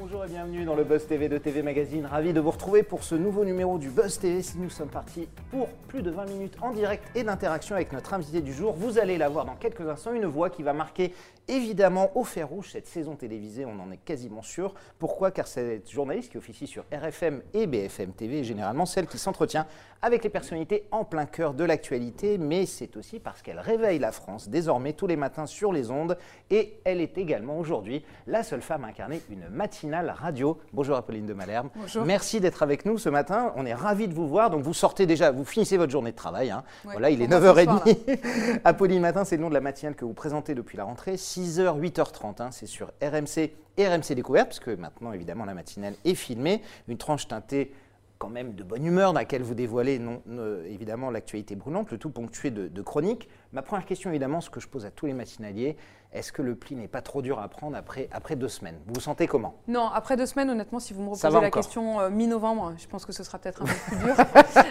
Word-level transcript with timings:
Bonjour 0.00 0.24
et 0.24 0.28
bienvenue 0.28 0.64
dans 0.64 0.74
le 0.74 0.82
Buzz 0.82 1.06
TV 1.06 1.28
de 1.28 1.36
TV 1.36 1.62
Magazine. 1.62 2.06
Ravi 2.06 2.32
de 2.32 2.40
vous 2.40 2.50
retrouver 2.50 2.82
pour 2.82 3.04
ce 3.04 3.14
nouveau 3.14 3.44
numéro 3.44 3.76
du 3.76 3.90
Buzz 3.90 4.18
TV. 4.18 4.40
Si 4.40 4.56
nous 4.56 4.70
sommes 4.70 4.88
partis 4.88 5.28
pour 5.50 5.68
plus 5.88 6.00
de 6.00 6.10
20 6.10 6.24
minutes 6.24 6.56
en 6.62 6.70
direct 6.70 7.04
et 7.14 7.22
d'interaction 7.22 7.74
avec 7.74 7.92
notre 7.92 8.14
invité 8.14 8.40
du 8.40 8.54
jour, 8.54 8.72
vous 8.72 8.98
allez 8.98 9.18
la 9.18 9.28
voir 9.28 9.44
dans 9.44 9.56
quelques 9.56 9.82
instants. 9.82 10.14
Une 10.14 10.24
voix 10.24 10.48
qui 10.48 10.62
va 10.62 10.72
marquer 10.72 11.12
évidemment 11.50 12.10
au 12.16 12.24
fer 12.24 12.48
rouge 12.48 12.70
cette 12.72 12.86
saison 12.86 13.16
télévisée, 13.16 13.64
on 13.66 13.78
en 13.80 13.90
est 13.90 13.98
quasiment 13.98 14.42
sûr. 14.42 14.74
Pourquoi? 14.98 15.30
Car 15.30 15.46
cette 15.46 15.90
journaliste 15.90 16.30
qui 16.30 16.38
officie 16.38 16.66
sur 16.66 16.84
RFM 16.92 17.42
et 17.52 17.66
BFM 17.66 18.12
TV 18.12 18.40
est 18.40 18.44
généralement 18.44 18.86
celle 18.86 19.06
qui 19.06 19.18
s'entretient 19.18 19.66
avec 20.02 20.24
les 20.24 20.30
personnalités 20.30 20.86
en 20.92 21.04
plein 21.04 21.26
cœur 21.26 21.52
de 21.52 21.62
l'actualité, 21.62 22.38
mais 22.38 22.64
c'est 22.64 22.96
aussi 22.96 23.18
parce 23.20 23.42
qu'elle 23.42 23.58
réveille 23.58 23.98
la 23.98 24.12
France 24.12 24.48
désormais 24.48 24.94
tous 24.94 25.06
les 25.06 25.16
matins 25.16 25.44
sur 25.44 25.72
les 25.72 25.90
ondes 25.90 26.16
et 26.48 26.78
elle 26.84 27.00
est 27.02 27.18
également 27.18 27.58
aujourd'hui 27.58 28.02
la 28.26 28.42
seule 28.42 28.62
femme 28.62 28.84
à 28.84 28.88
incarner 28.88 29.20
une 29.30 29.46
matinale 29.50 30.14
radio. 30.16 30.58
Bonjour 30.72 30.96
Apolline 30.96 31.26
de 31.26 31.34
Malherbe. 31.34 31.68
Bonjour. 31.74 32.04
Merci 32.06 32.40
d'être 32.40 32.62
avec 32.62 32.86
nous 32.86 32.96
ce 32.96 33.10
matin. 33.10 33.52
On 33.56 33.66
est 33.66 33.74
ravis 33.74 34.08
de 34.08 34.14
vous 34.14 34.26
voir. 34.28 34.48
Donc 34.48 34.62
vous 34.62 34.72
sortez 34.72 35.04
déjà, 35.04 35.32
vous 35.32 35.44
finissez 35.44 35.76
votre 35.76 35.92
journée 35.92 36.12
de 36.12 36.16
travail. 36.16 36.50
hein. 36.50 36.64
Ouais, 36.84 36.92
voilà, 36.92 37.10
il 37.10 37.20
est 37.20 37.26
on 37.26 37.38
va 37.38 37.54
ce 37.54 37.60
9h30. 37.60 38.60
Apolline 38.64 39.00
Matin, 39.00 39.24
c'est 39.24 39.36
le 39.36 39.42
nom 39.42 39.48
de 39.48 39.54
la 39.54 39.60
matinale 39.60 39.94
que 39.96 40.04
vous 40.04 40.14
présentez 40.14 40.54
depuis 40.54 40.78
la 40.78 40.84
rentrée. 40.84 41.16
6h, 41.46 41.80
8h30. 41.80 42.42
hein. 42.42 42.50
C'est 42.50 42.66
sur 42.66 42.92
RMC 43.02 43.50
et 43.76 43.88
RMC 43.88 44.14
Découverte, 44.14 44.48
puisque 44.48 44.68
maintenant, 44.68 45.12
évidemment, 45.12 45.44
la 45.44 45.54
matinale 45.54 45.94
est 46.04 46.14
filmée. 46.14 46.62
Une 46.88 46.98
tranche 46.98 47.28
teintée 47.28 47.72
quand 48.18 48.28
même 48.28 48.52
de 48.54 48.62
bonne 48.62 48.84
humeur 48.84 49.14
dans 49.14 49.18
laquelle 49.20 49.42
vous 49.42 49.54
dévoilez 49.54 49.98
non, 49.98 50.20
euh, 50.28 50.66
évidemment 50.66 51.10
l'actualité 51.10 51.56
brûlante, 51.56 51.90
le 51.90 51.96
tout 51.96 52.10
ponctué 52.10 52.50
de, 52.50 52.68
de 52.68 52.82
chroniques. 52.82 53.30
Ma 53.54 53.62
première 53.62 53.86
question, 53.86 54.10
évidemment, 54.10 54.42
ce 54.42 54.50
que 54.50 54.60
je 54.60 54.68
pose 54.68 54.84
à 54.84 54.90
tous 54.90 55.06
les 55.06 55.14
matinaliers, 55.14 55.78
est-ce 56.12 56.30
que 56.30 56.42
le 56.42 56.54
pli 56.54 56.76
n'est 56.76 56.86
pas 56.86 57.00
trop 57.00 57.22
dur 57.22 57.38
à 57.38 57.48
prendre 57.48 57.78
après, 57.78 58.10
après 58.12 58.36
deux 58.36 58.48
semaines? 58.48 58.78
Vous 58.86 58.92
vous 58.96 59.00
sentez 59.00 59.26
comment? 59.26 59.54
Non, 59.68 59.88
après 59.88 60.18
deux 60.18 60.26
semaines, 60.26 60.50
honnêtement, 60.50 60.80
si 60.80 60.92
vous 60.92 61.00
me 61.00 61.06
reposez 61.08 61.30
la 61.30 61.38
encore. 61.38 61.50
question 61.50 61.98
euh, 62.00 62.10
mi-novembre, 62.10 62.74
je 62.76 62.86
pense 62.88 63.06
que 63.06 63.12
ce 63.12 63.24
sera 63.24 63.38
peut-être 63.38 63.62
un 63.62 63.64
peu 63.64 63.72
plus 63.86 63.96
dur. 63.96 64.14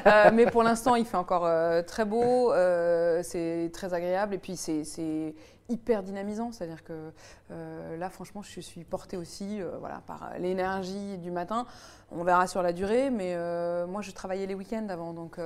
Euh, 0.06 0.30
mais 0.34 0.46
pour 0.46 0.64
l'instant, 0.64 0.96
il 0.96 1.06
fait 1.06 1.18
encore 1.18 1.46
euh, 1.46 1.82
très 1.82 2.06
beau, 2.06 2.52
c'est 3.24 3.70
très 3.74 3.94
agréable 3.94 4.36
et 4.36 4.38
puis 4.38 4.56
c'est 4.56 5.34
hyper 5.70 6.04
dynamisant. 6.04 6.52
C'est-à-dire 6.52 6.84
que 6.84 7.12
euh, 7.52 7.98
là, 7.98 8.10
franchement, 8.10 8.42
je 8.42 8.60
suis 8.60 8.84
portée 8.84 9.18
aussi 9.18 9.62
euh, 9.62 9.72
voilà, 9.80 10.02
par 10.06 10.32
l'énergie 10.40 11.18
du 11.18 11.32
matin. 11.32 11.66
On 12.12 12.24
verra 12.24 12.48
sur 12.48 12.64
la 12.64 12.74
durée, 12.74 13.12
mais 13.12 13.34
euh, 13.36 13.86
moi, 13.86 14.02
je 14.02 14.10
travaillais 14.12 14.48
les 14.48 14.56
week-ends 14.56 14.88
avant. 14.90 15.14
Donc, 15.14 15.40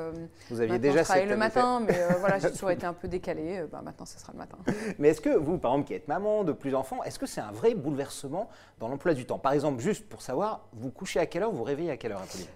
Vous 0.50 0.62
aviez 0.62 0.80
déjà 0.80 1.00
je 1.00 1.04
travaille 1.04 1.24
cette- 1.24 1.32
le 1.32 1.38
matin, 1.38 1.82
mais 1.86 1.98
voilà, 2.20 2.40
j'ai 2.40 2.52
toujours 2.54 2.72
été 2.72 2.86
un 2.86 2.94
peu 2.94 3.10
décalée. 3.10 3.66
Bah, 3.70 3.82
maintenant, 3.84 4.06
ce 4.06 4.18
sera 4.18 4.32
le 4.32 4.38
matin. 4.38 4.58
Mais 4.98 5.10
est-ce 5.10 5.20
que 5.20 5.36
vous, 5.36 5.58
par 5.58 5.72
exemple, 5.72 5.88
qui 5.88 5.94
êtes 5.94 6.08
maman 6.08 6.46
de 6.46 6.54
plus 6.54 6.72
d'enfants, 6.72 7.04
est-ce 7.04 7.20
que 7.20 7.26
c'est 7.26 7.42
un 7.42 7.52
vrai 7.52 7.74
bouleversement 7.74 8.50
dans 8.80 8.88
l'emploi 8.88 9.14
du 9.14 9.26
temps? 9.26 9.40
Par 9.40 9.52
exemple, 9.52 9.82
juste 9.82 10.08
pour 10.08 10.22
savoir, 10.22 10.62
vous 10.72 10.90
couchez 10.90 11.20
à 11.20 11.26
quelle 11.26 11.44
heure, 11.44 11.52
vous 11.52 11.58
vous 11.58 11.64
réveillez 11.64 11.92
à 11.92 11.98
quelle 11.98 12.14
heure, 12.14 12.22
Apolline? 12.22 12.48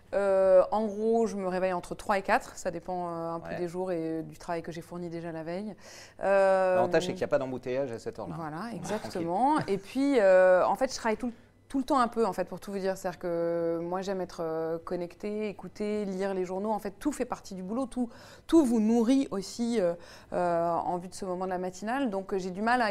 En 0.72 0.86
gros, 0.86 1.28
je 1.28 1.36
me 1.36 1.48
réveille 1.48 1.74
entre 1.74 1.94
3 1.94 2.18
et 2.18 2.22
4, 2.22 2.56
ça 2.58 2.72
dépend 2.72 3.10
un 3.10 3.40
peu 3.42 3.56
des 3.56 3.68
jours 3.68 3.92
et 3.92 4.24
du 4.24 4.38
travail 4.38 4.62
que 4.62 4.72
j'ai 4.72 4.82
fourni 4.82 5.10
déjà 5.10 5.32
la 5.34 5.44
veille. 5.44 5.76
L'avantage, 6.20 7.04
c'est 7.04 7.10
qu'il 7.10 7.18
n'y 7.18 7.24
a 7.26 7.28
pas 7.28 7.40
d'embouteillage 7.40 7.92
à 7.92 8.00
cette 8.00 8.20
heure-là. 8.20 8.36
Voilà, 8.38 8.74
exactement. 8.74 9.37
Et 9.68 9.78
puis, 9.78 10.20
euh, 10.20 10.66
en 10.66 10.76
fait, 10.76 10.92
je 10.92 10.96
travaille 10.98 11.18
tout, 11.18 11.32
tout 11.70 11.80
le 11.80 11.84
temps 11.84 12.00
un 12.00 12.08
peu, 12.08 12.26
en 12.26 12.32
fait, 12.32 12.46
pour 12.46 12.62
tout 12.62 12.72
vous 12.72 12.80
dire. 12.80 12.96
C'est-à-dire 12.96 13.20
que 13.20 13.80
moi, 13.84 14.02
j'aime 14.02 14.22
être 14.22 14.40
euh, 14.42 14.78
connectée, 14.86 15.50
écouter, 15.50 16.06
lire 16.06 16.34
les 16.34 16.46
journaux. 16.46 16.72
En 16.72 16.80
fait, 16.80 16.92
tout 16.98 17.12
fait 17.12 17.26
partie 17.26 17.56
du 17.56 17.62
boulot. 17.62 17.88
Tout, 17.88 18.08
tout 18.48 18.64
vous 18.64 18.80
nourrit 18.80 19.28
aussi 19.32 19.82
euh, 19.82 19.94
euh, 20.32 20.72
en 20.72 20.98
vue 20.98 21.10
de 21.10 21.14
ce 21.14 21.26
moment 21.26 21.44
de 21.44 21.50
la 21.50 21.58
matinale. 21.58 22.10
Donc, 22.10 22.34
j'ai 22.38 22.52
du 22.52 22.62
mal 22.62 22.82
à, 22.82 22.88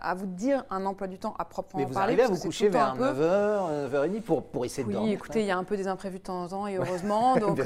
à 0.00 0.14
vous 0.14 0.26
dire 0.26 0.64
un 0.68 0.84
emploi 0.84 1.06
du 1.06 1.18
temps 1.20 1.34
à 1.38 1.44
proprement 1.44 1.78
Mais 1.80 1.86
vous 1.86 1.94
parler. 1.94 2.14
arrivez 2.14 2.24
à 2.24 2.26
vous 2.34 2.40
coucher 2.40 2.68
vers 2.68 2.88
un 2.88 2.96
peu. 2.96 3.04
9h, 3.04 3.88
9h30 3.92 4.20
pour, 4.22 4.42
pour 4.42 4.64
essayer 4.64 4.82
de 4.82 4.88
Oui, 4.88 4.94
dormir 4.94 5.12
écoutez, 5.14 5.40
il 5.42 5.46
y 5.46 5.52
a 5.52 5.56
un 5.56 5.62
peu 5.64 5.76
des 5.76 5.86
imprévus 5.86 6.18
de 6.18 6.24
temps 6.24 6.42
en 6.42 6.48
temps 6.48 6.66
et 6.66 6.76
heureusement. 6.76 7.36
Donc, 7.38 7.58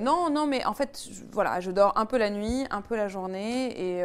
non, 0.00 0.30
non, 0.30 0.46
mais 0.46 0.64
en 0.64 0.74
fait, 0.74 1.02
je- 1.10 1.22
voilà, 1.32 1.58
je 1.58 1.72
dors 1.72 1.98
un 1.98 2.06
peu 2.06 2.16
la 2.18 2.30
nuit, 2.30 2.64
un 2.70 2.80
peu 2.80 2.94
la 2.96 3.08
journée 3.08 3.98
et, 3.98 4.04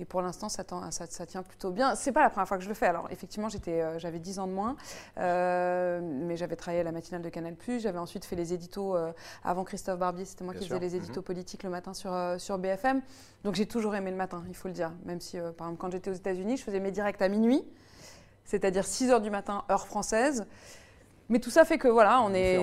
et 0.00 0.04
pour 0.04 0.22
l'instant, 0.22 0.48
ça, 0.48 0.64
tend- 0.64 0.90
ça, 0.90 1.06
ça 1.06 1.24
tient 1.24 1.42
plutôt 1.44 1.70
bien. 1.70 1.94
C'est 1.94 2.10
pas 2.10 2.22
la 2.22 2.30
première 2.30 2.48
fois 2.48 2.56
que 2.58 2.64
je 2.64 2.68
le 2.68 2.74
fais. 2.74 2.86
Alors, 2.86 3.06
effectivement, 3.10 3.48
euh, 3.68 3.98
j'avais 3.98 4.18
10 4.18 4.38
ans 4.40 4.46
de 4.48 4.52
moins, 4.52 4.74
euh, 5.18 6.00
mais 6.02 6.36
j'avais 6.36 6.56
travaillé 6.56 6.80
à 6.80 6.84
la 6.84 6.92
matinale 6.92 7.22
de 7.22 7.28
Canal. 7.28 7.54
J'avais 7.78 7.98
ensuite 7.98 8.24
fait 8.24 8.36
les 8.36 8.52
éditos 8.52 8.96
euh, 8.96 9.12
avant 9.44 9.62
Christophe 9.64 9.98
Barbier. 9.98 10.24
C'était 10.24 10.44
moi 10.44 10.52
Bien 10.52 10.60
qui 10.62 10.66
sûr. 10.66 10.76
faisais 10.76 10.86
les 10.88 10.96
éditos 10.96 11.22
politiques 11.22 11.62
le 11.62 11.70
matin 11.70 11.94
sur, 11.94 12.12
euh, 12.12 12.38
sur 12.38 12.58
BFM. 12.58 13.02
Donc, 13.44 13.54
j'ai 13.54 13.66
toujours 13.66 13.94
aimé 13.94 14.10
le 14.10 14.16
matin, 14.16 14.42
il 14.48 14.56
faut 14.56 14.68
le 14.68 14.74
dire. 14.74 14.92
Même 15.04 15.20
si, 15.20 15.36
par 15.38 15.68
exemple, 15.68 15.76
quand 15.78 15.90
j'étais 15.92 16.10
aux 16.10 16.14
États-Unis, 16.14 16.56
je 16.56 16.64
faisais 16.64 16.80
mes 16.80 16.90
directs 16.90 17.22
à 17.22 17.28
minuit, 17.28 17.62
c'est-à-dire 18.44 18.84
6 18.86 19.10
heures 19.10 19.20
du 19.20 19.30
matin, 19.30 19.64
heure 19.70 19.86
française. 19.86 20.44
Mais 21.30 21.38
tout 21.38 21.50
ça 21.50 21.64
fait 21.64 21.78
que 21.78 21.88
voilà, 21.88 22.20
on 22.20 22.34
est. 22.34 22.58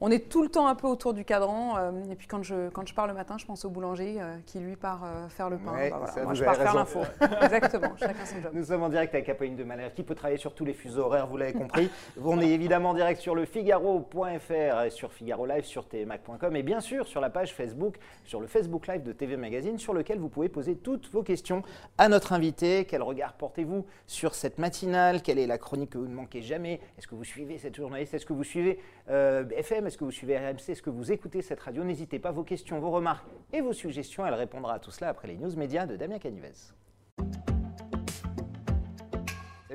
on 0.00 0.10
est 0.10 0.28
tout 0.28 0.42
le 0.42 0.48
temps 0.48 0.66
un 0.66 0.74
peu 0.74 0.86
autour 0.86 1.14
du 1.14 1.24
cadran. 1.24 1.76
euh, 1.78 1.90
et 2.10 2.16
puis 2.16 2.26
quand 2.26 2.42
je, 2.42 2.68
quand 2.70 2.86
je 2.86 2.94
pars 2.94 3.06
le 3.06 3.14
matin, 3.14 3.36
je 3.38 3.46
pense 3.46 3.64
au 3.64 3.70
boulangers 3.70 4.16
euh, 4.20 4.36
qui 4.46 4.58
lui 4.58 4.76
part 4.76 5.02
euh, 5.04 5.28
faire 5.28 5.48
le 5.50 5.58
pain. 5.58 5.72
Ouais, 5.72 5.90
Bah, 5.90 5.96
voilà. 5.98 6.12
ça, 6.12 6.22
Moi, 6.24 6.34
je 6.34 6.44
pars 6.44 6.56
faire 6.56 6.74
l'info. 6.74 7.00
Exactement, 7.42 7.96
chacun 7.96 8.24
son 8.24 8.40
job. 8.42 8.50
Nous 8.54 8.64
sommes 8.64 8.82
en 8.82 8.88
direct 8.88 9.14
avec 9.14 9.28
Apolline 9.28 9.56
de 9.56 9.64
Malherbe 9.64 9.92
qui 9.94 10.02
peut 10.02 10.14
travailler 10.14 10.38
sur 10.38 10.54
tous 10.54 10.64
les 10.64 10.74
fuseaux 10.74 11.02
horaires, 11.02 11.26
vous 11.26 11.36
l'avez 11.36 11.52
compris. 11.52 11.90
On 12.22 12.40
est 12.40 12.50
évidemment 12.50 12.90
en 12.90 12.94
direct 12.94 13.20
sur 13.20 13.34
le 13.34 13.44
figaro.fr 13.46 14.90
sur 14.90 15.12
Figaro 15.12 15.46
Live 15.46 15.64
sur 15.64 15.88
tmac.com 15.88 16.54
et 16.56 16.62
bien 16.62 16.80
sûr 16.80 17.06
sur 17.06 17.20
la 17.20 17.30
page 17.30 17.54
Facebook, 17.54 17.96
sur 18.24 18.40
le 18.40 18.46
Facebook 18.46 18.86
Live 18.86 19.02
de 19.02 19.12
TV 19.12 19.36
Magazine 19.36 19.78
sur 19.78 19.94
lequel 19.94 20.18
vous 20.18 20.28
pouvez 20.28 20.48
poser 20.48 20.76
toutes 20.76 21.10
vos 21.10 21.22
questions 21.22 21.62
à 21.98 22.08
notre 22.08 22.32
invité. 22.32 22.84
Quel 22.84 23.02
regard 23.02 23.32
portez-vous 23.34 23.86
sur 24.06 24.34
cette 24.34 24.58
matinale? 24.58 25.22
Quelle 25.22 25.38
est 25.38 25.46
la 25.46 25.58
chronique 25.58 25.90
que 25.90 25.98
vous 25.98 26.06
ne 26.08 26.14
manquez 26.14 26.42
jamais? 26.42 26.80
Est-ce 26.98 27.06
que 27.06 27.14
vous 27.14 27.24
suivez 27.24 27.58
cette 27.58 27.76
journaliste? 27.76 28.14
Est-ce 28.14 28.26
que 28.26 28.32
vous 28.32 28.44
suivez 28.44 28.78
euh, 29.08 29.44
Est-ce 29.86 29.96
que 29.96 30.04
vous 30.04 30.10
suivez 30.10 30.36
RMC 30.36 30.68
Est-ce 30.68 30.82
que 30.82 30.90
vous 30.90 31.12
écoutez 31.12 31.42
cette 31.42 31.60
radio? 31.60 31.84
N'hésitez 31.84 32.18
pas, 32.18 32.32
vos 32.32 32.42
questions, 32.42 32.80
vos 32.80 32.90
remarques 32.90 33.26
et 33.52 33.60
vos 33.60 33.72
suggestions. 33.72 34.26
Elle 34.26 34.34
répondra 34.34 34.74
à 34.74 34.78
tout 34.80 34.90
cela 34.90 35.10
après 35.10 35.28
les 35.28 35.36
news 35.36 35.54
médias 35.56 35.86
de 35.86 35.96
Damien 35.96 36.18
Canivez. 36.18 36.52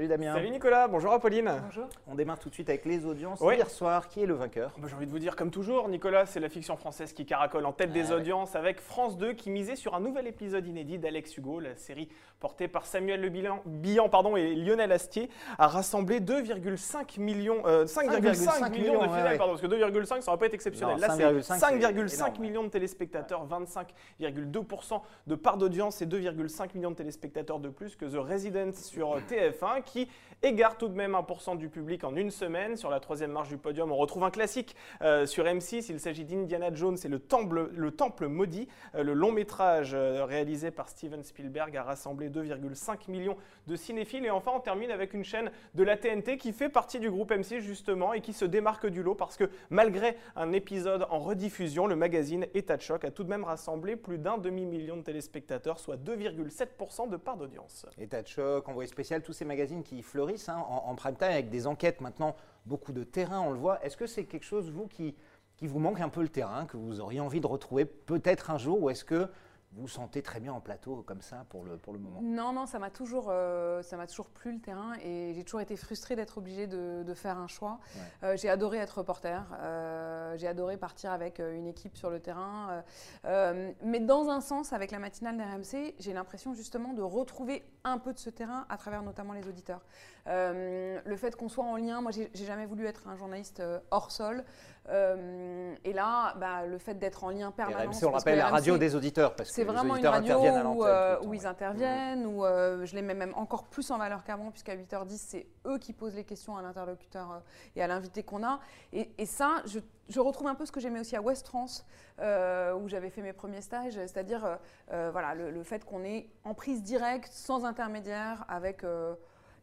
Salut 0.01 0.09
Damien. 0.09 0.33
Salut 0.33 0.49
Nicolas, 0.49 0.87
bonjour 0.87 1.13
Apolline. 1.13 1.61
Bonjour. 1.63 1.87
On 2.07 2.15
démarre 2.15 2.39
tout 2.39 2.49
de 2.49 2.55
suite 2.55 2.69
avec 2.69 2.85
les 2.85 3.05
audiences. 3.05 3.39
Ouais. 3.39 3.57
Hier 3.57 3.69
soir, 3.69 4.07
qui 4.07 4.23
est 4.23 4.25
le 4.25 4.33
vainqueur 4.33 4.73
Bah, 4.79 4.87
J'ai 4.89 4.95
envie 4.95 5.05
de 5.05 5.11
vous 5.11 5.19
dire, 5.19 5.35
comme 5.35 5.51
toujours, 5.51 5.87
Nicolas, 5.89 6.25
c'est 6.25 6.39
la 6.39 6.49
fiction 6.49 6.75
française 6.75 7.13
qui 7.13 7.23
caracole 7.23 7.67
en 7.67 7.71
tête 7.71 7.89
Ah 7.91 7.93
des 7.93 8.07
ouais. 8.07 8.15
audiences 8.15 8.55
avec 8.55 8.79
France 8.79 9.15
2 9.19 9.33
qui 9.33 9.51
misait 9.51 9.75
sur 9.75 9.93
un 9.93 9.99
nouvel 9.99 10.25
épisode 10.25 10.65
inédit 10.65 10.97
d'Alex 10.97 11.37
Hugo. 11.37 11.59
La 11.59 11.75
série 11.75 12.09
portée 12.39 12.67
par 12.67 12.87
Samuel 12.87 13.21
Le 13.21 13.29
Bihan, 13.29 13.61
Bihan, 13.67 14.09
pardon, 14.09 14.35
et 14.35 14.55
Lionel 14.55 14.91
Astier 14.91 15.29
a 15.59 15.67
rassemblé 15.67 16.19
2,5 16.19 17.19
millions, 17.19 17.61
euh, 17.67 17.85
5,5 17.85 18.33
5,5 18.33 18.71
millions 18.71 18.93
de 18.93 19.03
fidèles, 19.03 19.23
ouais, 19.23 19.29
ouais. 19.29 19.37
pardon, 19.37 19.53
parce 19.53 19.61
que 19.61 19.67
2,5 19.67 20.21
ça 20.21 20.31
aurait 20.31 20.39
pas 20.39 20.47
été 20.47 20.55
exceptionnel. 20.55 20.95
Non, 20.95 21.01
Là, 21.01 21.15
c'est 21.15 21.23
5,5, 21.23 21.41
c'est 21.43 21.53
5,5 21.53 22.15
énorme, 22.15 22.41
millions 22.41 22.63
de 22.63 22.69
téléspectateurs, 22.69 23.47
25,2% 23.47 25.01
de 25.27 25.35
part 25.35 25.57
d'audience 25.57 26.01
et 26.01 26.07
2,5 26.07 26.69
millions 26.73 26.89
de 26.89 26.95
téléspectateurs 26.95 27.59
de 27.59 27.69
plus 27.69 27.95
que 27.95 28.05
The 28.05 28.17
Resident 28.17 28.71
sur 28.73 29.19
TF1 29.29 29.83
qui 29.91 30.07
égare 30.43 30.77
tout 30.77 30.87
de 30.87 30.95
même 30.95 31.13
1% 31.13 31.57
du 31.57 31.69
public 31.69 32.03
en 32.03 32.15
une 32.15 32.31
semaine. 32.31 32.75
Sur 32.75 32.89
la 32.89 32.99
troisième 32.99 33.31
marche 33.31 33.49
du 33.49 33.57
podium, 33.57 33.91
on 33.91 33.95
retrouve 33.95 34.23
un 34.23 34.31
classique 34.31 34.75
euh, 35.01 35.25
sur 35.25 35.45
M6. 35.45 35.85
Il 35.89 35.99
s'agit 35.99 36.25
d'Indiana 36.25 36.73
Jones 36.73 36.97
et 37.03 37.07
le 37.07 37.19
temple, 37.19 37.69
le 37.73 37.91
temple 37.91 38.27
maudit. 38.27 38.67
Euh, 38.95 39.03
le 39.03 39.13
long 39.13 39.31
métrage 39.31 39.91
euh, 39.93 40.25
réalisé 40.25 40.71
par 40.71 40.89
Steven 40.89 41.23
Spielberg 41.23 41.75
a 41.77 41.83
rassemblé 41.83 42.29
2,5 42.29 43.09
millions 43.09 43.37
de 43.67 43.75
cinéphiles. 43.75 44.25
Et 44.25 44.31
enfin, 44.31 44.51
on 44.55 44.59
termine 44.59 44.89
avec 44.89 45.13
une 45.13 45.23
chaîne 45.23 45.51
de 45.75 45.83
la 45.83 45.95
TNT 45.95 46.37
qui 46.37 46.53
fait 46.53 46.69
partie 46.69 46.99
du 46.99 47.11
groupe 47.11 47.31
M6 47.31 47.59
justement 47.59 48.13
et 48.13 48.21
qui 48.21 48.33
se 48.33 48.45
démarque 48.45 48.87
du 48.87 49.03
lot 49.03 49.15
parce 49.15 49.37
que 49.37 49.49
malgré 49.69 50.17
un 50.35 50.51
épisode 50.53 51.05
en 51.11 51.19
rediffusion, 51.19 51.85
le 51.85 51.95
magazine 51.95 52.47
État 52.55 52.77
de 52.77 52.81
choc 52.81 53.05
a 53.05 53.11
tout 53.11 53.23
de 53.23 53.29
même 53.29 53.43
rassemblé 53.43 53.95
plus 53.95 54.17
d'un 54.17 54.39
demi-million 54.39 54.97
de 54.97 55.03
téléspectateurs, 55.03 55.79
soit 55.79 55.97
2,7% 55.97 57.09
de 57.09 57.17
part 57.17 57.37
d'audience. 57.37 57.85
État 57.99 58.23
de 58.23 58.27
choc, 58.27 58.67
envoyé 58.67 58.87
spécial, 58.87 59.21
tous 59.21 59.33
ces 59.33 59.45
magazines 59.45 59.83
qui 59.83 60.01
fleurissent 60.01 60.30
hein, 60.47 60.65
en, 60.67 60.89
en 60.89 60.95
prime 60.95 61.15
time 61.15 61.29
avec 61.29 61.49
des 61.49 61.67
enquêtes 61.67 62.01
maintenant, 62.01 62.35
beaucoup 62.65 62.93
de 62.93 63.03
terrain, 63.03 63.39
on 63.39 63.51
le 63.51 63.57
voit. 63.57 63.83
Est-ce 63.83 63.97
que 63.97 64.07
c'est 64.07 64.25
quelque 64.25 64.45
chose, 64.45 64.69
vous, 64.71 64.87
qui, 64.87 65.15
qui 65.57 65.67
vous 65.67 65.79
manque 65.79 66.01
un 66.01 66.09
peu 66.09 66.21
le 66.21 66.29
terrain, 66.29 66.65
que 66.65 66.77
vous 66.77 66.99
auriez 66.99 67.19
envie 67.19 67.41
de 67.41 67.47
retrouver 67.47 67.85
peut-être 67.85 68.51
un 68.51 68.57
jour, 68.57 68.81
ou 68.81 68.89
est-ce 68.89 69.05
que 69.05 69.29
vous 69.73 69.83
vous 69.83 69.87
sentez 69.87 70.21
très 70.21 70.41
bien 70.41 70.51
en 70.51 70.59
plateau 70.59 71.01
comme 71.07 71.21
ça 71.21 71.45
pour 71.47 71.63
le, 71.63 71.77
pour 71.77 71.93
le 71.93 71.99
moment? 71.99 72.19
Non, 72.21 72.51
non, 72.51 72.65
ça 72.65 72.77
m'a 72.77 72.89
toujours, 72.89 73.27
euh, 73.29 73.81
ça 73.81 73.95
m'a 73.95 74.05
toujours 74.05 74.27
plu 74.27 74.51
le 74.51 74.59
terrain 74.59 74.95
et 75.01 75.31
j'ai 75.33 75.45
toujours 75.45 75.61
été 75.61 75.77
frustrée 75.77 76.17
d'être 76.17 76.39
obligée 76.39 76.67
de, 76.67 77.03
de 77.03 77.13
faire 77.13 77.37
un 77.37 77.47
choix. 77.47 77.79
Euh, 78.23 78.35
j'ai 78.35 78.49
adoré 78.49 78.79
être 78.79 78.97
reporter, 78.97 79.45
euh, 79.61 80.35
j'ai 80.35 80.47
adoré 80.47 80.75
partir 80.75 81.13
avec 81.13 81.39
une 81.39 81.67
équipe 81.67 81.95
sur 81.95 82.09
le 82.09 82.19
terrain, 82.19 82.83
mais 83.23 84.01
dans 84.01 84.27
un 84.27 84.41
sens, 84.41 84.73
avec 84.73 84.91
la 84.91 84.99
matinale 84.99 85.37
d'RMC, 85.37 85.95
j'ai 85.99 86.11
l'impression 86.11 86.53
justement 86.53 86.91
de 86.91 87.01
retrouver 87.01 87.63
un 87.85 87.97
peu 87.97 88.11
de 88.11 88.19
ce 88.19 88.29
terrain 88.29 88.65
à 88.67 88.75
travers 88.75 89.03
notamment 89.03 89.31
les 89.31 89.47
auditeurs. 89.47 89.85
Euh, 90.27 90.99
le 91.03 91.15
fait 91.15 91.35
qu'on 91.35 91.49
soit 91.49 91.65
en 91.65 91.77
lien, 91.77 92.01
moi 92.01 92.11
j'ai 92.11 92.29
jamais 92.45 92.65
voulu 92.65 92.85
être 92.85 93.07
un 93.07 93.15
journaliste 93.15 93.59
euh, 93.59 93.79
hors 93.91 94.11
sol, 94.11 94.43
Euh, 94.89 95.75
et 95.85 95.93
là, 95.93 96.33
bah, 96.39 96.65
le 96.65 96.79
fait 96.79 96.95
d'être 96.95 97.23
en 97.23 97.29
lien 97.29 97.51
permanent. 97.51 97.91
RMC, 97.91 98.03
on 98.03 98.11
rappelle 98.11 98.39
la 98.39 98.49
radio 98.49 98.79
des 98.79 98.95
auditeurs, 98.95 99.35
parce 99.35 99.49
que 99.49 99.55
c'est 99.55 99.63
vraiment 99.63 99.95
une 99.95 100.07
radio 100.07 100.39
où, 100.39 100.83
où 101.27 101.33
ils 101.35 101.45
interviennent, 101.45 102.25
où 102.25 102.43
je 102.43 102.95
les 102.95 103.03
mets 103.03 103.13
même 103.13 103.33
encore 103.35 103.65
plus 103.65 103.91
en 103.91 103.99
valeur 103.99 104.23
qu'avant, 104.23 104.49
puisqu'à 104.49 104.75
8h10, 104.75 105.17
c'est 105.17 105.47
eux 105.67 105.77
qui 105.77 105.93
posent 105.93 106.15
les 106.15 106.23
questions 106.23 106.57
à 106.57 106.63
l'interlocuteur 106.63 107.43
et 107.75 107.83
à 107.83 107.87
l'invité 107.87 108.23
qu'on 108.23 108.43
a. 108.43 108.59
Et, 108.91 109.11
et 109.19 109.27
ça, 109.27 109.61
je 109.65 109.79
je 110.11 110.19
retrouve 110.19 110.47
un 110.47 110.55
peu 110.55 110.65
ce 110.65 110.71
que 110.71 110.79
j'aimais 110.79 110.99
aussi 110.99 111.15
à 111.15 111.21
West 111.21 111.47
France, 111.47 111.85
euh, 112.19 112.73
où 112.73 112.87
j'avais 112.87 113.09
fait 113.09 113.21
mes 113.21 113.33
premiers 113.33 113.61
stages, 113.61 113.93
c'est-à-dire 113.93 114.57
euh, 114.91 115.09
voilà, 115.11 115.33
le, 115.33 115.63
fait 115.63 115.85
qu'on 115.85 116.03
est 116.03 116.27
en 116.43 116.53
prise 116.53 116.83
directe, 116.83 117.31
sans 117.31 117.65
intermédiaire, 117.65 118.45
avec 118.47 118.83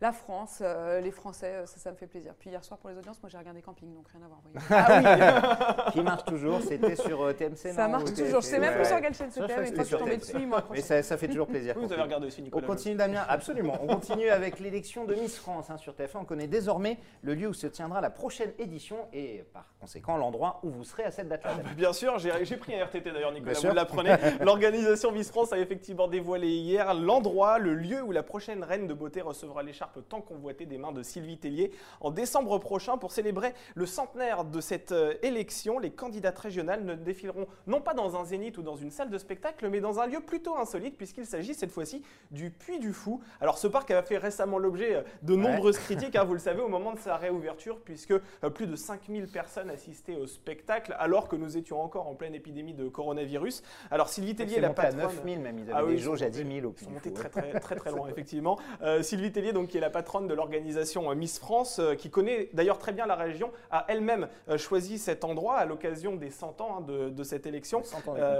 la 0.01 0.13
France, 0.13 0.61
euh, 0.63 1.01
les 1.01 1.11
Français, 1.11 1.55
euh, 1.57 1.67
ça, 1.67 1.91
me 1.91 1.97
fait 1.97 2.07
plaisir. 2.07 2.33
Puis 2.39 2.51
hier 2.51 2.63
soir 2.63 2.79
pour 2.79 2.89
les 2.89 2.97
audiences, 2.97 3.21
moi 3.21 3.29
j'ai 3.29 3.39
regardé 3.39 3.63
Camping, 3.63 3.93
donc 3.93 4.07
rien 4.09 4.23
à 4.23 4.29
voir. 4.29 4.41
ah 4.71 5.87
oui 5.87 5.93
Qui 5.93 6.01
marche 6.03 6.25
toujours, 6.25 6.61
c'était 6.61 6.95
sur 6.95 7.21
euh, 7.23 7.33
TMC 7.33 7.73
Ça 7.73 7.89
marche 7.89 8.15
toujours, 8.15 8.41
je 8.41 8.47
sais 8.47 8.61
même 8.61 8.75
plus 8.75 8.87
sur 8.87 9.01
quelle 9.01 9.15
chaîne 9.15 9.31
c'était, 9.33 9.61
mais 9.61 9.73
quand 9.73 9.83
je 9.83 9.89
suis 9.89 9.97
tombé 9.97 10.17
dessus, 10.17 10.47
moi 10.47 10.63
Mais 10.71 10.83
ça, 10.83 11.03
ça, 11.03 11.17
fait 11.17 11.27
toujours 11.27 11.49
plaisir. 11.49 11.75
Vous 11.77 11.93
avez 11.93 12.03
regardé 12.03 12.29
aussi 12.29 12.43
Nicolas. 12.43 12.65
On 12.65 12.69
continue 12.69 12.95
Damien, 12.95 13.25
absolument. 13.29 13.77
On 13.83 13.89
continue 13.89 14.29
avec 14.29 14.61
l'élection 14.61 15.05
de 15.05 15.15
Miss 15.17 15.37
France 15.37 15.69
hein, 15.69 15.77
sur 15.79 15.95
TF1. 15.95 16.19
On 16.21 16.25
connaît 16.25 16.47
désormais 16.47 16.99
le 17.23 17.35
lieu 17.35 17.49
où 17.49 17.55
se 17.55 17.67
tiendra 17.67 18.01
la 18.01 18.11
prochaine 18.11 18.53
édition 18.61 19.09
et 19.13 19.45
par 19.53 19.75
conséquent 19.81 20.17
l'endroit 20.17 20.61
où 20.63 20.71
vous 20.71 20.85
serez 20.85 21.05
à 21.05 21.11
cette 21.11 21.29
date-là. 21.29 21.51
Ah, 21.55 21.61
bah, 21.63 21.71
bien 21.77 21.93
sûr, 21.93 22.19
j'ai 22.19 22.57
pris 22.57 22.77
un 22.77 22.85
RTT 22.85 23.11
d'ailleurs 23.11 23.33
Nicolas, 23.33 23.59
vous 23.61 23.75
l'apprenez. 23.75 24.15
L'organisation 24.41 25.11
Miss 25.11 25.29
France 25.29 25.53
a 25.53 25.59
effectivement 25.59 26.07
dévoilé 26.07 26.49
hier 26.49 26.95
l'endroit, 26.95 27.59
le 27.59 27.75
lieu 27.75 28.01
où 28.03 28.13
la 28.13 28.23
prochaine 28.23 28.63
reine 28.63 28.87
de 28.87 28.95
beauté 28.95 29.23
recevra 29.23 29.65
l'écharpe 29.65 29.88
tant 30.09 30.21
convoitée 30.21 30.67
des 30.67 30.79
mains 30.79 30.93
de 30.93 31.03
Sylvie 31.03 31.39
Tellier. 31.39 31.73
En 32.01 32.11
décembre 32.11 32.59
prochain, 32.59 32.99
pour 32.99 33.13
célébrer 33.13 33.55
le 33.75 33.87
centenaire 33.87 34.45
de 34.45 34.61
cette 34.61 34.93
euh, 34.93 35.15
élection, 35.23 35.79
les 35.79 35.91
candidates 35.91 36.39
régionales 36.39 36.85
ne 36.85 36.95
défileront 36.95 37.47
non 37.67 37.81
pas 37.81 37.95
dans 37.95 38.17
un 38.17 38.25
zénith 38.25 38.59
ou 38.59 38.63
dans 38.63 38.77
une 38.77 38.91
salle 38.91 39.11
de 39.11 39.19
spectacle, 39.19 39.69
mais 39.69 39.81
dans 39.81 40.01
un 40.01 40.07
lieu 40.07 40.21
plutôt 40.21 40.57
insolite, 40.57 40.97
puisqu'il 40.97 41.27
s'agit 41.27 41.55
cette 41.55 41.71
fois-ci 41.71 42.03
du 42.31 42.51
Puy 42.51 42.79
du 42.79 42.93
Fou. 42.93 43.21
Alors 43.41 43.59
ce 43.59 43.67
parc 43.67 43.91
a 43.91 44.03
fait 44.03 44.19
récemment 44.19 44.59
l'objet 44.59 44.97
euh, 44.97 45.03
de 45.23 45.35
nombreuses 45.35 45.79
critiques, 45.79 46.17
hein, 46.17 46.25
vous 46.25 46.35
le 46.35 46.41
savez, 46.41 46.61
au 46.61 46.69
moment 46.69 46.93
de 46.93 46.99
sa 46.99 47.17
réouverture, 47.17 47.79
puisque 47.81 48.13
euh, 48.13 48.51
plus 48.51 48.67
de 48.67 48.77
5000 48.77 49.29
personnes 49.29 49.71
assistaient 49.71 50.17
au 50.17 50.27
spectacle, 50.27 50.95
alors 50.99 51.29
que 51.29 51.37
nous 51.37 51.57
étions 51.57 51.81
encore 51.81 52.09
en 52.09 52.15
pleine 52.15 52.35
épidémie 52.35 52.75
de 52.75 52.89
coronavirus. 52.89 53.63
Alors 53.91 54.09
Sylvie 54.09 54.35
Tellier, 54.35 54.61
la 54.61 54.71
patronne... 54.71 55.01
à 55.01 55.05
9000 55.05 55.41
même, 55.41 55.59
ils 55.59 55.71
avaient 55.71 55.89
ah 55.89 55.91
des 55.91 55.99
jauges 55.99 56.23
à 56.23 56.31
10 56.31 56.39
000 56.61 56.67
au 56.67 56.75
Ils 56.79 56.85
sont 56.85 56.91
montés 56.91 57.13
très, 57.13 57.29
très, 57.29 57.61
très, 57.61 57.77
très 57.77 57.91
loin, 57.91 58.09
effectivement. 58.09 58.59
Sylvie 59.03 59.33
Tellier, 59.33 59.53
donc, 59.53 59.75
qui 59.79 59.85
est 59.85 59.87
la 59.87 59.91
patronne 59.91 60.27
de 60.27 60.35
l'organisation 60.35 60.49
organisation 60.49 61.11
euh, 61.11 61.15
Miss 61.15 61.39
France, 61.39 61.79
euh, 61.79 61.95
qui 61.95 62.11
connaît 62.11 62.49
d'ailleurs 62.53 62.79
très 62.79 62.93
bien 62.93 63.07
la 63.07 63.15
région, 63.15 63.53
a 63.71 63.85
elle-même 63.89 64.29
euh, 64.49 64.59
choisi 64.59 64.99
cet 64.99 65.23
endroit 65.25 65.57
à 65.57 65.67
l'occasion 65.67 66.17
des 66.17 66.31
100 66.31 66.61
ans 66.61 66.79
hein, 66.79 66.81
de, 66.81 67.23
cette 67.23 67.47
élection. 67.47 67.83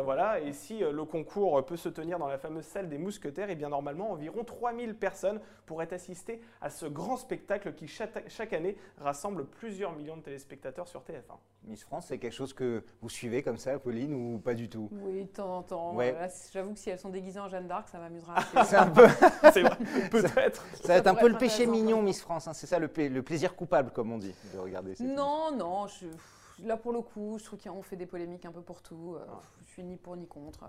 voilà, 0.05 0.41
et 0.41 0.53
si 0.53 0.79
le 0.79 1.05
concours 1.05 1.65
peut 1.65 1.77
se 1.77 1.89
tenir 1.89 2.19
dans 2.19 2.27
la 2.27 2.39
fameuse 2.39 2.65
salle 2.65 2.89
des 2.89 2.99
mousquetaires, 2.99 3.51
et 3.51 3.53
eh 3.53 3.57
bien 3.57 3.69
normalement 3.69 4.11
environ 4.11 4.45
3000 4.45 4.95
personnes 4.95 5.41
pourraient 5.67 5.93
assister 5.93 6.41
à 6.63 6.71
ce 6.71 6.87
grand 6.87 7.17
spectacle 7.17 7.75
qui 7.75 7.87
chaque, 7.87 8.53
année 8.53 8.77
rassemble 8.99 9.45
plusieurs 9.45 9.93
millions 9.93 10.17
de 10.17 10.23
téléspectateurs 10.23 10.89
sur 10.89 11.01
TF1. 11.01 11.37
Miss 11.65 11.83
France, 11.83 12.07
c'est 12.09 12.19
quelque 12.19 12.33
chose 12.33 12.55
que 12.55 12.83
vous 13.03 13.11
suivez 13.11 13.43
comme 13.43 13.59
ça, 13.59 13.79
Pauline, 13.79 14.15
ou 14.15 14.39
pas 14.39 14.55
du 14.55 14.71
tout? 14.71 14.89
Oui, 14.93 15.25
de 15.25 15.29
temps 15.29 15.59
en 15.59 15.63
temps. 15.63 15.97
J'avoue 16.53 16.73
que 16.73 16.79
si 16.79 16.89
elles 16.89 16.99
sont 16.99 17.11
déguisées 17.11 17.41
en 17.41 17.49
Jeanne 17.49 17.67
d'Arc, 17.67 17.89
ça 17.89 17.99
m'amusera. 17.99 18.37
c'est 18.65 18.77
un 18.77 18.87
peu. 18.87 19.07
peut-être. 20.11 20.65
Ça 20.83 20.89
va 20.89 20.97
être 20.97 21.07
un 21.07 21.15
peu 21.15 21.28
le 21.29 21.39
péché 21.39 21.67
mignon, 21.67 22.03
Miss 22.03 22.21
France. 22.21 22.49
Hein. 22.49 22.55
C'est 22.55 22.67
ça 22.67 22.79
le, 22.79 22.89
plaisir 22.89 23.55
coupable, 23.55 23.91
comme 23.91 24.13
on 24.13 24.19
dit, 24.19 24.35
de 24.55 24.59
regarder. 24.59 24.95
Non, 25.01 25.51
non. 25.55 25.87
là, 26.65 26.77
pour 26.77 26.93
le 26.93 27.01
coup, 27.01 27.39
je 27.39 27.45
trouve 27.45 27.59
qu'on 27.61 27.83
fait 27.83 27.97
des 27.97 28.07
polémiques 28.07 28.45
un 28.45 28.53
peu 28.53 28.63
pour 28.63 28.83
tout. 28.83 29.15
Euh, 29.17 29.25
ah. 29.29 29.41
Je 29.65 29.73
suis 29.73 29.85
ni 29.85 29.97
pour 29.97 30.17
ni 30.17 30.27
contre. 30.27 30.65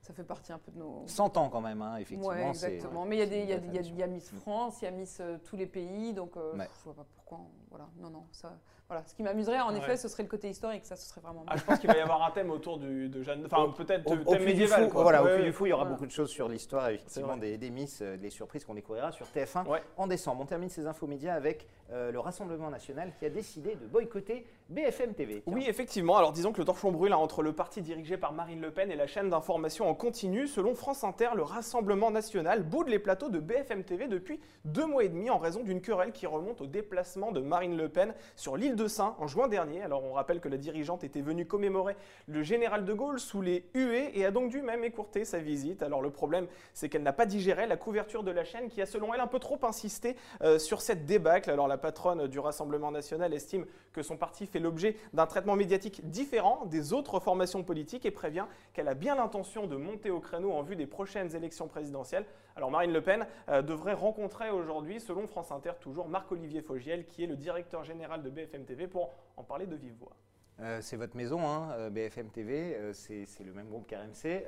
Ça 0.00 0.14
fait 0.14 0.24
partie 0.24 0.52
un 0.52 0.58
peu 0.58 0.72
de 0.72 0.78
nos. 0.78 1.02
100 1.06 1.36
ans 1.36 1.50
quand 1.50 1.60
même, 1.60 1.82
hein, 1.82 1.96
effectivement. 1.96 2.34
Oui, 2.34 2.48
exactement. 2.48 3.04
Mais 3.04 3.18
il 3.18 3.98
y, 3.98 4.02
a, 4.02 4.06
Miss 4.06 4.30
France, 4.30 4.80
il 4.80 4.86
y 4.86 4.88
a 4.88 4.90
Miss 4.90 5.18
euh, 5.20 5.36
tous 5.44 5.56
les 5.56 5.66
pays, 5.66 6.14
donc 6.14 6.36
euh, 6.36 6.52
je 6.54 6.58
ne 6.58 6.84
vois 6.84 6.94
pas 6.94 7.06
pourquoi. 7.14 7.40
Voilà, 7.68 7.86
non, 7.98 8.10
non, 8.10 8.26
ça, 8.32 8.58
voilà. 8.90 9.04
Ce 9.06 9.14
qui 9.14 9.22
m'amuserait, 9.22 9.60
en 9.60 9.72
effet, 9.76 9.96
ce 9.96 10.08
serait 10.08 10.24
le 10.24 10.28
côté 10.28 10.50
historique. 10.50 10.84
Ça, 10.84 10.96
ce 10.96 11.08
serait 11.08 11.20
vraiment. 11.20 11.44
Ah, 11.46 11.56
je 11.56 11.62
pense 11.62 11.78
qu'il 11.78 11.88
va 11.88 11.96
y 11.96 12.00
avoir 12.00 12.24
un 12.24 12.32
thème 12.32 12.50
autour 12.50 12.76
du, 12.76 13.08
de 13.08 13.22
Jeanne. 13.22 13.46
Enfin, 13.46 13.72
peut-être 13.76 14.10
au, 14.10 14.16
thème 14.16 14.42
médiéval. 14.42 14.88
Voilà, 14.92 15.22
au 15.22 15.42
du 15.42 15.52
fou, 15.52 15.66
il 15.66 15.68
y 15.68 15.72
aura 15.72 15.84
beaucoup 15.84 16.06
de 16.06 16.10
choses 16.10 16.30
sur 16.30 16.48
l'histoire, 16.48 16.88
effectivement, 16.88 17.36
des, 17.36 17.56
des, 17.56 17.70
Miss, 17.70 18.02
euh, 18.02 18.16
des 18.16 18.30
surprises 18.30 18.64
qu'on 18.64 18.74
découvrira 18.74 19.12
sur 19.12 19.26
TF1 19.28 19.64
en 19.96 20.06
décembre. 20.08 20.42
On 20.42 20.46
termine 20.46 20.68
ces 20.68 20.88
infos 20.88 21.06
médias 21.06 21.34
avec 21.34 21.68
euh, 21.92 22.10
le 22.10 22.18
Rassemblement 22.18 22.68
national 22.68 23.12
qui 23.16 23.26
a 23.26 23.30
décidé 23.30 23.76
de 23.76 23.86
boycotter 23.86 24.44
BFM 24.70 25.14
TV. 25.14 25.42
Oui, 25.46 25.64
effectivement. 25.66 26.16
Alors, 26.16 26.32
disons 26.32 26.52
que 26.52 26.58
le 26.58 26.64
torchon 26.64 26.92
brûle 26.92 27.12
hein, 27.12 27.16
entre 27.16 27.42
le 27.42 27.52
parti 27.52 27.82
dirigé 27.82 28.16
par 28.16 28.32
Marine 28.32 28.60
Le 28.60 28.70
Pen 28.70 28.88
et 28.92 28.94
la 28.94 29.08
chaîne 29.08 29.28
d'information 29.28 29.88
en 29.88 29.94
continu. 29.94 30.46
Selon 30.46 30.76
France 30.76 31.02
Inter, 31.02 31.30
le 31.34 31.42
Rassemblement 31.42 32.12
national 32.12 32.62
boude 32.62 32.88
les 32.88 33.00
plateaux 33.00 33.30
de 33.30 33.40
BFM 33.40 33.82
TV 33.82 34.06
depuis 34.06 34.38
deux 34.64 34.86
mois 34.86 35.02
et 35.02 35.08
demi 35.08 35.28
en 35.28 35.38
raison 35.38 35.64
d'une 35.64 35.80
querelle 35.80 36.12
qui 36.12 36.24
remonte 36.28 36.60
au 36.60 36.68
déplacement 36.68 37.32
de 37.32 37.40
Marine 37.40 37.76
Le 37.76 37.88
Pen 37.88 38.14
sur 38.36 38.56
l'île 38.56 38.76
de 38.76 38.86
Saint 38.86 39.16
en 39.18 39.26
juin 39.26 39.48
dernier. 39.48 39.82
Alors 39.82 40.04
on 40.04 40.12
rappelle 40.12 40.40
que 40.40 40.48
la 40.48 40.56
dirigeante 40.56 41.02
était 41.02 41.20
venue 41.20 41.46
commémorer 41.46 41.96
le 42.28 42.44
général 42.44 42.84
de 42.84 42.92
Gaulle 42.92 43.18
sous 43.18 43.42
les 43.42 43.64
huées 43.74 44.12
et 44.14 44.24
a 44.24 44.30
donc 44.30 44.50
dû 44.50 44.62
même 44.62 44.84
écourter 44.84 45.24
sa 45.24 45.40
visite. 45.40 45.82
Alors 45.82 46.00
le 46.00 46.10
problème, 46.10 46.46
c'est 46.74 46.88
qu'elle 46.88 47.02
n'a 47.02 47.12
pas 47.12 47.26
digéré 47.26 47.66
la 47.66 47.76
couverture 47.76 48.22
de 48.22 48.30
la 48.30 48.44
chaîne 48.44 48.68
qui 48.68 48.80
a 48.80 48.86
selon 48.86 49.12
elle 49.12 49.20
un 49.20 49.26
peu 49.26 49.40
trop 49.40 49.58
insisté 49.62 50.14
euh, 50.42 50.60
sur 50.60 50.80
cette 50.80 51.06
débâcle. 51.06 51.50
Alors 51.50 51.66
la 51.66 51.78
patronne 51.78 52.28
du 52.28 52.38
Rassemblement 52.38 52.92
national 52.92 53.34
estime 53.34 53.66
que 53.92 54.02
son 54.02 54.16
parti 54.16 54.46
fait 54.46 54.59
l'objet 54.60 54.96
d'un 55.12 55.26
traitement 55.26 55.56
médiatique 55.56 56.08
différent 56.08 56.66
des 56.66 56.92
autres 56.92 57.20
formations 57.20 57.62
politiques 57.62 58.06
et 58.06 58.10
prévient 58.10 58.46
qu'elle 58.72 58.88
a 58.88 58.94
bien 58.94 59.14
l'intention 59.14 59.66
de 59.66 59.76
monter 59.76 60.10
au 60.10 60.20
créneau 60.20 60.52
en 60.52 60.62
vue 60.62 60.76
des 60.76 60.86
prochaines 60.86 61.34
élections 61.34 61.68
présidentielles. 61.68 62.26
Alors 62.56 62.70
Marine 62.70 62.92
Le 62.92 63.00
Pen 63.00 63.26
euh, 63.48 63.62
devrait 63.62 63.94
rencontrer 63.94 64.50
aujourd'hui, 64.50 65.00
selon 65.00 65.26
France 65.26 65.52
Inter, 65.52 65.72
toujours 65.80 66.08
Marc-Olivier 66.08 66.62
Fogiel, 66.62 67.06
qui 67.06 67.24
est 67.24 67.26
le 67.26 67.36
directeur 67.36 67.84
général 67.84 68.22
de 68.22 68.30
BFM 68.30 68.64
TV, 68.64 68.86
pour 68.86 69.14
en 69.36 69.44
parler 69.44 69.66
de 69.66 69.76
vive 69.76 69.94
voix. 69.98 70.16
Euh, 70.60 70.80
c'est 70.82 70.96
votre 70.96 71.16
maison, 71.16 71.40
hein, 71.48 71.70
euh, 71.72 71.88
BFM 71.88 72.28
TV, 72.28 72.76
c'est 72.92 73.24
le 73.42 73.54
même 73.54 73.68
groupe 73.68 73.86
qu'RMC. 73.86 74.44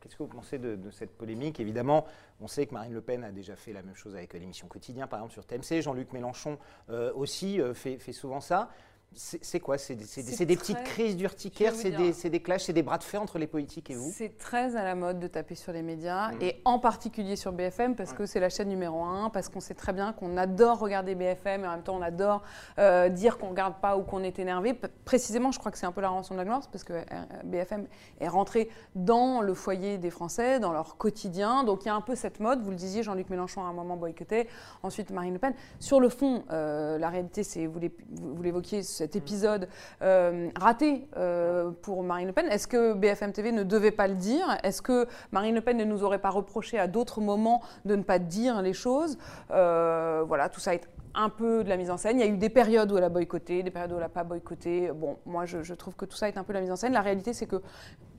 Qu'est-ce 0.00 0.16
que 0.16 0.22
vous 0.22 0.28
pensez 0.28 0.58
de, 0.58 0.90
cette 0.90 1.10
polémique? 1.10 1.60
Évidemment, 1.60 2.06
on 2.40 2.46
sait 2.46 2.66
que 2.66 2.72
Marine 2.72 2.94
Le 2.94 3.02
Pen 3.02 3.24
a 3.24 3.30
déjà 3.30 3.56
fait 3.56 3.74
la 3.74 3.82
même 3.82 3.94
chose 3.94 4.14
avec 4.14 4.32
l'émission 4.32 4.66
Quotidien, 4.66 5.06
par 5.06 5.18
exemple 5.18 5.34
sur 5.34 5.44
TMC. 5.44 5.82
Jean-Luc 5.82 6.14
Mélenchon 6.14 6.58
aussi 7.14 7.60
fait, 7.74 7.98
souvent 8.12 8.40
ça. 8.40 8.70
C'est 9.16 9.58
quoi? 9.58 9.76
C'est 9.76 9.96
des, 9.96 10.56
petites 10.56 10.84
crises 10.84 11.16
d'urticaire, 11.16 11.74
c'est 11.74 11.90
des, 11.90 12.12
des, 12.30 12.40
clashs, 12.40 12.62
c'est 12.62 12.72
des 12.72 12.84
bras 12.84 12.96
de 12.96 13.02
fer 13.02 13.20
entre 13.20 13.38
les 13.38 13.48
politiques 13.48 13.90
et 13.90 13.96
vous? 13.96 14.12
C'est 14.14 14.38
très 14.38 14.76
à 14.76 14.84
la 14.84 14.94
mode 14.94 15.18
de 15.18 15.26
taper 15.26 15.56
sur 15.56 15.72
les 15.72 15.82
médias, 15.82 16.30
mmh. 16.30 16.42
et 16.42 16.62
en 16.64 16.78
particulier 16.78 17.34
sur 17.34 17.50
BFM, 17.50 17.96
parce 17.96 18.12
que 18.12 18.24
c'est 18.24 18.38
la 18.38 18.48
chaîne 18.50 18.68
numéro 18.68 19.02
un, 19.02 19.28
parce 19.28 19.48
qu'on 19.48 19.58
sait 19.58 19.74
très 19.74 19.92
bien 19.92 20.12
qu'on 20.12 20.36
adore 20.36 20.78
regarder 20.78 21.16
BFM, 21.16 21.64
et 21.64 21.66
en 21.66 21.72
même 21.72 21.82
temps 21.82 21.96
on 21.96 22.02
adore 22.02 22.44
euh, 22.78 23.08
dire 23.08 23.36
qu'on 23.36 23.46
ne 23.46 23.50
regarde 23.50 23.80
pas 23.80 23.96
ou 23.96 24.02
qu'on 24.02 24.22
est 24.22 24.38
énervé. 24.38 24.78
précisément, 25.04 25.50
je 25.50 25.58
crois 25.58 25.72
que 25.72 25.78
c'est 25.78 25.86
un 25.86 25.92
peu 25.92 26.02
la 26.02 26.10
rançon 26.10 26.34
de 26.34 26.38
la 26.38 26.44
gloire, 26.44 26.62
parce 26.70 26.84
que 26.84 26.92
euh, 26.92 27.02
BFM 27.42 27.88
est 28.20 28.28
rentré 28.28 28.70
dans 28.94 29.40
le 29.40 29.54
foyer 29.54 29.98
des 29.98 30.10
Français, 30.10 30.60
dans 30.60 30.72
leur 30.72 30.96
quotidien, 30.98 31.64
donc 31.64 31.84
il 31.84 31.88
y 31.88 31.90
a 31.90 31.96
un 31.96 32.00
peu 32.00 32.14
cette 32.14 32.38
mode, 32.38 32.62
vous 32.62 32.70
le 32.70 32.76
disiez, 32.76 33.02
Jean-Luc 33.02 33.28
Mélenchon 33.28 33.62
à 33.62 33.66
un 33.66 33.72
moment 33.72 33.96
boycotté, 33.96 34.46
ensuite 34.84 35.10
Marine 35.10 35.32
Le 35.32 35.40
Pen. 35.40 35.54
Sur 35.80 35.98
le 35.98 36.08
fond, 36.08 36.44
euh, 36.52 36.96
la 36.96 37.08
réalité, 37.08 37.42
c'est, 37.42 37.66
vous 37.66 37.80
l'évoquiez, 38.40 38.84
cet 39.00 39.16
épisode 39.16 39.66
euh, 40.02 40.50
raté 40.58 41.08
euh, 41.16 41.70
pour 41.70 42.02
Marine 42.02 42.26
Le 42.26 42.34
Pen. 42.34 42.46
Est-ce 42.50 42.68
que 42.68 42.92
BFM 42.92 43.32
TV 43.32 43.50
ne 43.50 43.62
devait 43.62 43.92
pas 43.92 44.06
le 44.08 44.14
dire? 44.14 44.58
Est-ce 44.62 44.82
que 44.82 45.06
Marine 45.32 45.54
Le 45.54 45.62
Pen 45.62 45.78
ne 45.78 45.84
nous 45.84 46.04
aurait 46.04 46.18
pas 46.18 46.28
reproché 46.28 46.78
à 46.78 46.86
d'autres 46.86 47.22
moments 47.22 47.62
de 47.86 47.96
ne 47.96 48.02
pas 48.02 48.18
dire 48.18 48.60
les 48.60 48.74
choses? 48.74 49.16
Euh, 49.52 50.22
Voilà, 50.26 50.50
tout 50.50 50.60
ça 50.60 50.74
est 50.74 50.86
un 51.14 51.30
peu 51.30 51.64
de 51.64 51.70
la 51.70 51.78
mise 51.78 51.90
en 51.90 51.96
scène. 51.96 52.18
Il 52.18 52.26
y 52.26 52.28
a 52.28 52.30
eu 52.30 52.36
des 52.36 52.50
périodes 52.50 52.92
où 52.92 52.98
elle 52.98 53.04
a 53.04 53.08
boycotté, 53.08 53.62
des 53.62 53.70
périodes 53.70 53.92
où 53.92 53.94
elle 53.94 54.02
n'a 54.02 54.10
pas 54.10 54.22
boycotté. 54.22 54.92
Bon, 54.92 55.16
moi, 55.24 55.46
je, 55.46 55.62
je, 55.62 55.72
trouve 55.72 55.96
que 55.96 56.04
tout 56.04 56.16
ça 56.16 56.28
est 56.28 56.36
un 56.36 56.44
peu 56.44 56.52
de 56.52 56.58
la 56.58 56.60
mise 56.60 56.70
en 56.70 56.76
scène. 56.76 56.92
La 56.92 57.00
réalité, 57.00 57.32
c'est 57.32 57.46
que 57.46 57.62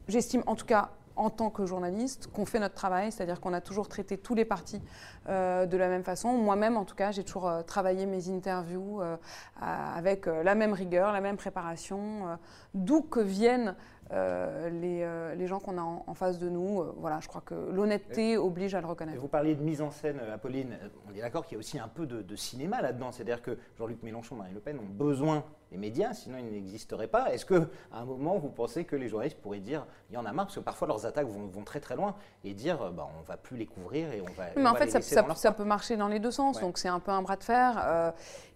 j'estime, 0.08 0.42
en 0.48 0.56
tout 0.56 0.66
cas, 0.66 0.90
en 1.16 1.30
tant 1.30 1.50
que 1.50 1.66
journaliste, 1.66 2.28
qu'on 2.28 2.46
fait 2.46 2.60
notre 2.60 2.76
travail, 2.76 3.12
c'est-à-dire 3.12 3.40
qu'on 3.40 3.54
a 3.54 3.62
toujours 3.62 3.88
traité 3.88 4.18
tous 4.18 4.36
les 4.36 4.46
partis 4.46 4.82
euh, 5.30 5.66
de 5.66 5.78
la 5.78 5.88
même 5.88 6.04
façon. 6.04 6.34
Moi-même, 6.34 6.78
en 6.78 6.86
tout 6.86 6.96
cas, 6.96 7.12
j'ai 7.12 7.24
toujours 7.24 7.48
euh, 7.48 7.62
travaillé 7.62 8.06
mes 8.06 8.30
interviews 8.30 9.02
euh, 9.02 9.18
avec 9.60 10.26
la 10.26 10.56
même 10.56 10.74
rigueur, 10.74 11.12
la 11.12 11.22
même 11.22 11.38
préparation, 11.38 12.38
d'où 12.74 13.02
que 13.02 13.20
viennent 13.20 13.76
les, 14.12 15.48
gens 15.48 15.60
qu'on 15.60 15.78
a 15.78 15.82
en, 15.82 16.14
face 16.14 16.40
de 16.40 16.50
nous. 16.50 16.84
voilà, 16.98 17.20
je 17.22 17.28
crois 17.28 17.42
que 17.42 17.56
l'honnêteté 17.72 18.38
oblige 18.38 18.76
à 18.76 18.82
le 18.82 18.88
reconnaître. 18.88 19.20
Vous 19.20 19.28
parliez 19.28 19.56
de 19.56 19.64
mise 19.64 19.82
en 19.82 19.92
scène, 19.92 20.20
Apolline. 20.34 20.78
On 21.10 21.16
est 21.16 21.22
d'accord 21.22 21.46
qu'il 21.46 21.56
y 21.56 21.58
a 21.58 21.60
aussi 21.60 21.80
un 21.80 21.88
peu 21.88 22.06
de, 22.06 22.22
de 22.22 22.36
cinéma 22.36 22.82
là-dedans. 22.82 23.12
C'est-à-dire 23.12 23.42
que 23.42 23.58
Jean-Luc 23.78 24.04
Mélenchon, 24.04 24.36
Marine 24.36 24.56
Le 24.56 24.60
Pen 24.60 24.80
ont 24.80 24.94
besoin 24.94 25.44
les 25.72 25.78
médias, 25.78 26.14
sinon 26.14 26.38
ils 26.38 26.52
n'existeraient 26.52 27.08
pas. 27.08 27.34
Est-ce 27.34 27.46
qu'à 27.46 27.66
un 27.94 28.06
moment, 28.06 28.38
vous 28.38 28.50
pensez 28.50 28.84
que 28.84 28.96
les 28.96 29.08
journalistes 29.08 29.40
pourraient 29.42 29.60
dire 29.60 29.86
il 30.10 30.16
y 30.16 30.18
en 30.18 30.26
a 30.26 30.34
marre, 30.34 30.48
parce 30.48 30.56
que 30.56 30.62
parfois 30.62 30.88
leurs 30.88 31.06
attaques 31.06 31.28
vont, 31.28 31.64
très 31.64 31.80
très 31.80 31.96
loin, 31.96 32.16
et 32.44 32.54
dire 32.54 32.92
bah, 32.92 33.08
on 33.18 33.22
va 33.24 33.38
plus 33.38 33.58
les 33.58 33.66
couvrir 33.66 34.12
et 34.12 34.22
on 34.22 34.34
va. 34.34 34.46
Mais 34.56 34.68
en 34.68 34.76
fait, 34.76 34.90
ça, 34.90 35.52
peut 35.52 35.64
marcher 35.64 35.98
dans 35.98 36.08
les 36.08 36.20
deux 36.20 36.32
sens, 36.32 36.60
donc 36.60 36.78
c'est 36.78 36.90
un 36.90 37.00
peu 37.00 37.12
un 37.12 37.22
bras 37.22 37.38
de 37.38 37.44
fer. 37.44 37.82
Euh, 37.84 38.12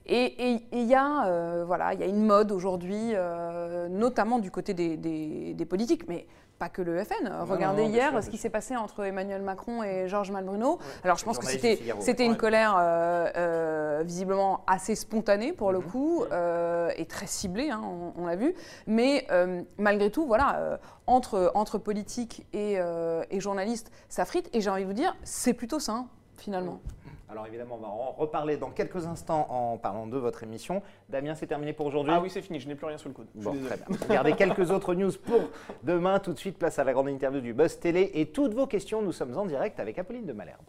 Et 0.07 0.61
il 0.71 0.83
y, 0.83 0.93
a, 0.93 1.63
voilà, 1.65 1.93
y 1.93 2.03
a 2.03 2.05
une 2.05 2.25
mode 2.25 2.51
aujourd'hui, 2.51 3.13
notamment 3.89 4.39
du 4.39 4.51
côté 4.51 4.73
des, 4.73 4.97
des 4.97 5.65
politiques, 5.65 6.07
mais 6.07 6.27
pas 6.57 6.69
que 6.69 6.81
le 6.81 7.03
FN. 7.03 7.29
Regardez 7.41 7.83
hier 7.83 8.23
ce 8.23 8.29
qui 8.29 8.37
s'est 8.37 8.49
passé 8.49 8.75
entre 8.75 9.03
Emmanuel 9.03 9.41
Macron 9.41 9.83
et 9.83 10.07
Georges 10.07 10.31
Malbruno. 10.31 10.79
Alors 11.03 11.17
je 11.17 11.25
pense 11.25 11.37
que 11.37 11.45
c'était 11.45 11.79
c'était 11.99 12.25
une 12.25 12.37
colère 12.37 12.75
euh, 12.77 13.29
euh, 13.35 14.03
visiblement 14.05 14.63
assez 14.67 14.95
spontanée 14.95 15.53
pour 15.53 15.71
le 15.71 15.79
mhm. 15.79 15.85
coup 15.85 16.23
euh, 16.31 16.91
et 16.95 17.05
très 17.05 17.27
ciblée, 17.27 17.69
hein, 17.69 17.81
on, 18.15 18.25
l'a 18.25 18.35
vu. 18.35 18.55
Mais 18.87 19.27
malgré 19.77 20.09
tout, 20.11 20.25
voilà, 20.25 20.79
entre 21.07 21.51
entre 21.55 21.77
politique 21.77 22.45
et, 22.53 22.77
et 23.31 23.39
journalistes, 23.39 23.91
ça 24.09 24.25
frite. 24.25 24.49
Et 24.53 24.61
j'ai 24.61 24.69
envie 24.69 24.83
de 24.83 24.87
vous 24.87 24.93
dire, 24.93 25.15
c'est 25.23 25.53
plutôt 25.53 25.79
sain 25.79 26.07
finalement. 26.37 26.79
Alors 27.29 27.47
évidemment, 27.47 27.75
on 27.75 27.81
va 27.81 27.87
en 27.87 28.11
reparler 28.11 28.57
dans 28.57 28.69
quelques 28.69 29.05
instants 29.05 29.47
en 29.49 29.77
parlant 29.77 30.07
de 30.07 30.17
votre 30.17 30.43
émission. 30.43 30.81
Damien, 31.09 31.33
c'est 31.35 31.47
terminé 31.47 31.73
pour 31.73 31.87
aujourd'hui 31.87 32.13
Ah 32.15 32.21
oui, 32.21 32.29
c'est 32.29 32.41
fini, 32.41 32.59
je 32.59 32.67
n'ai 32.67 32.75
plus 32.75 32.85
rien 32.85 32.97
sous 32.97 33.07
le 33.07 33.13
coude. 33.13 33.27
Bon, 33.33 33.55
très 33.65 33.77
bien. 33.77 33.85
Regardez 34.07 34.33
quelques 34.33 34.69
autres 34.71 34.93
news 34.93 35.11
pour 35.23 35.49
demain. 35.83 36.19
Tout 36.19 36.33
de 36.33 36.39
suite, 36.39 36.57
place 36.57 36.77
à 36.77 36.83
la 36.83 36.93
grande 36.93 37.09
interview 37.09 37.41
du 37.41 37.53
Buzz 37.53 37.79
Télé. 37.79 38.11
Et 38.13 38.27
toutes 38.27 38.53
vos 38.53 38.67
questions, 38.67 39.01
nous 39.01 39.11
sommes 39.11 39.35
en 39.37 39.45
direct 39.45 39.79
avec 39.79 39.97
Apolline 39.97 40.25
de 40.25 40.33
Malherbe. 40.33 40.65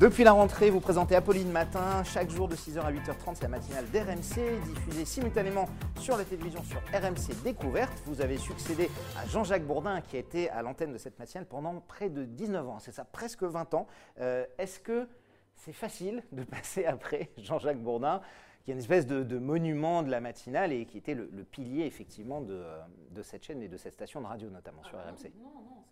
Depuis 0.00 0.24
la 0.24 0.32
rentrée, 0.32 0.70
vous 0.70 0.80
présentez 0.80 1.14
Apolline 1.14 1.50
Matin, 1.50 2.02
chaque 2.04 2.30
jour 2.30 2.48
de 2.48 2.56
6h 2.56 2.80
à 2.80 2.90
8h30, 2.90 3.34
c'est 3.34 3.42
la 3.42 3.48
matinale 3.48 3.84
d'RMC, 3.90 4.58
diffusée 4.66 5.04
simultanément 5.04 5.68
sur 5.98 6.16
la 6.16 6.24
télévision 6.24 6.64
sur 6.64 6.78
RMC 6.78 7.42
Découverte. 7.44 7.92
Vous 8.06 8.22
avez 8.22 8.38
succédé 8.38 8.88
à 9.18 9.26
Jean-Jacques 9.26 9.66
Bourdin 9.66 10.00
qui 10.00 10.16
a 10.16 10.20
été 10.20 10.48
à 10.48 10.62
l'antenne 10.62 10.94
de 10.94 10.96
cette 10.96 11.18
matinale 11.18 11.44
pendant 11.44 11.78
près 11.80 12.08
de 12.08 12.24
19 12.24 12.66
ans, 12.66 12.78
c'est 12.78 12.92
ça, 12.92 13.04
presque 13.04 13.42
20 13.42 13.74
ans. 13.74 13.86
Euh, 14.20 14.46
est-ce 14.56 14.80
que 14.80 15.06
c'est 15.54 15.74
facile 15.74 16.22
de 16.32 16.44
passer 16.44 16.86
après 16.86 17.28
Jean-Jacques 17.36 17.82
Bourdin 17.82 18.22
qui 18.64 18.70
est 18.70 18.74
une 18.74 18.80
espèce 18.80 19.06
de, 19.06 19.38
monument 19.38 20.02
de 20.02 20.10
la 20.10 20.22
matinale 20.22 20.72
et 20.72 20.86
qui 20.86 20.96
était 20.96 21.14
le, 21.14 21.28
pilier 21.44 21.84
effectivement 21.84 22.40
de, 22.40 22.64
de, 23.10 23.22
cette 23.22 23.44
chaîne 23.44 23.62
et 23.62 23.68
de 23.68 23.76
cette 23.76 23.92
station 23.92 24.22
de 24.22 24.26
radio 24.26 24.48
notamment 24.48 24.82
sur 24.82 24.96
ah 24.98 25.10
RMC. 25.10 25.30
Non, 25.42 25.44
non, 25.44 25.84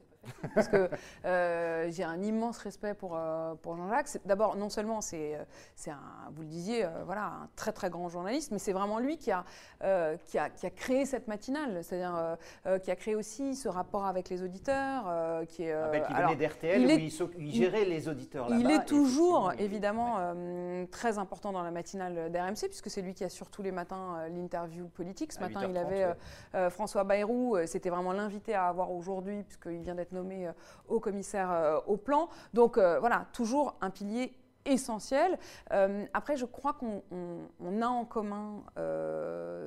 parce 0.54 0.68
que 0.68 0.88
euh, 1.24 1.90
j'ai 1.90 2.04
un 2.04 2.22
immense 2.22 2.58
respect 2.58 2.94
pour, 2.94 3.16
euh, 3.16 3.54
pour 3.62 3.76
Jean-Jacques. 3.76 4.18
D'abord, 4.24 4.56
non 4.56 4.68
seulement 4.68 5.00
c'est, 5.00 5.34
euh, 5.34 5.44
c'est 5.74 5.90
un, 5.90 6.00
vous 6.32 6.42
le 6.42 6.48
disiez, 6.48 6.86
voilà, 7.04 7.24
un 7.24 7.48
très 7.56 7.72
très 7.72 7.90
grand 7.90 8.08
journaliste, 8.08 8.50
mais 8.52 8.58
c'est 8.58 8.72
vraiment 8.72 8.98
lui 8.98 9.18
qui 9.18 9.30
a, 9.30 9.44
qui 10.24 10.38
a, 10.38 10.50
qui 10.50 10.66
a 10.66 10.70
créé 10.70 11.06
cette 11.06 11.28
matinale, 11.28 11.82
c'est-à-dire 11.82 12.36
qui 12.82 12.90
a 12.90 12.96
créé 12.96 13.14
aussi 13.14 13.54
ce 13.54 13.68
rapport 13.68 14.06
avec 14.06 14.28
les 14.28 14.42
auditeurs. 14.42 15.44
qui 15.48 15.64
est, 15.64 15.72
ah 15.72 15.88
ben, 15.90 16.02
qui 16.02 16.12
venait 16.12 16.36
d'RTL, 16.36 16.82
il, 16.82 17.10
il, 17.38 17.54
gérait 17.54 17.84
les 17.84 18.08
auditeurs 18.08 18.48
Il 18.50 18.70
est 18.70 18.84
toujours, 18.84 19.52
évidemment, 19.58 20.34
très 20.90 21.18
important 21.18 21.52
dans 21.52 21.62
la 21.62 21.70
matinale 21.70 22.30
d'RMC, 22.30 22.68
puisque 22.68 22.90
c'est 22.90 23.02
lui 23.02 23.14
qui 23.14 23.24
assure 23.24 23.50
tous 23.50 23.62
les 23.62 23.72
matins 23.72 24.28
l'interview 24.28 24.88
politique. 24.88 25.32
Ce 25.32 25.40
matin, 25.40 25.66
il 25.68 25.76
avait 25.76 26.14
François 26.70 27.04
Bayrou, 27.04 27.56
c'était 27.66 27.90
vraiment 27.90 28.12
l'invité 28.12 28.54
à 28.54 28.66
avoir 28.66 28.92
aujourd'hui, 28.92 29.42
puisqu'il 29.42 29.80
vient 29.80 29.94
d'être 29.94 30.07
nommé 30.12 30.48
euh, 30.48 30.52
au 30.88 31.00
commissaire 31.00 31.50
euh, 31.50 31.78
au 31.86 31.96
plan. 31.96 32.28
Donc 32.54 32.78
euh, 32.78 32.98
voilà, 33.00 33.26
toujours 33.32 33.76
un 33.80 33.90
pilier 33.90 34.34
essentiel. 34.64 35.38
après, 36.12 36.36
je 36.36 36.44
crois 36.44 36.74
qu'on 36.74 37.02
a 37.80 37.86
en 37.86 38.04
commun 38.04 38.62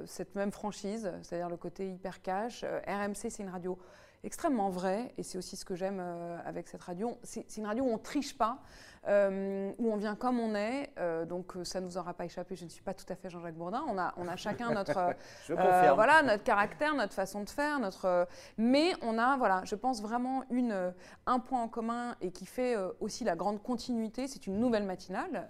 cette 0.06 0.36
même 0.36 0.52
franchise, 0.52 1.12
c'est-à-dire 1.24 1.50
le 1.50 1.58
côté 1.58 1.90
hyper 1.90 2.22
cash. 2.22 2.64
RMC, 2.86 3.16
c'est 3.16 3.40
une 3.40 3.50
radio 3.50 3.80
extrêmement 4.24 4.70
vraie, 4.70 5.14
et 5.18 5.24
c'est 5.24 5.38
aussi 5.38 5.56
ce 5.56 5.66
que 5.66 5.76
j'aime 5.76 6.00
avec 6.46 6.68
cette 6.68 6.82
radio. 6.82 7.18
C'est 7.24 7.58
une 7.58 7.66
radio 7.66 7.84
où 7.84 7.90
on 7.90 7.98
triche 7.98 8.38
pas. 8.38 8.60
Euh, 9.08 9.72
où 9.80 9.92
on 9.92 9.96
vient 9.96 10.16
comme 10.16 10.40
on 10.40 10.54
est. 10.54 10.92
Euh, 11.00 11.26
donc 11.26 11.56
euh, 11.56 11.64
ça 11.64 11.82
ne 11.82 11.86
nous 11.88 11.98
aura 11.98 12.14
pas 12.14 12.26
échappé, 12.26 12.56
je 12.56 12.66
ne 12.66 12.70
suis 12.70 12.84
pas 12.84 12.94
tout 12.94 13.06
à 13.10 13.16
fait 13.16 13.32
Jean-Jacques 13.32 13.56
Bourdin. 13.56 13.84
On 13.88 13.98
a, 13.98 14.14
on 14.18 14.28
a 14.28 14.36
chacun 14.36 14.72
notre, 14.74 15.16
voilà, 15.48 16.22
notre 16.22 16.44
caractère, 16.44 16.94
notre 16.94 17.14
façon 17.14 17.44
de 17.44 17.50
faire, 17.50 17.80
notre... 17.80 18.28
mais 18.60 18.94
on 19.02 19.18
a, 19.18 19.38
voilà, 19.38 19.64
je 19.66 19.74
pense 19.74 20.04
vraiment 20.04 20.44
une, 20.52 20.94
un 21.26 21.40
point 21.40 21.64
en 21.64 21.68
commun 21.68 22.16
et 22.22 22.32
qui 22.32 22.46
fait 22.46 22.76
aussi 23.00 23.24
la 23.24 23.36
grande 23.36 23.64
continuité. 23.64 24.28
C'est 24.28 24.46
une 24.46 24.60
nouvelle 24.60 24.84
matinale, 24.84 25.50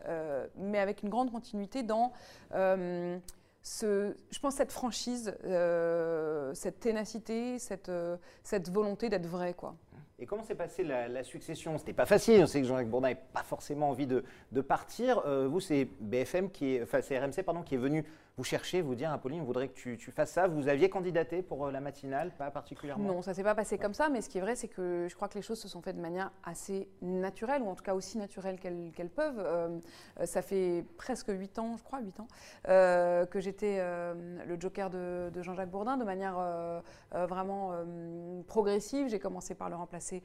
mais 0.55 0.79
avec 0.79 1.03
une 1.03 1.09
grande 1.09 1.31
continuité 1.31 1.83
dans... 1.83 2.13
Je 3.63 4.39
pense 4.41 4.55
cette 4.55 4.71
franchise, 4.71 5.35
cette 6.53 6.79
ténacité, 6.79 7.59
cette, 7.59 7.91
cette 8.43 8.69
volonté 8.69 9.09
d'être 9.09 9.27
vrai. 9.27 9.53
Quoi. 9.53 9.75
Et 10.21 10.27
comment 10.27 10.43
s'est 10.43 10.53
passée 10.53 10.83
la, 10.83 11.07
la 11.07 11.23
succession? 11.23 11.79
C'était 11.79 11.93
pas 11.93 12.05
facile. 12.05 12.43
On 12.43 12.45
sait 12.45 12.61
que 12.61 12.67
Jean-Jacques 12.67 12.89
Bourdin 12.89 13.07
n'avait 13.07 13.21
pas 13.33 13.41
forcément 13.41 13.89
envie 13.89 14.05
de, 14.05 14.23
partir. 14.61 15.23
Euh, 15.25 15.47
vous, 15.47 15.59
c'est 15.59 15.87
BFM 15.99 16.51
qui 16.51 16.75
est, 16.75 16.83
enfin 16.83 17.01
c'est 17.01 17.17
RMC 17.17 17.41
pardon, 17.43 17.63
qui 17.63 17.73
est 17.73 17.79
venu 17.79 18.05
vous 18.37 18.43
chercher, 18.43 18.81
vous 18.81 18.95
dire, 18.95 19.11
Apolline, 19.11 19.41
on 19.41 19.43
voudrait 19.43 19.67
que 19.67 19.73
tu, 19.73 20.11
fasses 20.11 20.31
ça. 20.31 20.47
Vous 20.47 20.67
aviez 20.67 20.89
candidaté 20.89 21.41
pour 21.41 21.65
euh, 21.65 21.71
la 21.71 21.81
matinale, 21.81 22.31
pas 22.31 22.49
particulièrement 22.49 23.03
Non, 23.03 23.21
ça 23.21 23.33
s'est 23.33 23.43
pas 23.43 23.55
passé 23.55 23.77
comme 23.77 23.93
ça, 23.93 24.09
mais 24.09 24.21
ce 24.21 24.29
qui 24.29 24.37
est 24.37 24.41
vrai, 24.41 24.55
c'est 24.55 24.69
que 24.69 25.07
je 25.09 25.15
crois 25.15 25.27
que 25.27 25.35
les 25.35 25.41
choses 25.41 25.59
se 25.59 25.67
sont 25.67 25.81
faites 25.81 25.97
de 25.97 26.01
manière 26.01 26.31
assez 26.43 26.87
naturelle, 27.01 27.61
ou 27.61 27.67
en 27.67 27.75
tout 27.75 27.83
cas 27.83 27.93
aussi 27.93 28.17
naturelle 28.17 28.59
qu'elles 28.59 29.09
peuvent. 29.09 29.39
Euh, 29.39 29.79
ça 30.25 30.41
fait 30.41 30.85
presque 30.97 31.27
8 31.29 31.59
ans, 31.59 31.75
je 31.77 31.83
crois, 31.83 31.99
8 31.99 32.21
ans, 32.21 32.27
euh, 32.69 33.25
que 33.25 33.39
j'étais 33.39 33.81
le 33.81 34.59
joker 34.59 34.89
de, 34.89 35.29
de 35.33 35.41
Jean-Jacques 35.41 35.69
Bourdin, 35.69 35.97
de 35.97 36.05
manière 36.05 36.37
vraiment 37.11 37.73
progressive. 38.47 39.07
J'ai 39.09 39.19
commencé 39.19 39.55
par 39.55 39.69
le 39.69 39.75
remplacer 39.75 40.23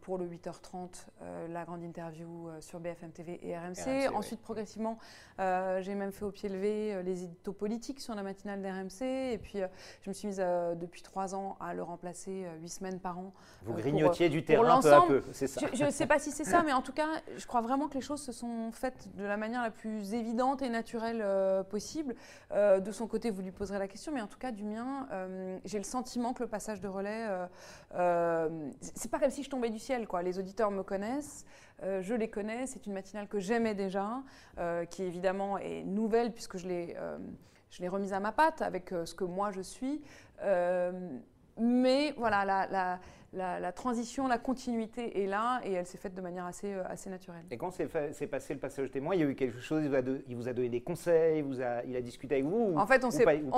pour 0.00 0.18
le 0.18 0.26
8h30, 0.26 1.06
la 1.48 1.64
grande 1.64 1.82
interview 1.82 2.48
sur 2.60 2.80
BFM 2.80 3.12
TV 3.12 3.40
et 3.42 3.56
RMC. 3.56 4.14
Ensuite, 4.14 4.40
progressivement, 4.40 4.98
j'ai 5.38 5.94
même 5.94 6.12
fait 6.12 6.24
au 6.24 6.30
pied 6.30 6.48
levé 6.48 7.02
les 7.02 7.09
éditos 7.12 7.52
politiques 7.52 8.00
sur 8.00 8.14
la 8.14 8.22
matinale 8.22 8.62
d'RMC. 8.62 9.02
Et 9.32 9.38
puis, 9.38 9.60
euh, 9.60 9.66
je 10.02 10.10
me 10.10 10.14
suis 10.14 10.28
mise 10.28 10.40
euh, 10.40 10.74
depuis 10.74 11.02
trois 11.02 11.34
ans 11.34 11.56
à 11.60 11.74
le 11.74 11.82
remplacer 11.82 12.44
euh, 12.44 12.56
huit 12.60 12.68
semaines 12.68 13.00
par 13.00 13.18
an. 13.18 13.32
Vous 13.64 13.74
grignotiez 13.74 14.28
du 14.28 14.44
terrain 14.44 14.80
peu 14.80 14.92
à 14.92 15.02
peu, 15.02 15.22
c'est 15.32 15.46
ça 15.46 15.60
Je 15.72 15.84
ne 15.84 15.90
sais 15.90 16.06
pas 16.06 16.18
si 16.18 16.30
c'est 16.30 16.44
ça, 16.44 16.62
mais 16.66 16.72
en 16.72 16.82
tout 16.82 16.92
cas, 16.92 17.08
je 17.36 17.46
crois 17.46 17.60
vraiment 17.60 17.88
que 17.88 17.94
les 17.94 18.00
choses 18.00 18.22
se 18.22 18.32
sont 18.32 18.70
faites 18.72 19.14
de 19.16 19.24
la 19.24 19.36
manière 19.36 19.62
la 19.62 19.70
plus 19.70 20.14
évidente 20.14 20.62
et 20.62 20.68
naturelle 20.68 21.24
possible. 21.68 22.14
de 22.52 22.92
son 22.92 23.06
côté, 23.06 23.30
vous 23.30 23.42
lui 23.42 23.50
poserez 23.50 23.78
la 23.78 23.88
question, 23.88 24.12
mais 24.12 24.20
en 24.20 24.26
tout 24.26 24.38
cas, 24.38 24.52
du 24.52 24.64
mien, 24.64 25.08
j'ai 25.64 25.78
le 25.78 25.84
sentiment 25.84 26.32
que 26.32 26.42
le 26.42 26.48
passage 26.48 26.80
de 26.80 26.88
relais, 26.88 27.26
c'est 28.80 29.10
pas 29.10 29.18
comme 29.18 29.30
si 29.30 29.42
je 29.42 29.50
tombais 29.50 29.70
du 29.70 29.78
ciel. 29.78 30.06
Quoi. 30.06 30.22
Les 30.22 30.38
auditeurs 30.38 30.70
me 30.70 30.82
connaissent. 30.82 31.44
Je 31.82 32.14
les 32.14 32.28
connais, 32.28 32.66
c'est 32.66 32.86
une 32.86 32.92
matinale 32.92 33.28
que 33.28 33.38
j'aimais 33.38 33.74
déjà, 33.74 34.22
qui 34.90 35.02
évidemment 35.02 35.58
est 35.58 35.82
nouvelle 35.84 36.32
puisque 36.32 36.58
je 36.58 36.68
l'ai 36.68 36.96
euh, 36.98 37.18
je 37.70 37.82
l'ai 37.82 37.88
remise 37.88 38.12
à 38.12 38.20
ma 38.20 38.32
patte 38.32 38.62
avec 38.62 38.92
euh, 38.92 39.06
ce 39.06 39.14
que 39.14 39.24
moi 39.24 39.50
je 39.50 39.60
suis. 39.60 40.02
Euh, 40.42 41.18
mais 41.56 42.12
voilà, 42.16 42.44
la, 42.44 43.00
transition, 43.74 44.26
la 44.26 44.38
continuité 44.38 45.22
est 45.22 45.26
là 45.26 45.60
et 45.64 45.72
elle 45.72 45.86
s'est 45.86 45.98
faite 45.98 46.14
de 46.14 46.20
manière 46.20 46.46
assez, 46.46 46.72
assez 46.72 47.10
naturelle. 47.10 47.44
Et 47.50 47.56
quand 47.56 47.70
s'est 47.70 47.86
passé 47.86 48.54
le 48.54 48.60
passage 48.60 48.90
témoin, 48.90 49.14
il 49.14 49.20
y 49.20 49.24
a 49.24 49.26
eu 49.26 49.34
quelque 49.34 49.60
chose, 49.60 49.84
il 49.84 50.36
vous 50.36 50.48
a, 50.48 50.52
donné 50.52 50.68
des 50.68 50.80
conseils, 50.80 51.38
il, 51.38 51.44
vous 51.44 51.60
a, 51.60 51.84
il 51.84 51.96
a 51.96 52.00
discuté 52.00 52.36
avec 52.36 52.46
vous 52.46 52.74
En 52.76 52.86
fait, 52.86 53.04
on 53.04 53.10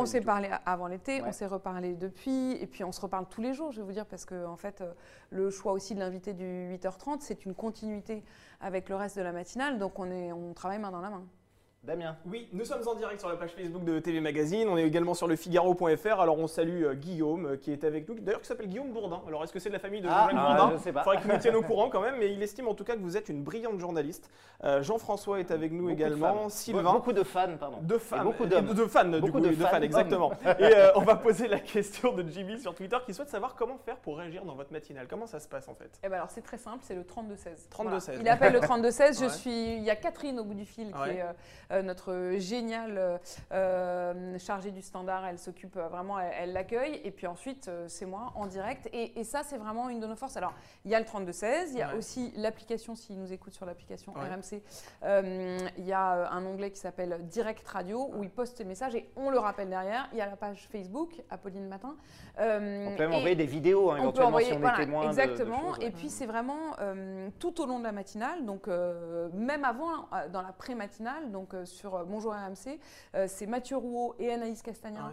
s'est 0.06 0.20
parlé 0.20 0.50
avant 0.66 0.86
l'été, 0.86 1.22
on 1.22 1.32
s'est 1.32 1.46
reparlé 1.46 1.94
depuis, 1.94 2.52
et 2.52 2.66
puis 2.66 2.84
on 2.84 2.92
se 2.92 3.00
reparle 3.00 3.26
tous 3.28 3.40
les 3.40 3.54
jours, 3.54 3.72
je 3.72 3.80
vais 3.80 3.86
vous 3.86 3.92
dire, 3.92 4.06
parce 4.06 4.24
que 4.24 4.46
en 4.46 4.56
fait, 4.56 4.82
le 5.30 5.50
choix 5.50 5.72
aussi 5.72 5.94
de 5.94 6.00
l'invité 6.00 6.32
du 6.32 6.44
8h30, 6.44 7.18
c'est 7.20 7.44
une 7.44 7.54
continuité 7.54 8.22
avec 8.60 8.88
le 8.88 8.96
reste 8.96 9.16
de 9.16 9.22
la 9.22 9.32
matinale, 9.32 9.78
donc 9.78 9.98
on, 9.98 10.10
est, 10.10 10.32
on 10.32 10.52
travaille 10.54 10.78
main 10.78 10.90
dans 10.90 11.00
la 11.00 11.10
main. 11.10 11.24
Damien. 11.84 12.16
Oui, 12.26 12.48
nous 12.52 12.64
sommes 12.64 12.86
en 12.86 12.94
direct 12.94 13.18
sur 13.18 13.28
la 13.28 13.34
page 13.34 13.50
Facebook 13.56 13.82
de 13.82 13.98
TV 13.98 14.20
Magazine. 14.20 14.68
On 14.68 14.78
est 14.78 14.86
également 14.86 15.14
sur 15.14 15.26
le 15.26 15.34
Figaro.fr. 15.34 16.20
Alors 16.20 16.38
on 16.38 16.46
salue 16.46 16.84
euh, 16.84 16.94
Guillaume 16.94 17.44
euh, 17.46 17.56
qui 17.56 17.72
est 17.72 17.82
avec 17.82 18.08
nous, 18.08 18.14
d'ailleurs 18.20 18.40
qui 18.40 18.46
s'appelle 18.46 18.68
Guillaume 18.68 18.92
Bourdin. 18.92 19.20
Alors 19.26 19.42
est-ce 19.42 19.52
que 19.52 19.58
c'est 19.58 19.68
de 19.68 19.74
la 19.74 19.80
famille 19.80 20.00
de 20.00 20.06
ah, 20.08 20.28
Jean-Jacques 20.30 20.36
ah, 20.38 20.54
Bourdin? 20.54 20.76
Je 20.76 20.80
sais 20.80 20.92
pas. 20.92 21.00
Il 21.00 21.02
faudrait 21.02 21.20
qu'il 21.22 21.32
nous 21.32 21.38
tienne 21.38 21.56
au 21.56 21.62
courant 21.64 21.90
quand 21.90 22.00
même, 22.00 22.14
mais 22.20 22.32
il 22.32 22.40
estime 22.40 22.68
en 22.68 22.74
tout 22.74 22.84
cas 22.84 22.94
que 22.94 23.00
vous 23.00 23.16
êtes 23.16 23.28
une 23.30 23.42
brillante 23.42 23.80
journaliste. 23.80 24.30
Euh, 24.62 24.80
Jean-François 24.80 25.40
est 25.40 25.50
avec 25.50 25.72
nous 25.72 25.90
également. 25.90 26.48
Sylvain. 26.50 26.92
Beaucoup 26.92 27.12
de 27.12 27.24
fans, 27.24 27.56
pardon. 27.58 27.78
De 27.82 27.98
fans. 27.98 28.22
beaucoup 28.22 28.46
de, 28.46 28.60
de 28.60 28.84
fans, 28.86 29.04
du 29.04 29.32
coup, 29.32 29.40
de, 29.40 29.50
fans, 29.50 29.82
exactement. 29.82 30.30
et 30.60 30.72
on 30.94 31.00
va 31.00 31.16
poser 31.16 31.48
la 31.48 31.58
question 31.58 32.12
de 32.12 32.24
Jimmy 32.30 32.60
sur 32.60 32.76
Twitter 32.76 32.98
qui 33.04 33.12
souhaite 33.12 33.28
savoir 33.28 33.56
comment 33.56 33.78
faire 33.78 33.96
pour 33.96 34.18
réagir 34.18 34.44
dans 34.44 34.54
votre 34.54 34.72
matinale. 34.72 35.08
Comment 35.10 35.26
ça 35.26 35.40
se 35.40 35.48
passe 35.48 35.66
en 35.66 35.74
fait? 35.74 35.90
Eh 36.04 36.08
ben 36.08 36.14
alors 36.14 36.30
c'est 36.30 36.42
très 36.42 36.58
simple, 36.58 36.78
c'est 36.82 36.94
le 36.94 37.02
32-16. 37.02 37.68
32-16. 37.76 38.18
Il 38.20 38.28
appelle 38.28 38.52
le 38.52 38.60
32-16. 38.60 39.20
Je 39.20 39.28
suis. 39.28 39.74
Il 39.78 39.82
y 39.82 39.90
a 39.90 39.96
Catherine 39.96 40.38
au 40.38 40.44
bout 40.44 40.54
du 40.54 40.64
fil 40.64 40.92
qui 40.92 41.10
est 41.10 41.24
notre 41.82 42.34
géniale 42.38 43.20
chargée 44.38 44.70
du 44.70 44.82
standard, 44.82 45.24
elle 45.26 45.38
s'occupe 45.38 45.76
vraiment, 45.76 46.18
elle 46.18 46.52
l'accueille. 46.52 47.00
Et 47.04 47.10
puis 47.10 47.26
ensuite, 47.26 47.70
c'est 47.86 48.06
moi 48.06 48.32
en 48.34 48.46
direct. 48.46 48.88
Et, 48.92 49.22
ça, 49.24 49.42
c'est 49.44 49.56
vraiment 49.56 49.88
une 49.88 50.00
de 50.00 50.06
nos 50.06 50.16
forces. 50.16 50.36
Alors, 50.36 50.52
il 50.84 50.90
y 50.90 50.94
a 50.94 51.00
le 51.00 51.06
32-16, 51.06 51.68
il 51.70 51.78
y 51.78 51.82
a 51.82 51.94
aussi 51.94 52.32
l'application, 52.36 52.94
s'ils 52.94 53.18
nous 53.18 53.32
écoutent 53.32 53.54
sur 53.54 53.66
l'application 53.66 54.12
RMC, 54.12 54.62
il 55.78 55.84
y 55.84 55.92
a 55.92 56.30
un 56.32 56.44
onglet 56.44 56.70
qui 56.70 56.80
s'appelle 56.80 57.20
Direct 57.28 57.66
Radio 57.68 58.10
où 58.14 58.24
ils 58.24 58.30
postent 58.30 58.56
ses 58.56 58.64
messages 58.64 58.94
et 58.94 59.08
on 59.16 59.30
le 59.30 59.38
rappelle 59.38 59.68
derrière. 59.68 60.08
Il 60.12 60.18
y 60.18 60.20
a 60.20 60.26
la 60.26 60.36
page 60.36 60.68
Facebook, 60.70 61.22
Apolline 61.30 61.68
Matin. 61.68 61.96
on 62.38 62.94
peut 62.96 63.04
même 63.04 63.14
envoyer 63.14 63.36
des 63.36 63.46
vidéos 63.46 63.90
hein, 63.90 63.98
éventuellement 63.98 64.38
si 64.38 64.52
on 64.52 64.62
est 64.62 64.76
témoin. 64.76 65.06
Exactement. 65.06 65.76
et 65.76 65.90
puis, 65.90 66.10
c'est 66.10 66.26
vraiment 66.26 66.76
tout 67.38 67.60
au 67.60 67.66
long 67.66 67.78
de 67.78 67.84
la 67.84 67.92
matinale, 67.92 68.44
donc 68.44 68.68
euh, 68.68 69.28
même 69.32 69.64
avant, 69.64 70.08
euh, 70.12 70.28
dans 70.28 70.42
la 70.42 70.52
pré-matinale, 70.52 71.30
donc 71.30 71.54
euh, 71.54 71.61
sur 71.64 72.04
Bonjour 72.06 72.32
RMC, 72.32 72.78
c'est 73.26 73.46
Mathieu 73.46 73.76
Rouault 73.76 74.14
et 74.18 74.32
Anaïs 74.32 74.62
Castagna 74.62 75.12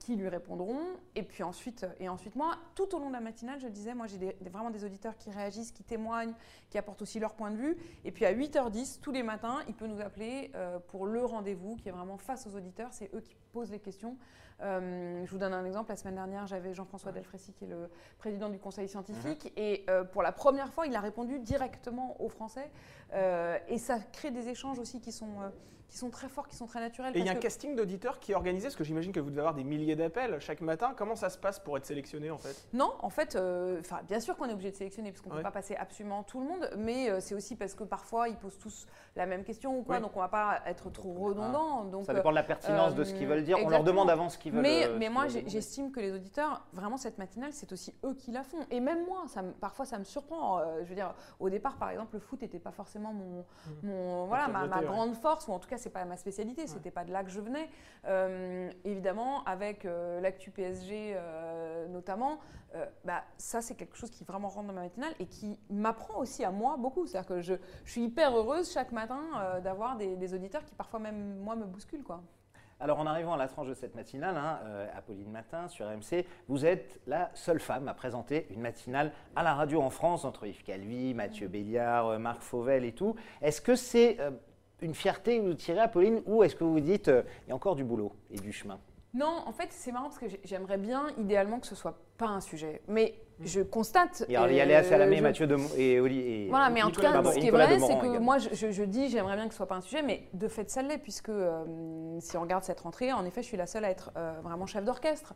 qui 0.00 0.16
lui 0.16 0.28
répondront. 0.28 0.80
Et 1.14 1.22
puis 1.22 1.42
ensuite, 1.42 1.86
et 2.00 2.08
ensuite, 2.08 2.34
moi, 2.34 2.56
tout 2.74 2.94
au 2.94 2.98
long 2.98 3.08
de 3.08 3.12
la 3.12 3.20
matinale, 3.20 3.60
je 3.60 3.68
disais, 3.68 3.94
moi 3.94 4.06
j'ai 4.06 4.36
vraiment 4.50 4.70
des 4.70 4.84
auditeurs 4.84 5.16
qui 5.16 5.30
réagissent, 5.30 5.72
qui 5.72 5.84
témoignent, 5.84 6.34
qui 6.70 6.78
apportent 6.78 7.02
aussi 7.02 7.20
leur 7.20 7.34
point 7.34 7.50
de 7.50 7.56
vue. 7.56 7.76
Et 8.04 8.10
puis 8.10 8.24
à 8.24 8.34
8h10, 8.34 9.00
tous 9.00 9.12
les 9.12 9.22
matins, 9.22 9.60
il 9.68 9.74
peut 9.74 9.86
nous 9.86 10.00
appeler 10.00 10.50
pour 10.88 11.06
le 11.06 11.24
rendez-vous 11.24 11.76
qui 11.76 11.88
est 11.88 11.92
vraiment 11.92 12.18
face 12.18 12.46
aux 12.46 12.56
auditeurs. 12.56 12.88
C'est 12.92 13.14
eux 13.14 13.20
qui 13.20 13.36
posent 13.52 13.70
les 13.70 13.78
questions. 13.78 14.16
Euh, 14.60 15.24
je 15.24 15.30
vous 15.30 15.38
donne 15.38 15.54
un 15.54 15.64
exemple. 15.64 15.90
La 15.90 15.96
semaine 15.96 16.14
dernière, 16.14 16.46
j'avais 16.46 16.74
Jean-François 16.74 17.12
Delfrécy, 17.12 17.52
qui 17.52 17.64
est 17.64 17.68
le 17.68 17.88
président 18.18 18.48
du 18.48 18.58
conseil 18.58 18.88
scientifique. 18.88 19.44
Mhm. 19.44 19.52
Et 19.56 19.84
euh, 19.88 20.04
pour 20.04 20.22
la 20.22 20.32
première 20.32 20.72
fois, 20.72 20.86
il 20.86 20.96
a 20.96 21.00
répondu 21.00 21.38
directement 21.38 22.20
aux 22.20 22.28
Français. 22.28 22.70
Euh, 23.12 23.58
et 23.68 23.78
ça 23.78 23.98
crée 24.12 24.30
des 24.30 24.48
échanges 24.48 24.78
aussi 24.78 25.00
qui 25.00 25.12
sont 25.12 25.52
qui 25.92 25.98
sont 25.98 26.08
très 26.08 26.30
forts, 26.30 26.48
qui 26.48 26.56
sont 26.56 26.66
très 26.66 26.80
naturels. 26.80 27.14
Et 27.14 27.20
il 27.20 27.26
y 27.26 27.28
a 27.28 27.32
un 27.32 27.34
casting 27.34 27.76
d'auditeurs 27.76 28.18
qui 28.18 28.32
est 28.32 28.34
organisé, 28.34 28.68
parce 28.68 28.76
que 28.76 28.82
j'imagine 28.82 29.12
que 29.12 29.20
vous 29.20 29.28
devez 29.28 29.40
avoir 29.40 29.52
des 29.52 29.62
milliers 29.62 29.94
d'appels 29.94 30.40
chaque 30.40 30.62
matin. 30.62 30.94
Comment 30.96 31.16
ça 31.16 31.28
se 31.28 31.36
passe 31.36 31.58
pour 31.58 31.76
être 31.76 31.84
sélectionné 31.84 32.30
en 32.30 32.38
fait? 32.38 32.66
Non, 32.72 32.94
en 33.00 33.10
fait, 33.10 33.36
euh, 33.36 33.82
bien 34.08 34.18
sûr 34.18 34.34
qu'on 34.38 34.46
est 34.46 34.54
obligé 34.54 34.70
de 34.70 34.76
sélectionner, 34.76 35.12
parce 35.12 35.20
qu'on 35.20 35.28
ne 35.28 35.36
peut 35.36 35.42
pas 35.42 35.50
passer 35.50 35.76
absolument 35.76 36.22
tout 36.22 36.40
le 36.40 36.46
monde, 36.46 36.70
mais 36.78 37.10
euh, 37.10 37.20
c'est 37.20 37.34
aussi 37.34 37.56
parce 37.56 37.74
que 37.74 37.84
parfois 37.84 38.30
ils 38.30 38.36
posent 38.36 38.56
tous 38.58 38.86
la 39.16 39.26
même 39.26 39.44
question 39.44 39.78
ou 39.78 39.82
quoi, 39.82 40.00
donc 40.00 40.12
on 40.16 40.20
ne 40.20 40.24
va 40.24 40.30
pas 40.30 40.62
être 40.64 40.88
trop 40.90 41.12
redondant. 41.12 41.82
Ah. 41.86 41.90
Donc, 41.90 42.06
ça 42.06 42.14
dépend 42.14 42.30
de 42.30 42.36
la 42.36 42.42
pertinence 42.42 42.94
de 42.94 43.04
ce 43.04 43.12
qu'ils 43.12 43.26
veulent 43.26 43.44
dire. 43.44 43.58
On 43.62 43.68
leur 43.68 43.84
demande 43.84 44.08
avant 44.08 44.30
ce 44.30 44.38
qu'ils 44.38 44.52
veulent. 44.52 44.62
Mais, 44.62 44.86
euh, 44.86 44.96
mais 44.98 45.10
moi, 45.10 45.26
j'estime 45.28 45.92
que 45.92 46.00
les 46.00 46.12
auditeurs, 46.12 46.64
vraiment 46.72 46.96
cette 46.96 47.18
matinale, 47.18 47.52
c'est 47.52 47.70
aussi 47.70 47.94
eux 48.02 48.14
qui 48.14 48.32
la 48.32 48.44
font. 48.44 48.64
Et 48.70 48.80
même 48.80 49.04
moi, 49.04 49.24
ça 49.26 49.42
parfois 49.60 49.84
ça 49.84 49.98
me 49.98 50.04
surprend. 50.04 50.62
je 50.82 50.88
veux 50.88 50.94
dire, 50.94 51.12
au 51.38 51.50
départ, 51.50 51.76
par 51.76 51.90
exemple, 51.90 52.14
le 52.14 52.20
foot 52.20 52.40
n'était 52.40 52.58
pas 52.58 52.72
forcément 52.72 53.12
mon, 53.12 53.40
mmh. 53.40 53.44
mon 53.82 54.24
voilà, 54.24 54.48
ma, 54.48 54.66
ma 54.66 54.82
grande 54.82 55.14
force, 55.16 55.48
ou 55.48 55.52
en 55.52 55.58
tout 55.58 55.68
cas, 55.68 55.76
c'est 55.82 55.90
pas 55.90 56.04
ma 56.04 56.16
spécialité 56.16 56.66
c'était 56.66 56.90
pas 56.90 57.04
de 57.04 57.12
là 57.12 57.22
que 57.24 57.30
je 57.30 57.40
venais. 57.40 57.68
Euh, 58.06 58.70
évidemment, 58.84 59.44
avec 59.44 59.84
euh, 59.84 60.20
l'actu 60.20 60.50
PSG 60.50 61.14
euh, 61.14 61.86
notamment, 61.88 62.38
bah, 63.04 63.22
ça 63.36 63.60
c'est 63.60 63.74
quelque 63.74 63.96
chose 63.96 64.10
qui 64.10 64.24
vraiment 64.24 64.48
rentre 64.48 64.68
dans 64.68 64.72
ma 64.72 64.80
matinale 64.80 65.12
et 65.20 65.26
qui 65.26 65.58
m'apprend 65.68 66.18
aussi 66.18 66.42
à 66.42 66.50
moi 66.50 66.76
beaucoup. 66.78 67.06
C'est-à-dire 67.06 67.28
que 67.28 67.40
je, 67.42 67.54
suis 67.84 68.04
hyper 68.04 68.34
heureuse 68.34 68.72
chaque 68.72 68.92
matin 68.92 69.20
d'avoir 69.62 69.96
des, 69.96 70.34
auditeurs 70.34 70.64
qui 70.64 70.74
parfois 70.74 70.98
même 70.98 71.36
moi 71.36 71.54
me 71.54 71.66
bousculent. 71.66 72.02
Quoi. 72.02 72.22
Alors 72.80 72.98
en 72.98 73.04
arrivant 73.04 73.34
à 73.34 73.36
la 73.36 73.46
tranche 73.46 73.68
de 73.68 73.74
cette 73.74 73.94
matinale, 73.94 74.38
hein, 74.38 74.58
Apolline 74.96 75.30
Matin 75.30 75.68
sur 75.68 75.86
MC, 75.86 76.24
vous 76.48 76.64
êtes 76.64 76.98
la 77.06 77.30
seule 77.34 77.60
femme 77.60 77.88
à 77.88 77.94
présenter 77.94 78.46
une 78.48 78.62
matinale 78.62 79.12
à 79.36 79.42
la 79.42 79.54
radio 79.54 79.82
en 79.82 79.90
France 79.90 80.24
entre 80.24 80.46
Yves 80.46 80.64
Calvi, 80.64 81.12
Mathieu 81.12 81.48
Béliard, 81.48 82.18
Marc 82.18 82.40
Fauvel 82.40 82.86
et 82.86 82.92
tout. 82.92 83.14
Est-ce 83.42 83.60
que 83.60 83.74
c'est 83.74 84.16
une 84.82 84.94
fierté 84.94 85.38
que 85.38 85.44
vous 85.44 85.54
tirez, 85.54 85.80
Apolline, 85.80 86.22
ou 86.26 86.42
est-ce 86.42 86.56
que 86.56 86.64
vous 86.64 86.80
dites, 86.80 87.08
euh, 87.08 87.22
il 87.46 87.50
y 87.50 87.52
a 87.52 87.54
encore 87.54 87.76
du 87.76 87.84
boulot 87.84 88.12
et 88.30 88.36
du 88.36 88.52
chemin? 88.52 88.78
Non, 89.14 89.42
en 89.46 89.52
fait, 89.52 89.68
c'est 89.70 89.92
marrant 89.92 90.06
parce 90.06 90.18
que 90.18 90.26
j'aimerais 90.42 90.78
bien, 90.78 91.08
idéalement, 91.18 91.60
que 91.60 91.66
ce 91.66 91.74
soit 91.74 91.98
pas 92.16 92.28
un 92.28 92.40
sujet. 92.40 92.80
Mais 92.88 93.14
je 93.44 93.60
constate. 93.60 94.24
Et 94.28 94.36
alors, 94.36 94.48
il 94.48 94.56
y 94.56 94.60
a 94.60 94.64
Léa 94.64 94.82
Salamé, 94.82 95.20
Mathieu 95.20 95.46
de, 95.46 95.58
et 95.76 96.00
Oli. 96.00 96.48
voilà, 96.48 96.70
mais 96.70 96.82
en 96.82 96.90
tout 96.90 97.02
cas, 97.02 97.22
ce 97.22 97.38
qui 97.38 97.48
est 97.48 97.50
vrai, 97.50 97.78
c'est 97.78 97.98
que 97.98 98.18
moi, 98.18 98.38
je, 98.38 98.84
dis, 98.84 99.10
j'aimerais 99.10 99.36
bien 99.36 99.46
que 99.46 99.52
ce 99.52 99.58
soit 99.58 99.68
pas 99.68 99.76
un 99.76 99.82
sujet, 99.82 100.02
mais 100.02 100.28
de 100.32 100.48
fait, 100.48 100.70
ça 100.70 100.80
l'est, 100.80 100.96
puisque 100.96 101.28
euh, 101.28 101.64
si 102.20 102.38
on 102.38 102.40
regarde 102.40 102.64
cette 102.64 102.80
rentrée, 102.80 103.12
en 103.12 103.24
effet, 103.26 103.42
je 103.42 103.48
suis 103.48 103.56
la 103.58 103.66
seule 103.66 103.84
à 103.84 103.90
être 103.90 104.12
euh, 104.16 104.32
vraiment 104.42 104.66
chef 104.66 104.84
d'orchestre. 104.84 105.34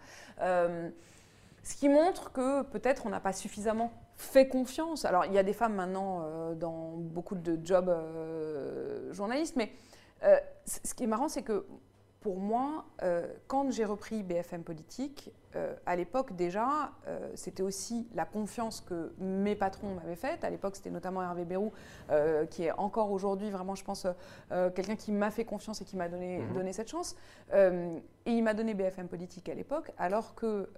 Ce 1.67 1.75
qui 1.75 1.89
montre 1.89 2.31
que 2.31 2.63
peut-être 2.63 3.07
on 3.07 3.09
n'a 3.09 3.19
pas 3.19 3.33
suffisamment 3.33 3.93
fait 4.15 4.47
confiance. 4.47 5.05
Alors, 5.05 5.25
il 5.25 5.33
y 5.33 5.39
a 5.39 5.43
des 5.43 5.53
femmes 5.53 5.75
maintenant 5.75 6.23
euh, 6.23 6.55
dans 6.55 6.93
beaucoup 6.97 7.35
de 7.35 7.59
jobs 7.65 7.89
euh, 7.89 9.13
journalistes, 9.13 9.57
mais 9.57 9.73
euh, 10.23 10.37
ce 10.65 10.95
qui 10.95 11.03
est 11.03 11.09
marrant, 11.09 11.29
c'est 11.29 11.43
que 11.43 11.67
pour 12.21 12.39
moi, 12.39 12.85
quand 13.47 13.71
j'ai 13.71 13.85
repris 13.85 14.23
BFM 14.23 14.63
Politique, 14.65 15.31
à 15.87 15.97
l'époque 15.97 16.35
déjà, 16.35 16.93
c'était 17.35 17.63
aussi 17.63 18.09
la 18.15 18.25
confiance 18.25 18.81
que 18.81 19.13
mes 19.19 19.55
patrons 19.55 19.95
m'avaient 19.95 20.17
faite. 20.17 20.45
À 20.45 20.51
l'époque, 20.51 20.77
c'était 20.77 20.91
notamment 20.91 21.23
Hervé 21.23 21.45
Bérou, 21.45 21.73
qui 22.51 22.65
est 22.65 22.73
encore 22.73 23.13
aujourd'hui 23.13 23.51
vraiment, 23.51 23.75
je 23.75 23.85
pense, 23.85 24.07
quelqu'un 24.51 24.97
qui 24.97 25.13
m'a 25.13 25.31
fait 25.31 25.45
confiance 25.45 25.81
et 25.81 25.85
qui 25.85 25.97
m'a 25.97 26.09
donné, 26.09 26.39
mhm. 26.39 26.55
donné 26.55 26.73
cette 26.73 26.89
chance. 26.89 27.17
et 27.53 28.01
il 28.27 28.43
m'a 28.43 28.55
donné 28.55 28.75
BFM 28.75 29.09
Politique 29.09 29.49
à 29.49 29.55
l'époque, 29.55 29.93
alors 29.97 30.35
que 30.35 30.69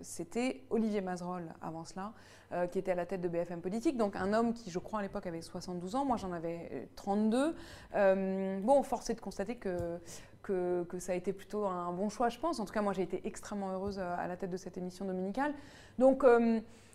c'était 0.00 0.62
Olivier 0.70 1.02
Mazerolle 1.02 1.52
avant 1.60 1.84
cela, 1.84 2.12
euh, 2.52 2.68
qui 2.68 2.78
était 2.78 2.92
à 2.92 2.94
la 2.94 3.06
tête 3.06 3.20
de 3.20 3.26
BFM 3.26 3.60
Politique. 3.60 3.96
Donc 3.96 4.14
un 4.14 4.32
homme 4.32 4.52
qui, 4.52 4.70
je 4.70 4.78
crois, 4.78 5.00
à 5.00 5.02
l'époque 5.02 5.26
avait 5.26 5.42
72 5.42 5.96
ans. 5.96 6.04
Moi, 6.04 6.16
j'en 6.16 6.30
avais 6.30 6.88
32. 6.94 7.38
Euh, 7.38 7.52
euh, 7.96 8.60
bon, 8.60 8.84
force 8.84 9.10
est 9.10 9.14
de 9.14 9.20
constater 9.20 9.56
que, 9.56 9.98
que, 10.46 10.84
que, 10.84 10.98
ça 10.98 11.12
a 11.12 11.14
été 11.14 11.32
plutôt 11.32 11.66
un 11.66 11.92
bon 11.92 12.08
choix, 12.08 12.28
je 12.28 12.38
pense. 12.38 12.60
En 12.60 12.64
tout 12.64 12.72
cas, 12.72 12.82
moi, 12.82 12.92
j'ai 12.92 13.02
été 13.02 13.20
extrêmement 13.24 13.70
heureuse 13.72 13.98
à 13.98 14.26
la 14.26 14.36
tête 14.36 14.50
de 14.50 14.56
cette 14.56 14.78
émission 14.78 15.04
dominicale. 15.04 15.52
Donc 15.98 16.24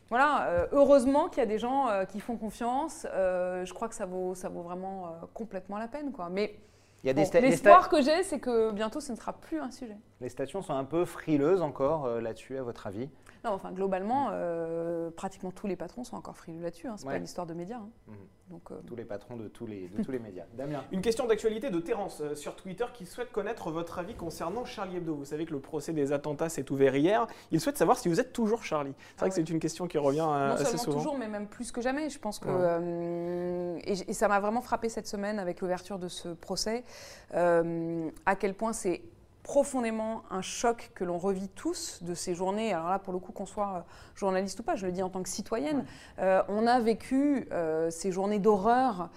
voilà, 0.10 0.68
heureusement 0.72 1.30
qu'il 1.30 1.40
y 1.40 1.44
a 1.44 1.48
des 1.48 1.60
gens 1.60 1.88
qui 2.10 2.20
font 2.20 2.38
confiance. 2.38 3.06
je 3.12 3.74
crois 3.74 3.88
que 3.88 3.96
ça 3.96 4.06
vaut, 4.06 4.36
ça 4.36 4.50
vaut 4.50 4.62
vraiment 4.62 5.16
complètement 5.34 5.78
la 5.78 5.88
peine. 5.88 6.12
Quoi. 6.12 6.30
Mais 6.30 6.60
l'espoir 7.04 7.90
que 7.90 8.02
j'ai, 8.02 8.24
c'est 8.24 8.40
que 8.40 8.72
bientôt, 8.72 9.00
ce 9.00 9.12
ne 9.12 9.18
sera 9.18 9.34
plus 9.34 9.60
un 9.60 9.72
sujet. 9.72 9.98
Les 10.20 10.30
stations 10.30 10.62
sont 10.62 10.74
un 10.74 10.86
peu 10.86 11.06
frileuses 11.06 11.62
encore 11.62 12.08
là-dessus, 12.22 12.58
à 12.58 12.64
votre 12.64 12.88
avis? 12.88 13.10
Non, 13.44 13.52
enfin, 13.52 13.72
globalement, 13.72 14.30
euh, 14.32 15.10
pratiquement 15.10 15.52
tous 15.52 15.66
les 15.66 15.76
patrons 15.76 16.04
sont 16.04 16.16
encore 16.16 16.38
frileux 16.38 16.62
là-dessus. 16.62 16.88
Hein. 16.88 16.98
Ce 16.98 17.06
n'est 17.06 17.12
pas 17.12 17.18
une 17.18 17.24
histoire 17.24 17.48
de 17.48 17.56
médias. 17.56 17.78
Hein. 17.78 17.90
Mhm. 18.08 18.16
Donc, 18.52 18.72
euh, 18.72 18.76
Tous 18.86 18.96
les 18.96 19.06
patrons 19.06 19.36
de 19.36 19.48
tous 19.48 19.66
les, 19.66 19.88
de 19.88 20.04
tous 20.04 20.12
les 20.12 20.20
médias. 20.20 20.44
Damien 20.54 20.84
Une 20.92 21.02
question 21.02 21.26
d'actualité 21.26 21.72
de 21.72 21.80
Terence 21.80 22.22
euh, 22.22 22.36
sur 22.36 22.56
Twitter 22.56 22.86
qui 22.94 23.06
souhaite 23.06 23.32
connaître 23.32 23.72
votre 23.72 23.98
avis 23.98 24.14
concernant 24.14 24.64
Charlie 24.66 24.98
Hebdo. 24.98 25.16
Vous 25.16 25.26
savez 25.26 25.46
que 25.46 25.54
le 25.54 25.60
procès 25.60 25.92
des 25.92 26.12
attentats 26.12 26.50
s'est 26.50 26.72
ouvert 26.72 26.96
hier. 26.96 27.26
Il 27.50 27.60
souhaite 27.60 27.78
savoir 27.78 27.98
si 27.98 28.10
vous 28.10 28.20
êtes 28.20 28.32
toujours 28.32 28.64
Charlie. 28.64 28.94
C'est 28.98 29.22
vrai 29.22 29.26
ah 29.26 29.30
que 29.30 29.36
c'est 29.36 29.50
une 29.50 29.60
question 29.60 29.88
qui 29.88 29.98
revient 29.98 30.20
non 30.20 30.32
assez 30.32 30.78
souvent. 30.78 30.98
toujours, 30.98 31.18
mais 31.18 31.28
même 31.28 31.48
plus 31.48 31.72
que 31.72 31.82
jamais. 31.82 32.10
Je 32.10 32.20
pense 32.20 32.38
que. 32.38 33.78
et, 33.84 34.14
ça 34.14 34.28
m'a 34.28 34.40
vraiment 34.40 34.62
frappé 34.62 34.90
cette 34.90 35.08
semaine 35.08 35.40
avec 35.40 35.62
l'ouverture 35.62 35.98
de 35.98 36.10
ce 36.10 36.30
procès. 36.30 36.84
à 37.34 38.36
quel 38.36 38.54
point 38.54 38.74
c'est 38.74 39.02
profondément 39.44 40.24
un 40.30 40.42
choc 40.42 40.92
que 40.94 41.04
l'on 41.04 41.18
revit 41.18 41.50
tous 41.50 42.04
de 42.04 42.14
ces 42.14 42.36
journées. 42.36 42.74
Alors 42.74 42.90
là, 42.90 43.00
pour 43.00 43.14
le 43.14 43.20
coup, 43.20 43.32
qu'on 43.32 43.46
soit 43.46 43.78
euh, 43.78 43.82
journaliste 44.16 44.60
ou 44.60 44.64
pas, 44.64 44.76
je 44.76 44.86
le 44.86 44.92
dis 44.92 45.02
en 45.02 45.10
tant 45.10 45.24
que 45.24 45.30
citoyenne, 45.30 45.86
euh, 46.20 46.44
on 46.48 46.68
a 46.68 46.80
vécu 46.80 47.48
euh, 47.52 47.90
ces 47.90 48.12
journées 48.12 48.40
d'horreur 48.40 49.10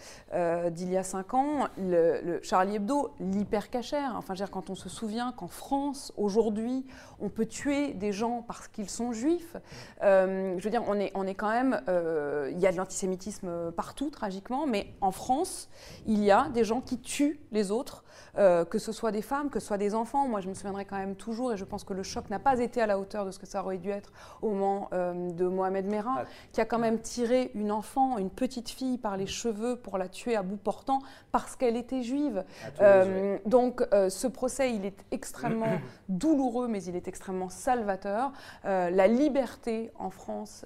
d'il 0.70 0.90
y 0.90 0.96
a 0.96 1.04
cinq 1.04 1.34
ans. 1.34 1.68
Le, 1.78 2.40
Charlie 2.42 2.76
Hebdo, 2.76 3.14
l'hypercachère. 3.20 4.14
Enfin, 4.16 4.34
dire, 4.34 4.50
quand 4.50 4.70
on 4.70 4.74
se 4.74 4.88
souvient 4.88 5.32
qu'en 5.32 5.46
France, 5.46 6.12
aujourd'hui, 6.16 6.84
on 7.20 7.28
peut 7.28 7.46
tuer 7.46 7.92
des 7.94 8.12
gens 8.12 8.42
parce 8.42 8.66
qu'ils 8.66 8.90
sont 8.90 9.12
juifs. 9.12 9.56
je 10.02 10.60
veux 10.60 10.70
dire, 10.70 10.82
on 10.88 10.94
est, 10.94 11.12
on 11.14 11.26
est 11.26 11.34
quand 11.34 11.50
même. 11.50 11.80
Il 12.50 12.58
y 12.58 12.66
a 12.66 12.72
de 12.72 12.76
l'antisémitisme 12.76 13.70
partout, 13.72 14.10
tragiquement, 14.10 14.66
mais 14.66 14.92
en 15.00 15.12
France, 15.12 15.68
il 16.06 16.22
y 16.22 16.30
a 16.30 16.48
des 16.48 16.64
gens 16.64 16.80
qui 16.80 16.98
tuent 16.98 17.38
les 17.52 17.70
autres 17.70 18.03
euh, 18.36 18.64
que 18.64 18.78
ce 18.78 18.92
soit 18.92 19.12
des 19.12 19.22
femmes, 19.22 19.50
que 19.50 19.60
ce 19.60 19.66
soit 19.66 19.78
des 19.78 19.94
enfants. 19.94 20.26
Moi, 20.28 20.40
je 20.40 20.48
me 20.48 20.54
souviendrai 20.54 20.84
quand 20.84 20.96
même 20.96 21.14
toujours, 21.14 21.52
et 21.52 21.56
je 21.56 21.64
pense 21.64 21.84
que 21.84 21.92
le 21.92 22.02
choc 22.02 22.28
n'a 22.30 22.38
pas 22.38 22.58
été 22.58 22.80
à 22.80 22.86
la 22.86 22.98
hauteur 22.98 23.24
de 23.24 23.30
ce 23.30 23.38
que 23.38 23.46
ça 23.46 23.62
aurait 23.62 23.78
dû 23.78 23.90
être 23.90 24.12
au 24.42 24.50
moment 24.50 24.88
euh, 24.92 25.30
de 25.30 25.46
Mohamed 25.46 25.86
Merah, 25.86 26.22
ah. 26.22 26.24
qui 26.52 26.60
a 26.60 26.64
quand 26.64 26.78
même 26.78 27.00
tiré 27.00 27.50
une 27.54 27.70
enfant, 27.70 28.18
une 28.18 28.30
petite 28.30 28.68
fille, 28.68 28.98
par 28.98 29.16
les 29.16 29.26
cheveux 29.26 29.76
pour 29.76 29.98
la 29.98 30.08
tuer 30.08 30.36
à 30.36 30.42
bout 30.42 30.56
portant 30.56 31.00
parce 31.32 31.56
qu'elle 31.56 31.76
était 31.76 32.02
juive. 32.02 32.44
Euh, 32.80 33.38
donc, 33.46 33.82
ce 33.92 34.26
procès, 34.26 34.74
il 34.74 34.84
est 34.84 35.04
extrêmement 35.10 35.80
douloureux, 36.08 36.68
mais 36.68 36.82
il 36.84 36.96
est 36.96 37.08
extrêmement 37.08 37.48
salvateur. 37.48 38.32
la 38.64 39.06
liberté 39.06 39.90
en 39.98 40.10
France, 40.10 40.64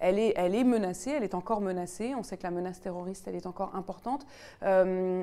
elle, 0.00 0.18
est, 0.18 0.34
elle 0.36 0.54
est 0.54 0.64
menacée, 0.64 1.10
elle 1.10 1.24
est 1.24 1.34
encore 1.34 1.60
menacée. 1.60 2.14
On 2.16 2.22
sait 2.22 2.36
que 2.36 2.42
la 2.42 2.50
menace 2.50 2.80
terroriste, 2.80 3.26
elle 3.28 3.36
est 3.36 3.46
encore 3.46 3.74
importante. 3.74 4.26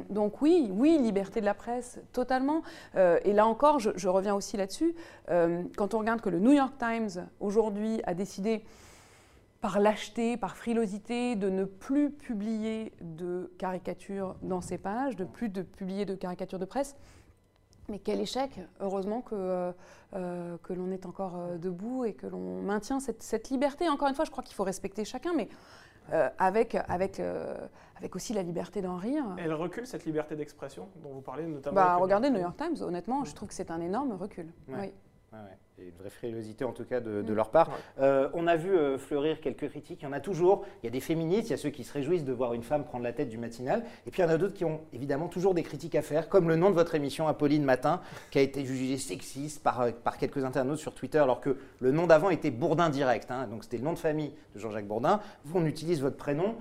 donc 0.10 0.42
oui, 0.42 0.70
oui, 0.74 0.98
liberté 0.98 1.40
de 1.41 1.45
la 1.45 1.54
presse, 1.54 1.99
totalement. 2.13 2.62
Euh, 2.95 3.19
et 3.23 3.34
là 3.34 3.45
encore, 3.45 3.80
je, 3.80 4.08
reviens 4.08 4.36
aussi 4.36 4.58
là-dessus. 4.58 4.95
Euh, 5.30 5.63
quand 5.75 5.93
on 5.93 5.99
regarde 5.99 6.21
que 6.21 6.30
le 6.30 6.39
New 6.39 6.54
York 6.54 6.73
Times, 6.77 7.27
aujourd'hui, 7.39 8.01
a 8.06 8.13
décidé 8.13 8.63
par 9.60 9.80
lâcheté, 9.80 10.38
par 10.38 10.56
frilosité, 10.56 11.36
de 11.36 11.49
ne 11.49 11.65
plus 11.65 12.12
publier 12.12 12.93
de 13.01 13.51
caricatures 13.58 14.36
dans 14.41 14.62
ses 14.62 14.77
pages, 14.77 15.15
de 15.15 15.25
plus 15.25 15.49
de 15.49 15.62
publier 15.62 16.06
de 16.06 16.15
caricatures 16.15 16.60
de 16.60 16.65
presse. 16.65 16.95
Mais 17.89 17.99
quel 17.99 18.21
échec 18.21 18.60
Heureusement 18.80 19.21
que, 19.21 19.73
euh, 20.15 20.58
que 20.63 20.73
l'on 20.73 20.91
est 20.91 21.06
encore 21.06 21.58
debout 21.60 22.06
et 22.06 22.13
que 22.13 22.25
l'on 22.25 22.62
maintient 22.62 22.99
cette, 22.99 23.21
cette, 23.21 23.49
liberté. 23.49 23.89
Encore 23.89 24.08
une 24.08 24.15
fois, 24.15 24.25
je 24.25 24.32
crois 24.32 24.43
qu'il 24.43 24.56
faut 24.56 24.63
respecter 24.63 25.04
chacun, 25.04 25.34
mais 25.36 25.49
avec, 26.38 26.76
avec, 26.88 27.22
avec 27.96 28.16
aussi 28.16 28.34
la 28.34 28.44
liberté 28.44 28.82
d'en 28.82 28.98
rire. 28.98 29.24
Elle 29.38 29.54
recule 29.54 29.88
cette 29.88 30.06
liberté 30.06 30.36
d'expression 30.36 30.88
dont 31.04 31.10
vous 31.10 31.22
parlez 31.22 31.46
notamment 31.46 31.76
bah, 31.76 31.96
Regardez 31.96 32.30
le 32.30 32.36
New 32.36 32.42
York 32.42 32.58
Times, 32.58 32.82
honnêtement, 32.86 33.24
je 33.24 33.34
trouve 33.34 33.50
que 33.50 33.56
c'est 33.56 33.72
un 33.72 33.82
énorme 33.82 34.14
recul. 34.14 34.52
Oui 34.68 34.92
une 35.88 35.98
vraie 35.98 36.10
frilosité 36.10 36.63
en 36.63 36.72
tout 36.72 36.86
cas 36.86 37.00
de, 37.00 37.22
mm. 37.22 37.34
leur 37.34 37.50
part. 37.50 37.70
Euh, 38.00 38.30
on 38.34 38.48
a 38.48 38.56
vu 38.56 38.72
euh, 38.72 38.98
fleurir 38.98 39.41
quelques 39.41 39.70
critiques, 39.70 40.02
il 40.02 40.06
y 40.06 40.08
en 40.08 40.13
a 40.13 40.20
toujours. 40.20 40.65
Il 40.82 40.86
y 40.86 40.89
a 40.89 40.91
des 40.91 41.00
féministes, 41.00 41.50
il 41.50 41.52
y 41.52 41.54
a 41.54 41.58
ceux 41.58 41.70
qui 41.70 41.84
se 41.84 41.94
réjouissent 41.94 42.26
de 42.26 42.34
voir 42.34 42.54
une 42.54 42.63
femme 42.63 42.84
prendre 42.84 43.04
la 43.04 43.13
tête 43.13 43.30
du 43.30 43.38
matinal, 43.38 43.84
et 44.06 44.12
puis 44.12 44.22
il 44.22 44.26
y 44.26 44.28
en 44.28 44.32
a 44.32 44.38
d'autres 44.38 44.54
qui 44.54 44.65
ont 44.65 44.82
évidemment 44.94 45.28
toujours 45.28 45.54
des 45.54 45.63
critiques 45.63 45.96
à 45.96 46.02
faire, 46.02 46.30
comme 46.30 46.50
le 46.50 46.56
nom 46.56 46.70
de 46.70 46.76
votre 46.76 46.96
émission 46.96 47.28
Apolline 47.28 47.63
Matin, 47.63 48.02
qui 48.30 48.39
a 48.39 48.41
été 48.41 48.65
jugé 48.65 48.98
sexiste 48.98 49.63
par, 49.63 49.82
euh, 49.82 49.91
par 49.91 50.17
quelques 50.17 50.44
internautes 50.44 50.80
sur 50.80 50.94
Twitter, 50.94 51.20
alors 51.20 51.41
que 51.41 51.58
le 51.80 51.91
nom 51.91 52.08
d'avant 52.08 52.30
était 52.30 52.52
Bourdin 52.52 52.89
direct, 52.89 53.32
hein. 53.32 53.48
donc 53.48 53.63
c'était 53.63 53.78
le 53.78 53.84
nom 53.84 53.94
de 53.94 54.00
famille 54.00 54.34
de 54.56 54.60
Jean-Jacques 54.60 54.88
Bourdin. 54.88 55.20
Vous, 55.46 55.60
on 55.60 55.65
utilise 55.65 56.02
votre 56.02 56.17
prénom. 56.17 56.56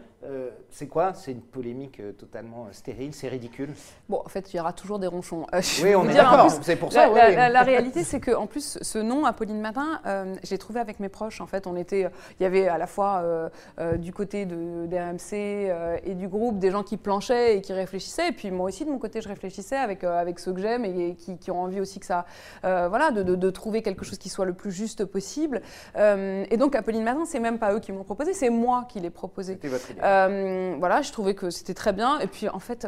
C'est 0.70 0.86
quoi? 0.86 1.14
C'est 1.14 1.32
une 1.32 1.40
polémique 1.40 2.00
totalement 2.18 2.68
stérile, 2.72 3.14
c'est 3.14 3.28
ridicule? 3.28 3.70
Bon, 4.08 4.22
en 4.24 4.28
fait, 4.28 4.52
il 4.52 4.56
y 4.56 4.60
aura 4.60 4.72
toujours 4.72 4.98
des 4.98 5.06
ronchons. 5.06 5.46
oui, 5.82 5.94
on 5.94 6.08
est 6.08 6.14
d'accord, 6.14 6.50
c'est 6.62 6.76
pour 6.76 6.92
ça. 6.92 7.08
La, 7.08 7.30
la, 7.30 7.48
la 7.48 7.62
réalité, 7.62 8.04
c'est 8.04 8.20
qu'en 8.20 8.46
plus, 8.46 8.78
ce 8.80 8.98
nom, 8.98 9.24
Apolline 9.24 9.60
Matin, 9.60 10.00
euh, 10.06 10.34
je 10.42 10.50
l'ai 10.50 10.58
trouvé 10.58 10.80
avec 10.80 11.00
mes 11.00 11.08
proches. 11.08 11.40
En 11.40 11.46
fait, 11.46 11.66
on 11.66 11.76
était, 11.76 12.10
il 12.38 12.42
y 12.42 12.46
avait 12.46 12.68
à 12.68 12.78
la 12.78 12.86
fois 12.86 13.20
euh, 13.22 13.48
euh, 13.78 13.96
du 13.96 14.12
côté 14.12 14.46
de, 14.46 14.86
des 14.86 15.00
RMC 15.00 16.00
et 16.04 16.14
du 16.14 16.28
groupe 16.28 16.58
des 16.58 16.70
gens 16.70 16.82
qui 16.82 16.96
planchaient 16.96 17.56
et 17.56 17.60
qui 17.60 17.72
réfléchissaient. 17.72 18.28
Et 18.28 18.32
puis 18.32 18.50
moi 18.50 18.66
aussi, 18.66 18.84
de 18.84 18.90
mon 18.90 18.98
côté, 18.98 19.20
je 19.20 19.28
réfléchissais 19.28 19.76
avec, 19.76 20.04
avec 20.04 20.38
ceux 20.38 20.52
que 20.52 20.60
j'aime 20.60 20.84
et, 20.84 21.14
qui, 21.14 21.50
ont 21.50 21.62
envie 21.62 21.80
aussi 21.80 22.00
que 22.00 22.06
ça, 22.06 22.26
voilà, 22.62 23.10
de, 23.10 23.22
de, 23.22 23.50
trouver 23.50 23.82
quelque 23.82 24.04
chose 24.04 24.18
qui 24.18 24.28
soit 24.28 24.44
le 24.44 24.52
plus 24.52 24.70
juste 24.70 25.04
possible. 25.04 25.62
et 25.96 26.56
donc, 26.56 26.74
Apolline 26.74 27.02
Matin, 27.02 27.24
c'est 27.26 27.40
même 27.40 27.58
pas 27.58 27.72
eux 27.74 27.80
qui 27.80 27.92
m'ont 27.92 28.04
proposé, 28.04 28.32
c'est 28.34 28.50
moi 28.50 28.86
qui 28.88 29.00
l'ai 29.00 29.10
proposé. 29.10 29.58
Votre 29.62 29.88
voilà, 30.78 31.02
je 31.02 31.12
trouvais 31.12 31.34
que 31.34 31.50
c'était 31.50 31.74
très 31.74 31.92
bien. 31.92 32.18
Et 32.20 32.26
puis, 32.26 32.48
en 32.48 32.58
fait, 32.58 32.86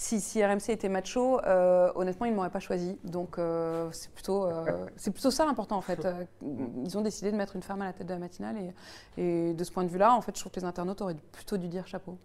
si, 0.00 0.42
RMC 0.42 0.70
était 0.70 0.88
macho, 0.88 1.40
euh, 1.44 1.92
honnêtement, 1.94 2.24
ils 2.24 2.30
ne 2.30 2.36
m'auraient 2.36 2.48
pas 2.48 2.58
choisi. 2.58 2.98
Donc, 3.04 3.38
euh, 3.38 3.90
c'est 3.92 4.10
plutôt, 4.10 4.46
euh, 4.46 4.86
c'est 4.96 5.10
plutôt 5.10 5.30
ça 5.30 5.44
l'important, 5.44 5.76
en 5.76 5.82
fait. 5.82 6.08
Ils 6.42 6.96
ont 6.96 7.02
décidé 7.02 7.30
de 7.30 7.36
mettre 7.36 7.54
une 7.54 7.62
femme 7.62 7.82
à 7.82 7.84
la 7.84 7.92
tête 7.92 8.06
de 8.06 8.14
la 8.14 8.18
matinale. 8.18 8.56
Et, 9.18 9.50
et 9.50 9.52
de 9.52 9.62
ce 9.62 9.70
point 9.70 9.84
de 9.84 9.90
vue-là, 9.90 10.14
en 10.14 10.22
fait, 10.22 10.34
je 10.34 10.40
trouve 10.40 10.52
que 10.52 10.60
les 10.60 10.64
internautes 10.64 11.02
auraient 11.02 11.16
plutôt 11.32 11.58
dû 11.58 11.68
dire 11.68 11.86
chapeau. 11.86 12.16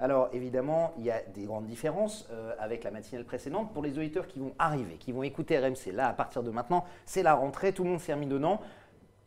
Alors 0.00 0.28
évidemment, 0.32 0.92
il 0.96 1.06
y 1.06 1.10
a 1.10 1.20
des 1.34 1.42
grandes 1.42 1.66
différences 1.66 2.28
avec 2.60 2.84
la 2.84 2.92
matinale 2.92 3.24
précédente. 3.24 3.72
Pour 3.72 3.82
les 3.82 3.98
auditeurs 3.98 4.28
qui 4.28 4.38
vont 4.38 4.52
arriver, 4.56 4.94
qui 4.94 5.10
vont 5.10 5.24
écouter 5.24 5.58
RMC, 5.58 5.90
là, 5.92 6.06
à 6.06 6.12
partir 6.12 6.44
de 6.44 6.52
maintenant, 6.52 6.84
c'est 7.04 7.24
la 7.24 7.34
rentrée, 7.34 7.72
tout 7.72 7.82
le 7.82 7.90
monde 7.90 7.98
s'est 7.98 8.14
remis 8.14 8.28
dedans. 8.28 8.60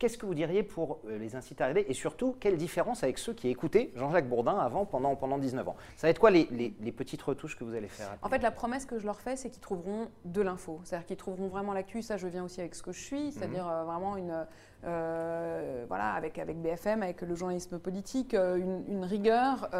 Qu'est-ce 0.02 0.18
que 0.18 0.26
vous 0.26 0.34
diriez 0.34 0.64
pour 0.64 0.98
euh, 1.06 1.16
les 1.16 1.36
inciter 1.36 1.62
à 1.62 1.66
arriver 1.66 1.88
Et 1.88 1.94
surtout, 1.94 2.34
quelle 2.40 2.56
différence 2.56 3.04
avec 3.04 3.18
ceux 3.18 3.34
qui 3.34 3.46
écoutaient 3.46 3.92
Jean-Jacques 3.94 4.28
Bourdin 4.28 4.58
avant, 4.58 4.84
pendant, 4.84 5.14
pendant 5.14 5.38
19 5.38 5.68
ans? 5.68 5.76
Ça 5.94 6.08
va 6.08 6.10
être 6.10 6.18
quoi 6.18 6.32
les, 6.32 6.44
petites 6.90 7.22
retouches 7.22 7.56
que 7.56 7.62
vous 7.62 7.76
allez 7.76 7.86
faire 7.86 8.08
En 8.20 8.28
fait, 8.28 8.40
la 8.40 8.50
promesse 8.50 8.84
que 8.84 8.98
je 8.98 9.06
leur 9.06 9.20
fais, 9.20 9.36
c'est 9.36 9.48
qu'ils 9.48 9.60
trouveront 9.60 10.08
de 10.24 10.42
l'info. 10.42 10.80
C'est-à-dire 10.82 11.06
qu'ils 11.06 11.18
trouveront 11.18 11.46
vraiment 11.46 11.72
l'actu. 11.72 12.02
Ça, 12.02 12.16
je 12.16 12.26
viens 12.26 12.42
aussi 12.42 12.58
avec 12.58 12.74
ce 12.74 12.82
que 12.82 12.90
je 12.90 13.00
suis, 13.00 13.30
c'est-à-dire 13.30 13.66
mhm. 13.66 13.70
euh, 13.70 13.84
vraiment 13.84 14.16
une. 14.16 14.46
Euh, 14.82 15.84
voilà, 15.86 16.14
avec, 16.14 16.36
avec 16.40 16.60
BFM, 16.60 17.04
avec 17.04 17.22
le 17.22 17.36
journalisme 17.36 17.78
politique, 17.78 18.34
une, 18.34 18.82
une 18.88 19.04
rigueur. 19.04 19.70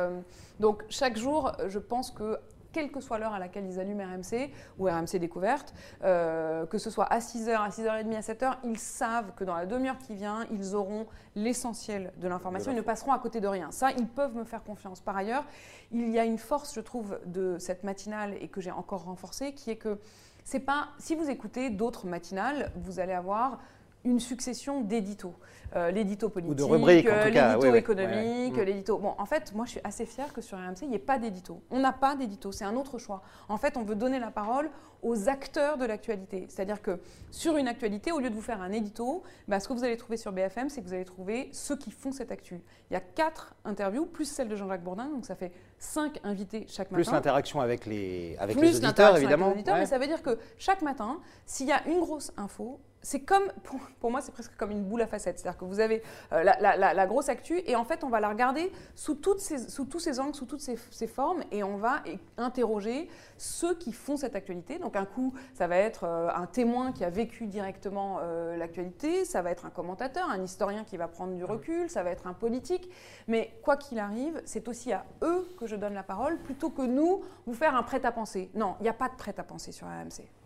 donc, 0.61 0.85
chaque 0.89 1.17
jour, 1.17 1.51
je 1.67 1.81
pense 1.81 2.13
que 2.13 2.39
quelle 2.73 2.91
que 2.91 3.01
soit 3.01 3.19
l'heure 3.19 3.35
à 3.35 3.39
laquelle 3.39 3.67
ils 3.67 3.79
allument 3.79 4.05
RMC 4.05 4.51
ou 4.79 4.87
RMC 4.87 5.19
Découverte, 5.19 5.75
euh, 6.03 6.67
que 6.67 6.79
ce 6.79 6.91
soit 6.91 7.05
à 7.05 7.19
6h, 7.19 7.55
à 7.55 7.69
6h30, 7.69 8.17
à 8.17 8.21
7h, 8.21 8.57
ils 8.65 8.79
savent 8.79 9.33
que 9.37 9.45
dans 9.45 9.55
la 9.55 9.67
demi-heure 9.67 9.99
qui 9.99 10.15
vient, 10.15 10.47
ils 10.51 10.75
auront 10.75 11.07
l'essentiel 11.37 12.13
de 12.17 12.29
l'information, 12.29 12.73
ils 12.73 12.77
ne 12.77 12.81
passeront 12.83 13.13
à 13.13 13.19
côté 13.19 13.41
de 13.41 13.49
rien. 13.49 13.71
Ça, 13.71 13.91
ils 13.93 14.09
peuvent 14.09 14.35
me 14.35 14.45
faire 14.45 14.63
confiance. 14.65 15.01
Par 15.01 15.17
ailleurs, 15.17 15.45
il 15.93 16.09
y 16.11 16.19
a 16.19 16.25
une 16.25 16.39
force, 16.39 16.75
je 16.75 16.81
trouve, 16.81 17.19
de 17.27 17.57
cette 17.59 17.85
matinale 17.85 18.35
et 18.41 18.49
que 18.49 18.61
j'ai 18.61 18.71
encore 18.71 19.05
renforcée, 19.05 19.53
qui 19.53 19.71
est 19.71 19.77
que 19.77 19.99
c'est 20.45 20.61
pas, 20.61 20.89
si 20.99 21.15
vous 21.15 21.31
écoutez 21.31 21.71
d'autres 21.71 22.07
matinales, 22.07 22.73
vous 22.77 22.99
allez 22.99 23.13
avoir 23.13 23.61
une 24.05 24.21
succession 24.21 24.81
d'éditos. 24.83 25.35
Euh, 25.75 25.91
l'édito 25.91 26.29
politique, 26.29 26.61
euh, 26.61 27.31
l'édito 27.31 27.75
économique, 27.75 28.57
l'édito. 28.59 28.99
Bon, 28.99 29.15
en 29.17 29.25
fait, 29.25 29.55
moi, 29.55 29.65
je 29.65 29.73
suis 29.73 29.81
assez 29.85 30.05
fière 30.05 30.33
que 30.35 30.43
sur 30.43 30.59
RMC, 30.59 30.83
il 30.83 30.91
n'y 30.91 30.97
ait 30.97 30.99
pas 30.99 31.19
d'édito. 31.19 31.63
On 31.71 31.81
n'a 31.81 31.93
pas 31.93 32.15
d'édito, 32.15 32.53
c'est 32.53 32.65
un 32.65 32.77
autre 32.77 32.99
choix. 32.99 33.23
En 33.49 33.57
fait, 33.57 33.79
on 33.79 33.83
veut 33.83 33.95
donner 33.95 34.19
la 34.19 34.31
parole 34.31 34.71
aux 35.03 35.31
acteurs 35.31 35.79
de 35.79 35.87
l'actualité. 35.87 36.47
C'est-à-dire 36.49 36.83
que 36.83 37.01
sur 37.31 37.57
une 37.57 37.69
actualité, 37.69 38.13
au 38.13 38.21
lieu 38.21 38.29
de 38.29 38.35
vous 38.35 38.43
faire 38.43 38.61
un 38.61 38.71
édito, 38.71 39.23
bah, 39.49 39.61
ce 39.61 39.69
que 39.69 39.73
vous 39.73 39.83
allez 39.83 39.97
trouver 39.97 40.19
sur 40.19 40.31
BFM, 40.31 40.69
c'est 40.69 40.83
que 40.83 40.87
vous 40.87 40.93
allez 40.93 41.07
trouver 41.07 41.49
ceux 41.53 41.77
qui 41.77 41.91
font 41.91 42.13
cette 42.13 42.31
actu. 42.31 42.61
Il 42.91 42.95
y 42.95 42.97
a 42.97 43.01
quatre 43.01 43.55
interviews, 43.65 44.05
plus 44.05 44.27
celle 44.27 44.49
de 44.49 44.57
Jean-Jacques 44.57 44.85
Bourdin, 44.85 45.07
donc 45.07 45.25
ça 45.25 45.35
fait 45.35 45.53
cinq 45.79 46.21
invités 46.23 46.67
chaque 46.69 46.91
matin. 46.91 47.03
Plus 47.03 47.11
l'interaction 47.11 47.63
avec 47.63 47.87
les, 47.87 48.37
avec 48.39 48.61
les 48.61 48.77
auditeurs, 48.77 49.17
évidemment. 49.17 49.47
Avec 49.47 49.57
les 49.57 49.61
auditeurs, 49.61 49.79
Mais 49.79 49.87
ça 49.87 49.99
veut 49.99 50.07
dire 50.07 50.23
que 50.23 50.39
chaque 50.59 50.83
matin, 50.83 51.19
s'il 51.47 51.67
y 51.67 51.73
a 51.73 51.83
une 51.89 52.01
grosse 52.01 52.31
info, 52.37 52.79
c'est 53.03 53.21
comme, 53.21 53.53
pour, 54.01 54.11
moi, 54.11 54.21
c'est 54.21 54.33
presque 54.33 54.57
comme 54.57 54.71
une 54.71 54.85
boule 54.85 55.03
à 55.03 55.07
facettes. 55.07 55.39
C'est-à-dire 55.39 55.59
que 55.59 55.65
vous 55.65 55.81
avez 55.81 56.03
euh, 56.33 56.43
la, 56.43 57.07
grosse 57.07 57.29
actu 57.29 57.61
et 57.67 57.75
en 57.75 57.85
fait, 57.85 58.05
on 58.05 58.09
va 58.09 58.21
la 58.21 58.29
regarder 58.29 58.71
sous, 58.95 59.17
toutes 59.17 59.41
sous 59.41 59.85
tous 59.85 59.99
ces 59.99 60.21
angles, 60.21 60.35
sous 60.35 60.47
toutes 60.47 60.61
ces, 60.61 61.07
formes 61.07 61.43
et 61.51 61.65
on 61.65 61.77
va 61.77 62.03
interroger 62.39 63.09
ceux 63.37 63.75
qui 63.75 63.93
font 63.93 64.17
cette 64.17 64.37
actualité. 64.37 64.79
Donc, 64.79 64.95
un 64.95 65.05
coup, 65.05 65.35
ça 65.53 65.67
va 65.67 65.77
être 65.77 66.05
euh, 66.05 66.29
un 66.33 66.47
témoin 66.47 66.93
qui 66.93 67.05
a 67.05 67.11
vécu 67.11 67.47
directement 67.47 68.19
euh, 68.23 68.57
l'actualité, 68.57 69.25
ça 69.25 69.43
va 69.43 69.51
être 69.51 69.67
un 69.67 69.71
commentateur, 69.71 70.31
un 70.31 70.43
historien 70.43 70.85
qui 70.85 70.97
va 70.97 71.09
prendre 71.09 71.35
du 71.35 71.45
recul, 71.45 71.91
ça 71.91 72.05
va 72.05 72.11
être 72.11 72.29
un 72.29 72.35
politique. 72.35 72.89
Mais 73.27 73.53
quoi 73.63 73.77
qu'il 73.77 73.99
arrive, 73.99 74.41
c'est 74.45 74.69
aussi 74.69 74.93
à 74.93 75.05
eux 75.23 75.49
que 75.59 75.67
je 75.67 75.75
donne 75.75 75.95
la 75.95 76.05
parole 76.05 76.39
plutôt 76.39 76.71
que 76.71 76.83
nous 76.83 77.23
vous 77.47 77.55
faire 77.55 77.75
un 77.75 77.83
prêt-à-penser. 77.83 78.51
Non, 78.55 78.77
il 78.79 78.85
n'y 78.85 78.89
a 78.89 78.95
pas 78.95 79.09
de 79.09 79.17
prêt-à-penser 79.17 79.73
sur 79.73 79.89
AMC. 79.89 80.42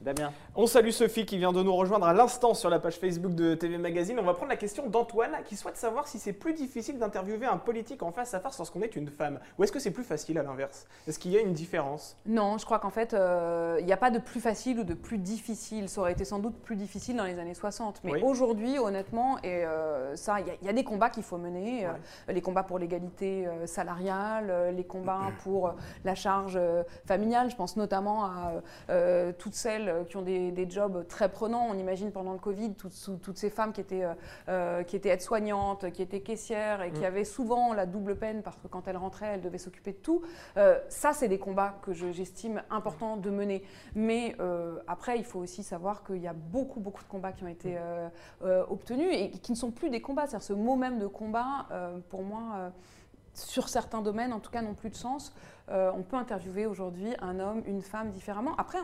Damien. 0.00 0.32
On 0.56 0.66
salue 0.66 0.90
Sophie 0.90 1.26
qui 1.26 1.36
vient 1.36 1.52
de 1.52 1.62
nous 1.62 1.74
rejoindre 1.74 2.06
à 2.06 2.14
l'instant 2.14 2.54
sur 2.54 2.70
la 2.70 2.78
page 2.78 2.96
Facebook 2.96 3.34
de 3.34 3.54
TV 3.54 3.76
Magazine. 3.76 4.18
On 4.18 4.24
va 4.24 4.32
prendre 4.32 4.48
la 4.48 4.56
question 4.56 4.88
d'Antoine 4.88 5.32
qui 5.44 5.56
souhaite 5.56 5.76
savoir 5.76 6.08
si 6.08 6.18
c'est 6.18 6.32
plus 6.32 6.54
difficile 6.54 6.98
d'interviewer 6.98 7.44
un 7.44 7.58
politique 7.58 8.02
en 8.02 8.10
face 8.10 8.32
à 8.32 8.40
face 8.40 8.56
lorsqu'on 8.56 8.80
est 8.80 8.96
une 8.96 9.08
femme. 9.08 9.40
Ou 9.58 9.64
est-ce 9.64 9.72
que 9.72 9.78
c'est 9.78 9.90
plus 9.90 10.02
facile 10.02 10.38
à 10.38 10.42
l'inverse? 10.42 10.86
Est-ce 11.06 11.18
qu'il 11.18 11.32
y 11.32 11.36
a 11.36 11.40
une 11.40 11.52
différence? 11.52 12.16
Non, 12.24 12.56
je 12.56 12.64
crois 12.64 12.78
qu'en 12.78 12.88
fait, 12.88 13.12
euh, 13.12 13.76
il 13.80 13.84
n'y 13.84 13.92
a 13.92 13.98
pas 13.98 14.10
de 14.10 14.18
plus 14.18 14.40
facile 14.40 14.80
ou 14.80 14.84
de 14.84 14.94
plus 14.94 15.18
difficile. 15.18 15.88
Ça 15.90 16.00
aurait 16.00 16.12
été 16.12 16.24
sans 16.24 16.38
doute 16.38 16.56
plus 16.56 16.76
difficile 16.76 17.16
dans 17.16 17.24
les 17.24 17.38
années 17.38 17.54
60. 17.54 18.00
Mais 18.04 18.22
aujourd'hui, 18.22 18.78
honnêtement, 18.78 19.38
et 19.42 19.66
euh, 19.66 20.16
ça, 20.16 20.38
il 20.40 20.66
y, 20.66 20.68
a 20.68 20.72
des 20.72 20.84
combats 20.84 21.10
qu'il 21.10 21.24
faut 21.24 21.36
mener. 21.36 21.86
Euh, 21.86 21.90
les 22.28 22.40
combats 22.40 22.62
pour 22.62 22.78
l'égalité 22.78 23.46
salariale, 23.66 24.74
les 24.74 24.84
combats 24.84 25.32
pour 25.42 25.74
la 26.06 26.14
charge 26.14 26.58
familiale. 27.06 27.50
Je 27.50 27.56
pense 27.56 27.76
notamment 27.76 28.24
à 28.24 28.52
toutes 29.38 29.54
celles 29.54 29.89
euh, 29.90 30.04
qui 30.04 30.16
ont 30.16 30.22
des, 30.22 30.66
jobs 30.68 31.06
très 31.08 31.28
prenants. 31.28 31.66
On 31.68 31.74
imagine 31.74 32.12
pendant 32.12 32.32
le 32.32 32.38
Covid 32.38 32.74
toutes, 32.74 33.38
ces 33.38 33.50
femmes 33.50 33.72
qui 33.72 33.80
étaient, 33.80 34.04
euh, 34.04 34.14
euh, 34.48 34.82
qui 34.82 34.96
étaient 34.96 35.08
aides-soignantes, 35.08 35.90
qui 35.90 36.02
étaient 36.02 36.20
caissières 36.20 36.82
et 36.82 36.92
qui 36.92 37.00
mm. 37.00 37.04
avaient 37.04 37.24
souvent 37.24 37.72
la 37.72 37.86
double 37.86 38.16
peine 38.16 38.42
parce 38.42 38.56
que 38.58 38.68
quand 38.68 38.86
elles 38.88 38.96
rentraient, 38.96 39.34
elles 39.34 39.40
devaient 39.40 39.58
s'occuper 39.58 39.92
de 39.92 39.98
tout. 39.98 40.22
ça, 40.88 41.12
c'est 41.12 41.28
des 41.28 41.38
combats 41.38 41.78
que 41.82 41.92
j'estime 41.92 42.62
importants 42.70 43.16
de 43.16 43.30
mener. 43.30 43.62
Mais 43.94 44.36
après, 44.86 45.18
il 45.18 45.24
faut 45.24 45.40
aussi 45.40 45.62
savoir 45.62 46.04
qu'il 46.04 46.18
y 46.18 46.28
a 46.28 46.32
beaucoup, 46.32 46.80
beaucoup 46.80 47.02
de 47.02 47.08
combats 47.08 47.32
qui 47.32 47.44
ont 47.44 47.48
été 47.48 47.78
obtenus 48.68 49.08
et 49.12 49.30
qui 49.30 49.52
ne 49.52 49.56
sont 49.56 49.70
plus 49.70 49.90
des 49.90 50.00
combats. 50.00 50.26
C'est-à-dire 50.26 50.46
ce 50.46 50.52
mot 50.52 50.76
même 50.76 50.98
de 50.98 51.06
combat, 51.06 51.66
pour 52.08 52.22
moi, 52.22 52.72
sur 53.34 53.68
certains 53.68 54.02
domaines, 54.02 54.32
en 54.32 54.40
tout 54.40 54.50
cas, 54.50 54.62
n'ont 54.62 54.74
plus 54.74 54.90
de 54.90 54.96
sens. 54.96 55.34
on 55.68 56.02
peut 56.02 56.16
interviewer 56.16 56.66
aujourd'hui 56.66 57.14
un 57.20 57.40
homme, 57.40 57.62
une 57.66 57.82
femme 57.82 58.10
différemment. 58.10 58.54
Après, 58.56 58.78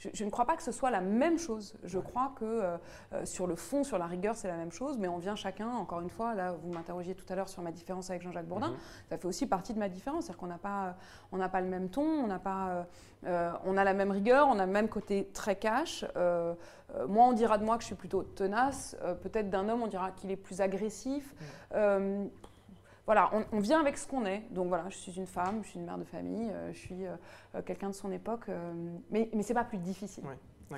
je, 0.00 0.24
ne 0.24 0.30
crois 0.30 0.46
pas 0.46 0.56
que 0.56 0.62
ce 0.62 0.72
soit 0.72 0.90
la 0.90 1.00
même 1.00 1.38
chose. 1.38 1.74
Je 1.84 1.98
crois 1.98 2.32
que 2.36 2.44
euh, 2.44 2.76
euh, 3.12 3.24
sur 3.26 3.46
le 3.46 3.54
fond, 3.54 3.84
sur 3.84 3.98
la 3.98 4.06
rigueur, 4.06 4.34
c'est 4.34 4.48
la 4.48 4.56
même 4.56 4.72
chose, 4.72 4.96
mais 4.98 5.08
on 5.08 5.18
vient 5.18 5.36
chacun, 5.36 5.68
encore 5.68 6.00
une 6.00 6.08
fois, 6.08 6.34
là, 6.34 6.52
vous 6.52 6.72
m'interrogiez 6.72 7.14
tout 7.14 7.30
à 7.30 7.36
l'heure 7.36 7.48
sur 7.48 7.62
ma 7.62 7.70
différence 7.70 8.08
avec 8.08 8.22
Jean-Jacques 8.22 8.46
Bourdin, 8.46 8.70
mhm. 8.70 8.76
ça 9.10 9.18
fait 9.18 9.26
aussi 9.26 9.46
partie 9.46 9.74
de 9.74 9.78
ma 9.78 9.88
différence, 9.88 10.24
c'est-à-dire 10.24 10.40
qu'on 10.40 10.46
n'a 10.46 10.58
pas, 10.58 10.96
on 11.32 11.36
n'a 11.36 11.50
pas 11.50 11.60
le 11.60 11.68
même 11.68 11.90
ton, 11.90 12.02
on 12.02 12.26
n'a 12.26 12.38
pas, 12.38 12.86
euh, 13.26 13.52
on 13.64 13.76
a 13.76 13.84
la 13.84 13.92
même 13.92 14.10
rigueur, 14.10 14.48
on 14.48 14.58
a 14.58 14.64
le 14.64 14.72
même 14.72 14.88
côté 14.88 15.28
très 15.34 15.56
cash. 15.56 16.04
moi, 16.16 17.26
on 17.26 17.32
dira 17.32 17.58
de 17.58 17.64
moi 17.64 17.76
que 17.76 17.82
je 17.82 17.86
suis 17.86 17.94
plutôt 17.94 18.22
tenace, 18.22 18.96
peut-être 19.22 19.50
d'un 19.50 19.68
homme, 19.68 19.82
on 19.82 19.86
dira 19.86 20.12
qu'il 20.12 20.30
est 20.30 20.36
plus 20.36 20.60
agressif. 20.60 21.34
Voilà, 23.06 23.30
on, 23.52 23.58
vient 23.58 23.80
avec 23.80 23.98
ce 23.98 24.06
qu'on 24.06 24.24
est. 24.26 24.42
Donc 24.50 24.68
voilà, 24.68 24.88
je 24.88 24.96
suis 24.96 25.12
une 25.12 25.26
femme, 25.26 25.60
je 25.62 25.70
suis 25.70 25.78
une 25.78 25.86
mère 25.86 25.98
de 25.98 26.04
famille, 26.04 26.50
euh, 26.50 26.72
je 26.72 26.78
suis 26.78 27.06
euh, 27.06 27.16
euh, 27.54 27.62
quelqu'un 27.62 27.88
de 27.88 27.94
son 27.94 28.12
époque, 28.12 28.46
mais, 29.10 29.28
mais 29.34 29.42
ce 29.42 29.48
n'est 29.48 29.54
pas 29.54 29.64
plus 29.64 29.78
difficile. 29.78 30.24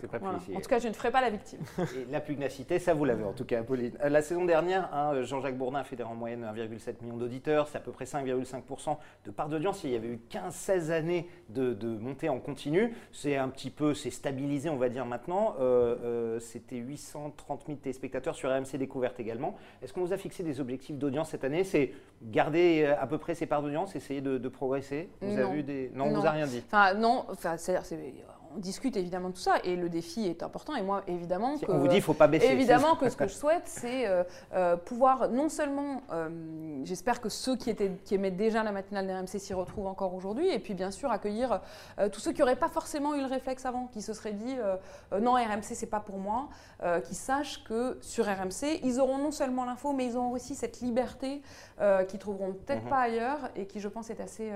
C'est 0.01 0.11
pas 0.11 0.19
Voilà. 0.19 0.39
plus 0.39 0.45
ici. 0.49 0.57
En 0.57 0.61
tout 0.61 0.69
cas, 0.69 0.79
je 0.79 0.89
ne 0.89 0.93
ferai 0.93 1.11
pas 1.11 1.21
la 1.21 1.31
victime. 1.31 1.61
Et 1.97 2.11
la 2.11 2.21
pugnacité, 2.21 2.79
ça 2.79 2.95
vous 2.95 3.05
l'avez 3.05 3.25
en 3.25 3.33
tout 3.33 3.45
cas, 3.45 3.61
Apolline. 3.61 3.93
Euh, 4.03 4.09
La 4.09 4.23
saison 4.23 4.45
dernière, 4.45 4.89
hein, 4.95 5.23
Jean-Jacques 5.23 5.57
Bourdin 5.59 5.85
fédère 5.85 6.11
en 6.11 6.15
moyenne 6.15 6.45
1,7 6.45 7.03
million 7.03 7.17
d'auditeurs, 7.17 7.69
c'est 7.69 7.79
à 7.79 7.81
peu 7.81 7.93
près 7.93 8.05
5,5% 8.07 8.97
de 9.27 9.31
part 9.31 9.49
d'audience. 9.49 9.85
Il 9.85 9.91
y 9.91 9.97
avait 9.97 10.09
eu 10.09 10.21
15-16 10.31 10.91
années 10.91 11.29
de, 11.51 11.75
de 11.75 11.89
montée 11.89 12.29
en 12.29 12.41
continu. 12.41 12.95
C'est 13.13 13.37
un 13.37 13.49
petit 13.49 13.71
peu, 13.71 13.95
c'est 13.95 14.11
stabilisé, 14.11 14.71
on 14.71 14.77
va 14.77 14.89
dire 14.89 15.05
maintenant. 15.07 15.57
Euh, 15.61 15.97
euh, 16.05 16.41
C'était 16.41 16.77
830 16.77 17.65
000 17.67 17.79
téléspectateurs 17.79 18.35
sur 18.35 18.51
RMC 18.51 18.79
Découverte 18.79 19.21
également. 19.21 19.57
Est-ce 19.83 19.93
qu'on 19.93 20.01
vous 20.03 20.13
a 20.13 20.17
fixé 20.19 20.43
des 20.43 20.61
objectifs 20.61 20.97
d'audience 20.97 21.31
cette 21.31 21.45
année? 21.45 21.65
C'est 21.65 21.93
garder 22.23 22.85
euh, 22.87 22.95
à 23.01 23.07
peu 23.07 23.19
près 23.19 23.35
ces 23.35 23.47
parts 23.47 23.63
d'audience, 23.63 23.95
essayer 23.97 24.21
de, 24.21 24.39
de 24.39 24.49
progresser? 24.49 25.11
Vous 25.21 25.37
Non. 25.37 25.49
avez 25.51 25.59
eu 25.59 25.63
des... 25.63 25.91
Non, 25.95 26.05
on 26.07 26.11
Non. 26.13 26.21
vous 26.21 26.27
a 26.27 26.31
rien 26.31 26.47
dit. 26.47 26.63
Enfin, 26.67 26.95
non, 26.95 27.25
enfin, 27.29 27.57
c'est-à-dire, 27.57 27.85
c'est- 27.85 28.15
on 28.55 28.59
discute 28.59 28.97
évidemment 28.97 29.29
de 29.29 29.35
tout 29.35 29.41
ça 29.41 29.57
et 29.65 29.77
le 29.77 29.88
défi 29.88 30.27
est 30.27 30.43
important. 30.43 30.75
Et 30.75 30.83
moi, 30.83 31.03
évidemment, 31.07 31.59
que, 31.59 31.71
On 31.71 31.79
vous 31.79 31.88
dit, 31.88 32.01
faut 32.01 32.15
pas 32.15 32.27
baisser. 32.29 32.47
Évidemment 32.47 32.97
que 32.97 33.09
ce 33.09 33.17
que 33.17 33.27
je 33.27 33.35
souhaite, 33.35 33.65
c'est 33.67 34.07
euh, 34.07 34.25
euh, 34.55 34.77
pouvoir 34.77 35.29
non 35.31 35.49
seulement, 35.49 36.03
euh, 36.12 36.29
j'espère 36.85 37.21
que 37.21 37.29
ceux 37.29 37.57
qui, 37.57 37.71
étaient, 37.71 37.93
qui 38.05 38.15
aimaient 38.15 38.31
déjà 38.31 38.62
la 38.62 38.73
matinale 38.73 39.07
d'RMC 39.07 39.38
s'y 39.38 39.55
retrouvent 39.55 39.87
encore 39.87 40.15
aujourd'hui, 40.15 40.49
et 40.49 40.59
puis 40.59 40.75
bien 40.75 40.91
sûr 40.91 41.11
accueillir 41.11 41.61
tous 42.12 42.21
ceux 42.21 42.33
qui 42.33 42.41
n'auraient 42.41 42.57
pas 42.57 42.69
forcément 42.69 43.15
eu 43.15 43.21
le 43.21 43.27
réflexe 43.27 43.67
avant, 43.67 43.87
qui 43.87 44.03
se 44.03 44.12
seraient 44.12 44.33
dit 44.33 44.57
non 45.21 45.33
RMC 45.33 45.62
c'est 45.62 45.87
pas 45.87 46.01
pour 46.01 46.19
moi, 46.19 46.49
qui 47.05 47.15
sachent 47.15 47.65
que 47.65 47.99
sur 48.01 48.27
RMC 48.27 48.81
ils 48.83 49.01
auront 49.01 49.19
non 49.19 49.31
seulement 49.31 49.65
l'info, 49.65 49.93
mais 49.93 50.07
ils 50.07 50.17
auront 50.17 50.33
aussi 50.33 50.55
cette 50.55 50.81
liberté 50.81 51.43
qu'ils 52.09 52.19
trouveront 52.19 52.53
peut-être 52.53 52.85
Mhm. 52.85 52.91
pas 52.91 53.01
ailleurs 53.01 53.38
et 53.57 53.67
qui 53.67 53.81
je 53.81 53.88
pense 53.88 54.11
est 54.11 54.21
assez 54.21 54.51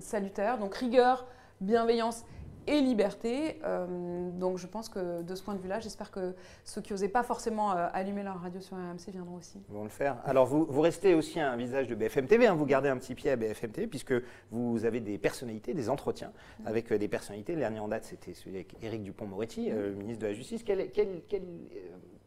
salutaire. 0.00 0.58
Donc 0.58 0.74
rigueur, 0.74 1.26
bienveillance 1.60 2.24
et 2.68 2.80
liberté. 2.80 3.58
Euh, 3.64 4.30
donc 4.30 4.58
je 4.58 4.66
pense 4.66 4.88
que 4.88 5.22
de 5.22 5.34
ce 5.34 5.42
point 5.42 5.54
de 5.54 5.60
vue-là, 5.60 5.80
j'espère 5.80 6.10
que 6.10 6.34
ceux 6.64 6.80
qui 6.80 6.92
n'osaient 6.92 7.08
pas 7.08 7.22
forcément 7.22 7.72
euh, 7.72 7.88
allumer 7.92 8.22
leur 8.22 8.40
radio 8.40 8.60
sur 8.60 8.76
RMC 8.76 9.10
viendront 9.12 9.36
aussi. 9.36 9.60
Ils 9.68 9.74
vont 9.74 9.84
le 9.84 9.88
faire. 9.88 10.18
Alors, 10.24 10.46
vous, 10.46 10.66
vous 10.68 10.80
restez 10.80 11.14
aussi 11.14 11.40
un 11.40 11.56
visage 11.56 11.88
de 11.88 11.94
BFM 11.94 12.26
TV, 12.26 12.46
hein, 12.46 12.54
vous 12.54 12.66
gardez 12.66 12.88
un 12.88 12.96
petit 12.98 13.14
pied 13.14 13.30
à 13.30 13.36
BFM 13.36 13.70
TV, 13.70 13.86
puisque 13.86 14.14
vous 14.50 14.84
avez 14.84 15.00
des 15.00 15.18
personnalités, 15.18 15.74
des 15.74 15.88
entretiens 15.90 16.32
avec 16.64 16.92
euh, 16.92 16.98
des 16.98 17.08
personnalités. 17.08 17.54
Le 17.54 17.60
dernier 17.60 17.80
en 17.80 17.88
date, 17.88 18.04
c'était 18.04 18.34
celui 18.34 18.56
avec 18.56 18.74
Éric 18.82 19.02
Dupont-Moretti, 19.02 19.70
le 19.70 19.94
ministre 19.94 20.22
de 20.22 20.26
la 20.28 20.32
Justice. 20.32 20.62
Quel, 20.62 20.90
quel- 20.90 21.22
quel, 21.28 21.42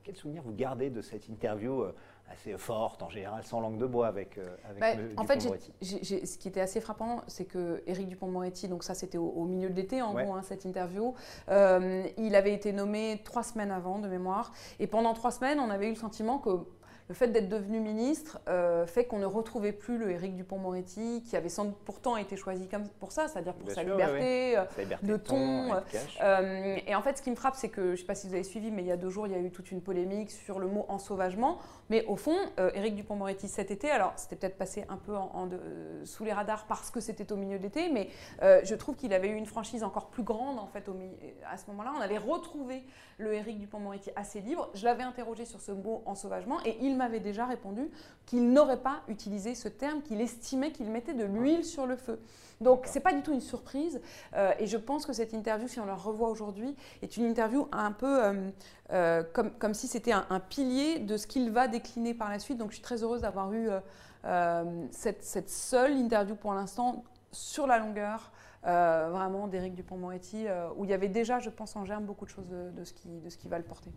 quel 0.03 0.15
souvenir 0.15 0.41
vous 0.43 0.53
gardez 0.53 0.89
de 0.89 1.01
cette 1.01 1.27
interview 1.29 1.83
assez 2.31 2.57
forte, 2.57 3.03
en 3.03 3.09
général, 3.09 3.43
sans 3.43 3.59
langue 3.59 3.77
de 3.77 3.85
bois, 3.85 4.07
avec, 4.07 4.37
euh, 4.37 4.55
avec 4.69 4.79
Bah, 4.79 4.95
le 4.95 5.11
en 5.17 5.23
fait, 5.25 5.39
ce 5.81 6.37
qui 6.37 6.47
était 6.47 6.61
assez 6.61 6.81
frappant, 6.81 7.21
c'est 7.27 7.45
que 7.45 7.83
Éric 7.87 8.07
Dupont-Moretti, 8.07 8.67
donc 8.67 8.83
ça 8.83 8.93
c'était 8.93 9.17
au, 9.17 9.27
au 9.29 9.45
milieu 9.45 9.69
de 9.69 9.75
l'été 9.75 10.01
en 10.01 10.13
Ouais. 10.15 10.23
gros, 10.23 10.33
hein, 10.35 10.41
cette 10.43 10.65
interview, 10.65 11.13
euh, 11.49 12.03
il 12.17 12.35
avait 12.35 12.53
été 12.53 12.73
nommé 12.73 13.21
trois 13.23 13.43
semaines 13.43 13.71
avant 13.71 13.99
de 13.99 14.07
mémoire. 14.07 14.51
Et 14.79 14.87
pendant 14.87 15.13
trois 15.13 15.31
semaines, 15.31 15.59
on 15.59 15.69
avait 15.69 15.87
eu 15.87 15.91
le 15.91 15.95
sentiment 15.95 16.37
que 16.39 16.49
le 17.11 17.15
fait 17.15 17.27
d'être 17.27 17.49
devenu 17.49 17.81
ministre 17.81 18.39
euh, 18.47 18.85
fait 18.87 19.03
qu'on 19.03 19.19
ne 19.19 19.25
retrouvait 19.25 19.73
plus 19.73 19.97
le 19.97 20.11
Éric 20.11 20.33
Dupont-Moretti, 20.33 21.21
qui 21.23 21.35
avait 21.35 21.49
sans 21.49 21.65
doute 21.65 21.77
pourtant 21.83 22.15
été 22.15 22.37
choisi 22.37 22.69
comme 22.69 22.87
pour 23.01 23.11
ça, 23.11 23.27
c'est-à-dire 23.27 23.53
pour 23.53 23.65
Bien 23.65 23.75
sa 23.75 23.81
sûr, 23.81 23.91
liberté. 23.97 24.57
euh, 24.57 24.63
Sa 24.73 24.81
liberté 24.81 25.05
de 25.07 25.11
de 25.11 25.17
ton. 25.17 25.73
Euh, 26.21 26.77
et 26.87 26.95
en 26.95 27.01
fait, 27.01 27.17
ce 27.17 27.21
qui 27.21 27.29
me 27.29 27.35
frappe, 27.35 27.55
c'est 27.57 27.67
que, 27.67 27.87
je 27.87 27.91
ne 27.91 27.95
sais 27.97 28.03
pas 28.05 28.15
si 28.15 28.27
vous 28.29 28.33
avez 28.33 28.43
suivi, 28.45 28.71
mais 28.71 28.81
il 28.81 28.87
y 28.87 28.93
a 28.93 28.97
deux 28.97 29.09
jours, 29.09 29.27
il 29.27 29.33
y 29.33 29.35
a 29.35 29.39
eu 29.39 29.51
toute 29.51 29.71
une 29.71 29.81
polémique 29.81 30.31
sur 30.31 30.57
le 30.57 30.67
mot 30.67 30.85
ensauvagement. 30.87 31.57
Mais 31.89 32.05
au 32.05 32.15
fond, 32.15 32.37
euh, 32.61 32.71
Éric 32.75 32.95
Dupont-Moretti 32.95 33.49
cet 33.49 33.71
été, 33.71 33.91
alors 33.91 34.13
c'était 34.15 34.37
peut-être 34.37 34.57
passé 34.57 34.85
un 34.87 34.95
peu 34.95 35.13
en, 35.17 35.31
en 35.33 35.47
de- 35.47 35.59
sous 36.05 36.23
les 36.23 36.31
radars 36.31 36.65
parce 36.67 36.91
que 36.91 37.01
c'était 37.01 37.29
au 37.33 37.35
milieu 37.35 37.57
de 37.57 37.63
l'été, 37.63 37.89
mais 37.89 38.07
je 38.41 38.73
trouve 38.75 38.95
qu'il 38.95 39.11
avait 39.11 39.27
eu 39.27 39.35
une 39.35 39.45
franchise 39.45 39.83
encore 39.83 40.07
plus 40.07 40.23
grande 40.23 40.57
en 40.59 40.67
fait 40.67 40.87
au 40.87 40.95
à 41.51 41.57
ce 41.57 41.67
moment-là. 41.71 41.91
On 41.97 42.01
avait 42.01 42.17
retrouvé 42.17 42.83
le 43.17 43.33
Éric 43.33 43.59
Dupont-Moretti 43.59 44.11
assez 44.15 44.39
libre. 44.39 44.69
Je 44.73 44.85
l'avais 44.85 45.03
interrogé 45.03 45.43
sur 45.45 45.59
ce 45.59 45.71
mot 45.73 46.01
ensauvagement 46.05 46.57
et 46.65 46.77
il 46.81 46.95
m'avait 47.01 47.19
déjà 47.29 47.45
répondu 47.45 47.83
qu'il 48.27 48.43
n'aurait 48.55 48.83
pas 48.89 48.97
utilisé 49.07 49.55
ce 49.55 49.69
terme, 49.69 49.99
qu'il 50.01 50.19
estimait 50.21 50.71
qu'il 50.71 50.89
mettait 50.89 51.17
de 51.23 51.25
l'huile 51.25 51.63
sur 51.63 51.85
le 51.91 51.95
feu. 51.95 52.17
Donc 52.59 52.79
c'est 52.91 53.03
pas 53.07 53.13
du 53.17 53.21
tout 53.25 53.33
une 53.33 53.45
surprise 53.53 53.95
euh, 54.35 54.61
et 54.61 54.67
je 54.73 54.79
pense 54.79 55.05
que 55.07 55.13
cette 55.13 55.33
interview, 55.33 55.67
si 55.67 55.79
on 55.79 55.85
la 55.85 55.95
revoit 55.95 56.29
aujourd'hui, 56.29 56.75
est 57.01 57.17
une 57.17 57.25
interview 57.25 57.67
un 57.71 57.91
peu 57.91 58.13
euh, 58.23 58.51
euh, 58.91 59.23
comme, 59.35 59.51
comme 59.61 59.73
si 59.73 59.87
c'était 59.87 60.13
un, 60.13 60.25
un 60.29 60.39
pilier 60.39 60.99
de 60.99 61.17
ce 61.17 61.25
qu'il 61.25 61.49
va 61.51 61.67
décliner 61.67 62.13
par 62.13 62.29
la 62.29 62.39
suite. 62.39 62.57
Donc 62.59 62.69
je 62.71 62.75
suis 62.75 62.83
très 62.89 63.01
heureuse 63.03 63.21
d'avoir 63.21 63.51
eu 63.51 63.69
cette, 64.91 65.23
cette 65.23 65.49
seule 65.49 65.93
interview 65.97 66.35
pour 66.35 66.53
l'instant 66.53 67.03
sur 67.31 67.65
la 67.65 67.77
longueur. 67.79 68.31
euh, 68.65 69.09
vraiment 69.11 69.47
d'Éric 69.47 69.75
Dupont-Moretti, 69.75 70.47
euh, 70.47 70.69
où 70.75 70.85
il 70.85 70.91
y 70.91 70.93
avait 70.93 71.07
déjà, 71.09 71.39
je 71.39 71.49
pense, 71.49 71.75
en 71.75 71.85
germe 71.85 72.05
beaucoup 72.05 72.25
de 72.25 72.29
choses 72.29 72.47
de, 72.47 72.71
de 72.71 72.83
ce, 72.83 72.93
qui, 72.93 73.07
de 73.09 73.29
ce 73.29 73.37
qui 73.37 73.47
va 73.47 73.57
le 73.57 73.63
porter. 73.63 73.89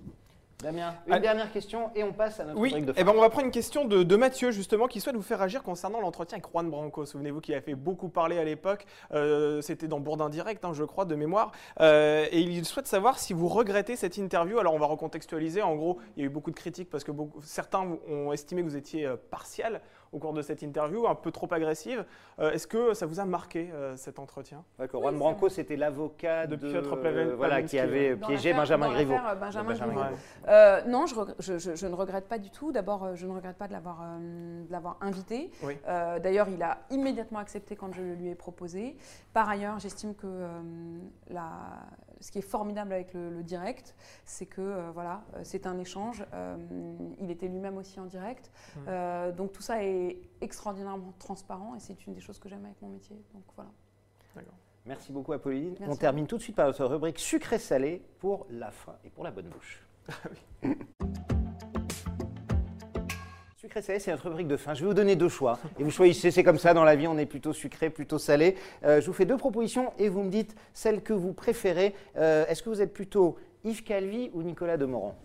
Damien, 0.65 0.95
une 1.07 1.13
Allez. 1.13 1.23
dernière 1.23 1.53
question 1.53 1.91
et 1.95 2.03
on 2.03 2.13
passe 2.15 2.41
à 2.41 2.45
notre 2.45 2.59
Oui, 2.59 2.73
de 2.73 2.93
eh 2.97 3.01
fin. 3.01 3.05
ben 3.05 3.13
on 3.15 3.21
va 3.21 3.29
prendre 3.29 3.45
une 3.45 3.53
question 3.53 3.85
de, 3.85 4.03
de 4.03 4.17
Mathieu 4.17 4.51
justement 4.51 4.87
qui 4.87 4.99
souhaite 5.01 5.15
vous 5.15 5.21
faire 5.23 5.43
agir 5.43 5.63
concernant 5.63 6.01
l'entretien 6.01 6.39
avec 6.39 6.51
Juan 6.51 6.71
Branco. 6.71 7.05
Souvenez-vous 7.05 7.43
qu'il 7.43 7.55
a 7.55 7.61
fait 7.61 7.75
beaucoup 7.75 8.09
parler 8.09 8.39
à 8.39 8.45
l'époque, 8.45 8.87
euh, 9.13 9.61
c'était 9.61 9.89
dans 9.89 10.01
Bourdin 10.01 10.31
Direct, 10.31 10.65
hein, 10.65 10.73
je 10.73 10.85
crois, 10.85 11.05
de 11.05 11.15
mémoire. 11.15 11.53
Euh, 11.81 12.27
et 12.31 12.41
il 12.41 12.65
souhaite 12.65 12.87
savoir 12.87 13.19
si 13.19 13.35
vous 13.35 13.47
regrettez 13.49 13.95
cette 13.95 14.17
interview. 14.17 14.59
Alors 14.59 14.73
on 14.73 14.79
va 14.79 14.87
recontextualiser. 14.87 15.61
En 15.61 15.75
gros, 15.77 15.99
il 16.17 16.21
y 16.21 16.23
a 16.23 16.27
eu 16.27 16.31
beaucoup 16.31 16.51
de 16.51 16.57
critiques 16.57 16.89
parce 16.89 17.05
que 17.05 17.13
beaucoup- 17.13 17.43
certains 17.43 17.87
ont 18.09 18.33
estimé 18.33 18.63
que 18.63 18.67
vous 18.69 18.77
étiez 18.77 19.05
euh, 19.05 19.17
partial 19.31 19.83
au 20.13 20.19
cours 20.19 20.33
de 20.33 20.43
cette 20.43 20.63
interview, 20.63 21.07
un 21.07 21.15
peu 21.15 21.31
trop 21.31 21.49
agressive. 21.53 22.05
Euh, 22.39 22.51
Est-ce 22.53 22.67
que 22.67 22.95
ça 22.95 23.07
vous 23.07 23.21
a 23.21 23.25
marqué 23.25 23.71
euh, 23.73 23.97
cet 23.97 24.19
entretien? 24.19 24.63
D'accord, 24.79 25.01
Oui, 25.01 25.09
Juan 25.09 25.19
Branco, 25.19 25.49
c'était 25.49 25.77
l'avocat 25.77 26.47
De 26.47 26.57
de, 26.57 26.71
Piotr 26.71 26.97
Plavel- 26.97 27.33
voilà, 27.35 27.63
qui 27.63 27.79
avait 27.79 28.17
piégé 28.17 28.53
Benjamin 28.53 28.91
Griveaux. 28.91 29.13
l'affaire, 29.15 29.31
euh, 29.31 29.35
Benjamin 29.35 29.69
Benjamin 29.71 29.93
Griveaux. 29.95 30.05
Griveaux. 30.11 30.21
Euh, 30.49 30.83
non, 30.87 31.07
je, 31.07 31.15
regr- 31.15 31.35
je- 31.39 31.59
je- 31.59 31.75
je 31.75 31.87
ne 31.87 31.95
regrette 31.95 32.29
pas 32.29 32.39
du 32.39 32.51
tout. 32.51 32.71
D'abord, 32.73 33.05
euh, 33.05 33.15
je 33.15 33.27
ne 33.27 33.33
regrette 33.33 33.57
pas 33.57 33.67
de 33.69 33.73
l'avoir 33.73 34.01
euh, 34.03 34.91
invité. 35.01 35.51
Oui. 35.63 35.77
Euh, 35.89 36.19
D'ailleurs, 36.19 36.49
il 36.49 36.63
a 36.63 36.79
immédiatement 36.91 37.39
accepté 37.41 37.77
quand 37.77 37.93
je 37.93 38.03
le 38.03 38.15
lui 38.15 38.29
ai 38.29 38.35
proposé. 38.35 38.97
Par 39.33 39.49
ailleurs, 39.49 39.79
j'estime 39.81 40.15
que 40.15 40.27
euh, 40.27 40.49
la- 41.31 41.51
ce 42.21 42.31
qui 42.31 42.39
est 42.39 42.43
formidable 42.43 42.93
avec 42.93 43.13
le, 43.15 43.31
le 43.31 43.43
direct, 43.43 43.95
c'est 44.25 44.47
que 44.47 44.61
euh, 44.61 44.91
voilà, 44.93 45.25
euh, 45.35 45.41
c'est 45.45 45.67
un 45.67 45.79
échange. 45.79 46.25
Euh, 46.33 46.57
il 47.21 47.31
était 47.31 47.49
lui-même 47.49 47.77
aussi 47.77 48.01
en 48.01 48.07
direct. 48.07 48.51
Euh, 48.89 49.33
donc 49.33 49.53
tout 49.53 49.63
ça 49.63 49.83
est 49.85 50.19
extraordinairement 50.41 51.13
transparent 51.19 51.75
et 51.75 51.81
c'est 51.81 52.07
une 52.07 52.15
des 52.15 52.21
choses 52.21 52.39
que 52.39 52.49
j'aime 52.49 52.65
avec 52.65 52.81
mon 52.83 52.89
métier. 52.89 53.17
Donc 53.33 53.45
voilà. 53.55 53.71
Merci 54.87 55.13
beaucoup 55.13 55.33
Apolline. 55.33 55.77
Merci. 55.81 55.95
On 55.95 55.97
termine 55.97 56.27
tout 56.27 56.37
de 56.37 56.43
suite 56.43 56.57
par 56.57 56.67
notre 56.67 56.85
rubrique 56.85 57.19
sucré-salé 57.19 58.03
pour 58.19 58.47
la 58.51 58.71
fin 58.71 58.97
et 59.05 59.11
pour 59.11 59.25
la 59.25 59.31
bonne 59.31 59.49
bouche. 59.49 59.83
Sucré-salé, 63.75 63.99
c'est 63.99 64.13
notre 64.13 64.29
rubrique 64.29 64.47
de 64.47 64.57
fin. 64.57 64.73
Je 64.73 64.83
vais 64.83 64.87
vous 64.87 64.95
donner 64.95 65.17
deux 65.17 65.29
choix. 65.29 65.59
Et 65.81 65.83
vous 65.83 65.91
choisissez, 65.91 66.31
c'est 66.31 66.45
comme 66.45 66.59
ça 66.59 66.75
dans 66.75 66.85
la 66.85 66.95
vie, 66.95 67.09
on 67.09 67.19
est 67.19 67.27
plutôt 67.27 67.53
sucré, 67.53 67.91
plutôt 67.91 68.19
salé. 68.19 68.55
Euh, 68.85 69.01
je 69.01 69.07
vous 69.09 69.13
fais 69.13 69.25
deux 69.25 69.37
propositions 69.37 69.93
et 69.99 70.09
vous 70.09 70.23
me 70.23 70.31
dites 70.31 70.55
celle 70.73 71.03
que 71.03 71.13
vous 71.13 71.33
préférez. 71.33 71.93
Euh, 72.17 72.47
Est-ce 72.47 72.63
que 72.63 72.69
vous 72.69 72.81
êtes 72.81 72.93
plutôt 72.93 73.37
Yves 73.65 73.83
Calvi 73.83 74.31
ou 74.33 74.45
Nicolas 74.45 74.77
Demorand? 74.77 75.17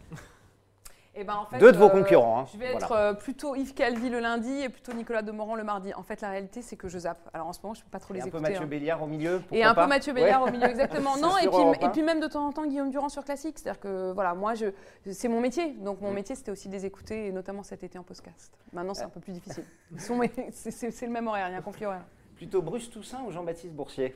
Eh 1.22 1.26
ben, 1.26 1.36
en 1.36 1.46
fait, 1.46 1.58
Deux 1.58 1.74
de 1.74 1.78
vos 1.78 1.88
euh, 1.88 1.90
concurrents. 1.90 2.40
hein. 2.40 2.46
Je 2.54 2.58
vais 2.58 2.72
Voilà. 2.72 2.86
être 2.86 2.92
euh, 2.94 3.14
plutôt 3.14 3.54
Yves 3.54 3.74
Calvi 3.74 4.10
le 4.10 4.22
lundi 4.22 4.62
et 4.62 4.70
plutôt 4.70 4.94
Nicolas 4.94 5.22
Demorand 5.22 5.56
le 5.56 5.66
mardi. 5.66 5.94
En 5.96 6.02
fait, 6.04 6.22
la 6.22 6.30
réalité, 6.30 6.62
c'est 6.62 6.78
que 6.78 6.88
je 6.88 6.98
zappe. 7.00 7.20
Alors 7.34 7.48
en 7.48 7.52
ce 7.54 7.60
moment, 7.62 7.74
je 7.74 7.82
ne 7.82 7.84
peux 7.84 7.90
pas 7.90 8.00
trop 8.00 8.14
Et 8.14 8.18
les 8.18 8.22
un 8.22 8.24
peu 8.24 8.30
écouter. 8.38 8.44
Mathieu 8.54 8.64
hein. 8.64 8.68
Béliard 8.68 9.04
au 9.04 9.08
milieu. 9.08 9.42
Et 9.52 9.66
un 9.66 9.74
pas 9.74 9.84
peu 9.84 9.90
Mathieu 9.90 10.14
Béliard 10.14 10.44
Ouais. 10.44 10.50
au 10.50 10.52
milieu, 10.54 10.66
exactement. 10.70 11.18
Non, 11.18 11.38
et 11.38 11.48
puis, 11.50 11.86
et 11.86 11.90
puis 11.90 12.04
même 12.04 12.22
de 12.22 12.28
temps 12.28 12.48
en 12.48 12.54
temps, 12.54 12.66
Guillaume 12.66 12.90
Durand 12.90 13.10
sur 13.10 13.26
Classique. 13.26 13.60
C'est-à-dire 13.60 13.82
que 13.82 14.14
voilà, 14.14 14.34
moi, 14.34 14.54
je, 14.54 14.68
c'est 15.12 15.28
mon 15.28 15.42
métier. 15.42 15.72
Donc 15.74 16.00
mon 16.00 16.12
Mm. 16.12 16.14
métier, 16.14 16.36
c'était 16.36 16.52
aussi 16.52 16.70
de 16.70 16.74
les 16.74 16.86
écouter, 16.86 17.28
et 17.28 17.32
notamment 17.34 17.64
cet 17.64 17.84
été 17.84 18.00
en 18.00 18.04
podcast. 18.04 18.54
Maintenant, 18.72 18.94
c'est 18.94 19.04
un 19.04 19.10
peu 19.10 19.20
plus 19.20 19.34
difficile. 19.34 19.66
C'est 20.54 21.06
le 21.06 21.12
même 21.12 21.28
horaire, 21.28 21.50
il 21.50 21.52
y 21.52 21.56
a 21.56 21.58
un 21.58 21.62
conflit 21.62 21.86
horaire. 21.86 22.06
Plutôt 22.38 22.62
Bruce 22.62 22.90
Toussaint 22.90 23.22
ou 23.28 23.32
Jean-Baptiste 23.32 23.74
Boursier? 23.74 24.16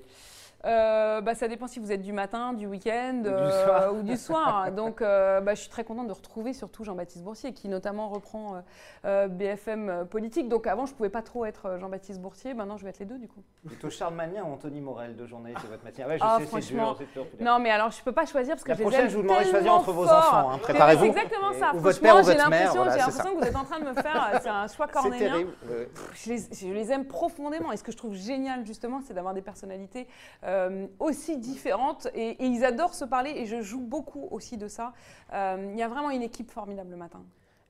Euh, 0.66 1.20
bah, 1.22 1.36
ça 1.36 1.48
dépend 1.50 1.68
si 1.68 1.80
vous 1.80 1.92
êtes 1.92 2.02
du 2.02 2.14
matin, 2.14 2.54
du 2.54 2.68
week-end 2.68 3.18
Ou 3.20 3.24
du 3.24 3.28
euh, 3.30 3.66
soir. 3.66 3.94
ou 3.94 4.02
du 4.02 4.16
soir. 4.18 4.72
Donc, 4.76 5.02
euh, 5.02 5.42
bah, 5.42 5.56
je 5.56 5.60
suis 5.62 5.70
très 5.70 5.84
contente 5.84 6.08
de 6.08 6.14
retrouver 6.14 6.54
surtout 6.54 6.84
Jean-Baptiste 6.86 7.24
Boursier, 7.24 7.54
qui 7.54 7.68
notamment 7.68 8.08
reprend 8.10 8.64
BFM 9.04 10.06
Politique. 10.10 10.48
Donc, 10.50 10.68
avant, 10.68 10.86
je 10.86 10.94
pouvais 10.94 11.10
pas 11.10 11.22
trop 11.22 11.46
être 11.46 11.78
Jean-Baptiste 11.80 12.22
Boursier. 12.22 12.54
Maintenant, 12.54 12.78
je 12.78 12.84
vais 12.84 12.90
être 12.92 13.00
les 13.00 13.06
deux, 13.06 13.18
du 13.18 13.28
coup. 13.28 13.44
Plutôt 13.66 13.90
Charles 13.90 14.14
Magnin 14.16 14.44
ou 14.44 14.54
Anthony 14.54 14.82
Morel 14.82 15.16
de 15.16 15.26
journée, 15.26 15.54
c'est 15.62 15.68
votre 15.70 15.84
matinale. 15.84 16.12
Ouais, 16.12 16.18
je 16.18 16.24
Ah, 16.26 16.36
sais, 16.38 16.44
c'est 16.44 16.50
franchement, 16.50 16.94
dur, 16.94 16.96
c'est 17.00 17.14
dur. 17.14 17.26
Non, 17.42 17.60
mais 17.60 17.70
alors, 17.70 17.92
je 17.92 18.02
peux 18.04 18.12
pas 18.12 18.26
choisir 18.26 18.56
parce 18.56 18.64
que 18.64 18.70
La 18.70 18.76
je 18.76 18.80
les 18.80 18.86
prochaine, 18.86 19.06
aime 19.06 19.10
je 19.10 19.16
vous 19.18 19.24
demanderai 19.24 19.46
de 19.46 19.50
choisir 19.50 19.74
entre 19.74 19.92
vos 19.92 20.04
enfants, 20.06 20.52
hein, 20.52 20.56
C'est 20.56 20.62
préparez-vous. 20.62 21.06
exactement 21.06 21.52
Et- 21.52 21.60
ça. 21.60 21.72
ou 21.76 21.80
votre 21.80 22.00
père 22.02 22.16
ou 22.16 22.18
j'ai 22.20 22.24
votre 22.36 22.50
mère, 22.50 22.60
l'impression, 22.60 22.84
voilà, 22.84 22.92
j'ai 22.94 23.00
c'est 23.00 23.06
l'impression 23.18 23.34
que 23.36 23.42
vous 23.44 23.48
êtes 23.50 23.56
en 23.56 23.64
train 23.64 23.80
de 23.80 23.86
me 23.86 23.94
faire, 23.94 24.40
c'est 24.42 24.50
un 24.50 24.68
choix 24.68 24.88
C'est 24.94 24.94
cornélien. 24.94 25.32
terrible. 25.32 25.52
ouais. 25.70 25.90
Je 26.14 26.30
les, 26.30 26.38
je 26.54 26.68
les 26.74 26.92
aime 26.92 27.06
profondément. 27.06 27.72
Et 27.72 27.78
ce 27.78 27.84
que 27.84 27.92
je 27.92 27.98
trouve 27.98 28.14
génial, 28.14 28.66
justement, 28.66 29.02
c'est 29.06 29.14
d'avoir 29.14 29.34
des 29.34 29.42
personnalités 29.42 30.08
euh, 30.44 30.53
aussi 31.00 31.38
différentes. 31.38 32.08
Et, 32.14 32.32
et 32.32 32.46
ils 32.46 32.64
adorent 32.66 32.96
se 32.96 33.06
parler. 33.06 33.32
Et 33.32 33.46
je 33.46 33.62
joue 33.62 33.82
beaucoup 33.82 34.28
aussi 34.32 34.58
de 34.58 34.68
ça. 34.68 34.94
Euh, 35.34 35.70
Il 35.74 35.80
y 35.80 35.84
a 35.84 35.88
vraiment 35.88 36.10
une 36.10 36.24
équipe 36.24 36.52
formidable 36.52 36.92
le 36.92 36.98
matin. 36.98 37.24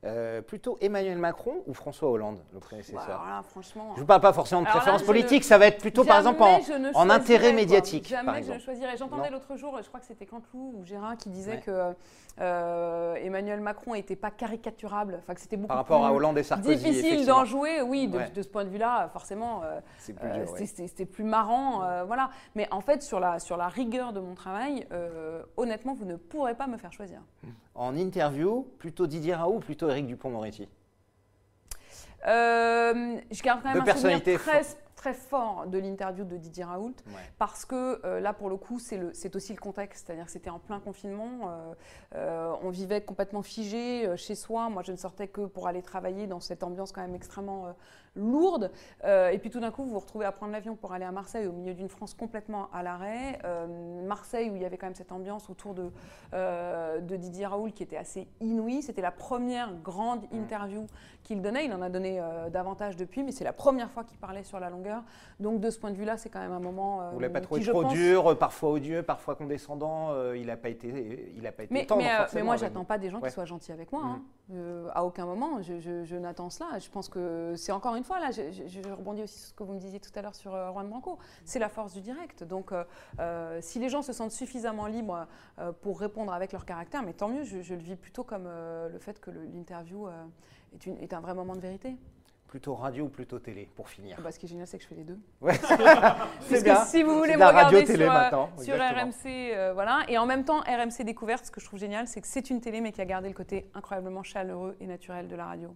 Euh, 0.04 0.42
plutôt 0.42 0.76
Emmanuel 0.82 1.16
Macron 1.16 1.62
ou 1.66 1.72
François 1.72 2.10
Hollande, 2.10 2.38
le 2.52 2.58
prédécesseur 2.60 3.00
Alors 3.02 3.24
là, 3.24 3.42
franchement. 3.42 3.92
Je 3.96 4.02
ne 4.02 4.06
parle 4.06 4.20
pas 4.20 4.34
forcément 4.34 4.60
de 4.60 4.66
là, 4.66 4.72
préférence 4.72 5.02
politique, 5.02 5.40
ne- 5.40 5.44
ça 5.46 5.56
va 5.56 5.66
être 5.66 5.78
plutôt 5.80 6.04
par 6.04 6.18
exemple 6.18 6.42
en, 6.42 7.08
intérêt 7.10 7.48
quoi. 7.48 7.56
médiatique. 7.56 8.08
Jamais 8.08 8.26
par 8.26 8.34
je 8.34 8.38
exemple. 8.40 8.58
ne 8.58 8.62
choisirais. 8.64 8.96
J'entendais 8.98 9.30
l'autre 9.30 9.56
jour, 9.56 9.78
je 9.82 9.88
crois 9.88 10.00
que 10.00 10.06
c'était 10.06 10.26
Canteloup 10.26 10.74
ou 10.76 10.84
Gérard 10.84 11.16
qui 11.16 11.30
disait 11.30 11.52
Ouais. 11.52 11.60
que 11.64 11.94
euh, 12.40 13.14
Emmanuel 13.14 13.60
Macron 13.60 13.94
n'était 13.94 14.16
pas 14.16 14.30
caricaturable, 14.30 15.16
enfin 15.22 15.32
que 15.34 15.40
c'était 15.40 15.56
beaucoup 15.56 15.68
Par 15.68 15.78
rapport 15.78 16.04
à 16.04 16.08
plus 16.08 16.16
Hollande 16.16 16.36
et 16.36 16.42
Sarkozy. 16.42 16.76
difficile 16.76 17.24
d'en 17.26 17.46
jouer. 17.46 17.80
Oui, 17.80 18.06
de, 18.08 18.18
Ouais. 18.18 18.30
de 18.30 18.42
ce 18.42 18.48
point 18.48 18.64
de 18.64 18.70
vue-là, 18.70 19.08
forcément, 19.12 19.62
euh, 19.64 19.80
plus 20.04 20.14
euh, 20.22 20.66
c'était- 20.86 21.06
plus 21.06 21.24
marrant, 21.24 21.78
voilà. 22.06 22.28
Mais 22.54 22.68
en 22.70 22.80
fait, 22.82 23.02
sur 23.02 23.20
la, 23.20 23.38
sur 23.38 23.56
la 23.56 23.68
rigueur 23.68 24.12
de 24.12 24.20
mon 24.20 24.34
travail, 24.34 24.86
honnêtement, 25.56 25.94
vous 25.94 26.04
ne 26.04 26.16
pourrez 26.16 26.54
pas 26.54 26.66
me 26.66 26.76
faire 26.76 26.92
choisir. 26.92 27.20
En 27.74 27.96
interview, 27.96 28.66
plutôt 28.78 29.06
Didier 29.06 29.34
Raoult 29.34 29.56
ou 29.56 29.60
plutôt 29.60 29.90
Éric 29.90 30.06
Dupont-Moretti? 30.06 30.68
Euh, 32.26 33.16
je 33.30 33.42
garde 33.42 33.62
quand 33.62 33.74
même 33.74 33.88
un 33.88 33.96
souvenir 33.96 34.22
très, 34.22 34.62
très 35.04 35.12
fort 35.12 35.66
de 35.66 35.76
l'interview 35.76 36.24
de 36.24 36.38
Didier 36.38 36.64
Raoult. 36.64 36.94
Ouais. 37.08 37.20
Parce 37.38 37.66
que 37.66 38.00
euh, 38.06 38.20
là, 38.20 38.32
pour 38.32 38.48
le 38.48 38.56
coup, 38.56 38.78
c'est 38.78 39.36
aussi 39.36 39.52
le 39.52 39.60
contexte. 39.60 40.06
C'est-à-dire 40.06 40.24
que 40.24 40.30
c'était 40.30 40.48
en 40.48 40.58
plein 40.58 40.80
confinement. 40.80 41.28
euh, 41.42 41.74
euh, 42.14 42.54
on 42.62 42.70
vivait 42.70 43.02
complètement 43.02 43.42
figé 43.42 44.16
chez 44.16 44.34
soi. 44.34 44.70
Moi, 44.70 44.82
je 44.82 44.92
ne 44.92 44.96
sortais 44.96 45.28
que 45.28 45.42
pour 45.44 45.68
aller 45.68 45.82
travailler 45.82 46.26
dans 46.26 46.40
cette 46.40 46.62
ambiance 46.62 46.90
quand 46.90 47.02
même 47.02 47.14
extrêmement 47.14 47.74
lourde. 48.16 48.70
Et 49.04 49.38
puis 49.40 49.50
tout 49.50 49.58
d'un 49.60 49.72
coup, 49.72 49.82
vous 49.84 49.90
vous 49.90 49.98
retrouvez 49.98 50.24
à 50.24 50.30
prendre 50.32 50.52
l'avion 50.52 50.76
pour 50.76 50.92
aller 50.92 51.04
à 51.04 51.10
Marseille, 51.10 51.46
au 51.48 51.52
milieu 51.52 51.74
d'une 51.74 51.88
France 51.88 52.14
complètement 52.14 52.68
à 52.72 52.82
l'arrêt. 52.84 53.40
Marseille, 54.04 54.50
où 54.50 54.56
il 54.56 54.62
y 54.62 54.64
avait 54.64 54.78
quand 54.78 54.86
même 54.86 54.94
cette 54.94 55.10
ambiance 55.12 55.50
autour 55.50 55.74
de, 55.74 55.90
de 56.32 57.16
Didier 57.16 57.46
Raoult 57.46 57.72
qui 57.72 57.82
était 57.82 57.96
assez 57.96 58.28
inouïe. 58.40 58.82
C'était 58.82 59.02
la 59.02 59.10
première 59.10 59.74
grande 59.82 60.22
Mm. 60.30 60.36
interview 60.36 60.86
qu'il 61.24 61.42
donnait. 61.42 61.64
Il 61.66 61.72
en 61.72 61.82
a 61.82 61.90
donné 61.90 62.22
davantage 62.52 62.96
depuis, 62.96 63.22
mais 63.24 63.32
c'est 63.32 63.44
la 63.44 63.52
première 63.52 63.90
fois 63.90 64.04
qu'il 64.04 64.18
parlait 64.18 64.44
sur 64.44 64.60
la 64.60 64.70
longueur. 64.70 64.93
Donc 65.40 65.60
de 65.60 65.70
ce 65.70 65.78
point 65.78 65.90
de 65.90 65.96
vue-là, 65.96 66.16
c'est 66.16 66.28
quand 66.28 66.40
même 66.40 66.52
un 66.52 66.60
moment. 66.60 67.00
euh, 67.02 67.10
Vous 67.12 67.20
l'avez 67.20 67.32
pas 67.32 67.40
trouvé 67.40 67.60
qui, 67.60 67.68
trop 67.68 67.82
pense- 67.82 67.92
dur, 67.92 68.30
euh, 68.30 68.34
parfois 68.34 68.70
odieux, 68.70 69.02
parfois 69.02 69.34
condescendant 69.34 70.10
euh, 70.12 70.36
Il 70.36 70.46
n'a 70.46 70.56
pas 70.56 70.68
été, 70.68 71.32
il 71.36 71.46
a 71.46 71.52
pas 71.52 71.64
été 71.64 71.74
Mais, 71.74 71.86
tendre 71.86 72.02
mais, 72.02 72.10
euh, 72.12 72.24
mais 72.34 72.42
moi, 72.42 72.56
j'attends 72.56 72.84
pas 72.84 72.98
des 72.98 73.10
gens 73.10 73.18
Ouais. 73.20 73.28
qui 73.28 73.34
soient 73.34 73.44
gentils 73.44 73.72
avec 73.72 73.90
moi. 73.92 74.02
Mm. 74.02 74.06
hein. 74.06 74.22
Euh, 74.52 74.88
à 74.94 75.04
aucun 75.04 75.24
moment, 75.26 75.62
je, 75.62 75.80
je- 75.80 76.04
je 76.04 76.16
n'attends 76.16 76.50
cela. 76.50 76.78
Je 76.78 76.88
pense 76.90 77.08
que 77.08 77.54
c'est 77.56 77.72
encore 77.72 77.96
une 77.96 78.04
fois, 78.04 78.20
là, 78.20 78.30
je, 78.30 78.42
rebondis 78.94 79.22
aussi 79.22 79.38
sur 79.38 79.48
ce 79.48 79.54
que 79.54 79.62
vous 79.64 79.72
me 79.72 79.78
disiez 79.80 80.00
tout 80.00 80.10
à 80.14 80.22
l'heure 80.22 80.34
sur 80.34 80.50
Juan 80.72 80.88
Branco. 80.88 81.18
C'est 81.44 81.58
la 81.58 81.68
force 81.68 81.94
du 81.94 82.00
direct. 82.00 82.44
Donc, 82.44 82.70
si 83.60 83.78
les 83.78 83.88
gens 83.88 84.02
se 84.02 84.12
sentent 84.12 84.32
suffisamment 84.32 84.86
libres 84.86 85.26
pour 85.80 85.98
répondre 86.00 86.32
avec 86.32 86.52
leur 86.52 86.64
caractère, 86.64 87.02
mais 87.02 87.12
tant 87.14 87.28
mieux, 87.28 87.42
je, 87.44 87.74
le 87.74 87.80
vis 87.80 87.96
plutôt 87.96 88.22
comme 88.24 88.44
le 88.44 88.98
fait 88.98 89.18
que 89.20 89.30
l'interview 89.30 90.08
est 91.00 91.12
un 91.12 91.20
vrai 91.20 91.34
moment 91.34 91.54
de 91.54 91.60
vérité. 91.60 91.96
Plutôt 92.54 92.76
radio 92.76 93.06
ou 93.06 93.08
plutôt 93.08 93.40
télé, 93.40 93.68
pour 93.74 93.88
finir. 93.88 94.16
Bah, 94.22 94.30
ce 94.30 94.38
qui 94.38 94.46
est 94.46 94.48
génial, 94.48 94.68
c'est 94.68 94.76
que 94.78 94.84
je 94.84 94.88
fais 94.88 94.94
les 94.94 95.02
deux. 95.02 95.18
Ouais, 95.40 95.58
Parce 95.68 96.38
c'est 96.42 96.62
bien. 96.62 96.84
si 96.84 97.02
vous 97.02 97.18
voulez 97.18 97.36
me 97.36 97.44
regarder 97.44 97.84
sur, 97.84 98.00
euh, 98.00 98.06
maintenant, 98.06 98.48
sur. 98.60 98.76
RMC, 98.76 99.26
euh, 99.26 99.72
voilà, 99.74 100.02
et 100.06 100.18
en 100.18 100.24
même 100.24 100.44
temps 100.44 100.60
RMC 100.60 101.02
Découverte, 101.04 101.46
ce 101.46 101.50
que 101.50 101.60
je 101.60 101.66
trouve 101.66 101.80
génial, 101.80 102.06
c'est 102.06 102.20
que 102.20 102.28
c'est 102.28 102.50
une 102.50 102.60
télé, 102.60 102.80
mais 102.80 102.92
qui 102.92 103.00
a 103.00 103.06
gardé 103.06 103.26
le 103.26 103.34
côté 103.34 103.68
incroyablement 103.74 104.22
chaleureux 104.22 104.76
et 104.78 104.86
naturel 104.86 105.26
de 105.26 105.34
la 105.34 105.46
radio. 105.46 105.74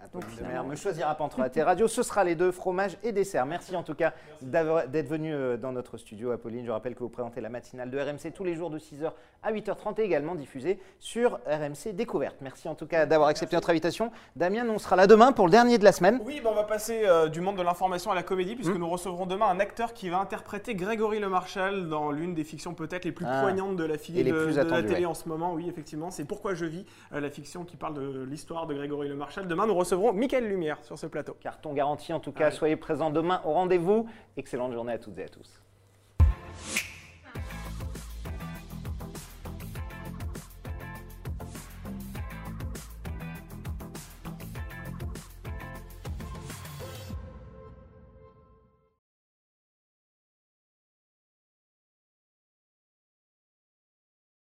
Apolline 0.00 0.28
Donc, 0.28 0.38
de 0.38 0.44
Mer 0.44 0.62
me 0.64 0.76
choisira 0.76 1.12
pas 1.16 1.24
entre 1.24 1.40
la 1.40 1.50
T 1.50 1.60
Radio. 1.60 1.88
Ce 1.88 2.04
sera 2.04 2.22
les 2.22 2.36
deux, 2.36 2.52
fromage 2.52 2.96
et 3.02 3.10
dessert. 3.10 3.44
Merci 3.46 3.74
en 3.74 3.82
tout 3.82 3.94
cas 3.94 4.12
d'être 4.42 5.08
venu 5.08 5.34
euh, 5.34 5.56
dans 5.56 5.72
notre 5.72 5.96
studio, 5.96 6.30
Apolline. 6.30 6.64
Je 6.64 6.70
rappelle 6.70 6.94
que 6.94 7.00
vous 7.00 7.08
présentez 7.08 7.40
la 7.40 7.48
matinale 7.48 7.90
de 7.90 7.98
RMC 7.98 8.32
tous 8.32 8.44
les 8.44 8.54
jours 8.54 8.70
de 8.70 8.78
6h 8.78 9.10
à 9.42 9.52
8h30 9.52 10.00
et 10.00 10.04
également 10.04 10.36
diffusée 10.36 10.78
sur 11.00 11.40
RMC 11.48 11.94
Découverte. 11.94 12.36
Merci 12.42 12.68
en 12.68 12.76
tout 12.76 12.86
cas 12.86 13.06
d'avoir 13.06 13.28
accepté 13.28 13.56
notre 13.56 13.70
invitation. 13.70 14.12
Damien, 14.36 14.62
nous, 14.62 14.74
on 14.74 14.78
sera 14.78 14.94
là 14.94 15.08
demain 15.08 15.32
pour 15.32 15.46
le 15.46 15.50
dernier 15.50 15.78
de 15.78 15.84
la 15.84 15.90
semaine. 15.92 16.20
Oui, 16.24 16.40
bah, 16.44 16.50
on 16.52 16.54
va 16.56 16.62
passer 16.64 17.02
euh, 17.04 17.26
du 17.28 17.40
monde 17.40 17.56
de 17.56 17.62
l'information 17.62 18.12
à 18.12 18.14
la 18.14 18.22
comédie, 18.22 18.54
puisque 18.54 18.68
Hmm. 18.74 18.78
nous 18.78 18.88
recevrons 18.88 19.26
demain 19.26 19.46
un 19.48 19.58
acteur 19.58 19.94
qui 19.94 20.10
va 20.10 20.18
interpréter 20.20 20.76
Grégory 20.76 21.18
Le 21.18 21.28
Marchal 21.28 21.88
dans 21.88 22.12
l'une 22.12 22.34
des 22.34 22.44
fictions 22.44 22.72
peut-être 22.72 23.04
les 23.04 23.12
plus 23.12 23.26
Ah. 23.28 23.40
poignantes 23.42 23.74
de 23.74 23.84
la, 23.84 23.96
les 24.10 24.22
de, 24.24 24.30
de 24.30 24.54
la 24.70 24.82
télé 24.82 25.00
ouais. 25.00 25.06
en 25.06 25.14
ce 25.14 25.28
moment. 25.28 25.54
Oui, 25.54 25.68
effectivement, 25.68 26.12
c'est 26.12 26.24
Pourquoi 26.24 26.54
je 26.54 26.66
vis, 26.66 26.86
euh, 27.12 27.18
la 27.20 27.30
fiction 27.30 27.64
qui 27.64 27.76
parle 27.76 27.94
de 27.94 28.22
l'histoire 28.30 28.68
de 28.68 28.74
Grégory 28.74 29.08
Le 29.08 29.16
Marchal. 29.16 29.48
Demain, 29.48 29.66
nous 29.66 29.74
recevrons 29.74 29.87
Michael 29.96 30.48
Lumière 30.48 30.82
sur 30.82 30.98
ce 30.98 31.06
plateau. 31.06 31.36
Carton 31.40 31.72
garanti 31.72 32.12
en 32.12 32.20
tout 32.20 32.32
cas. 32.32 32.46
Allez. 32.46 32.56
Soyez 32.56 32.76
présents 32.76 33.10
demain 33.10 33.40
au 33.44 33.52
rendez-vous. 33.52 34.06
Excellente 34.36 34.72
journée 34.72 34.92
à 34.92 34.98
toutes 34.98 35.18
et 35.18 35.24
à 35.24 35.28
tous. 35.28 35.62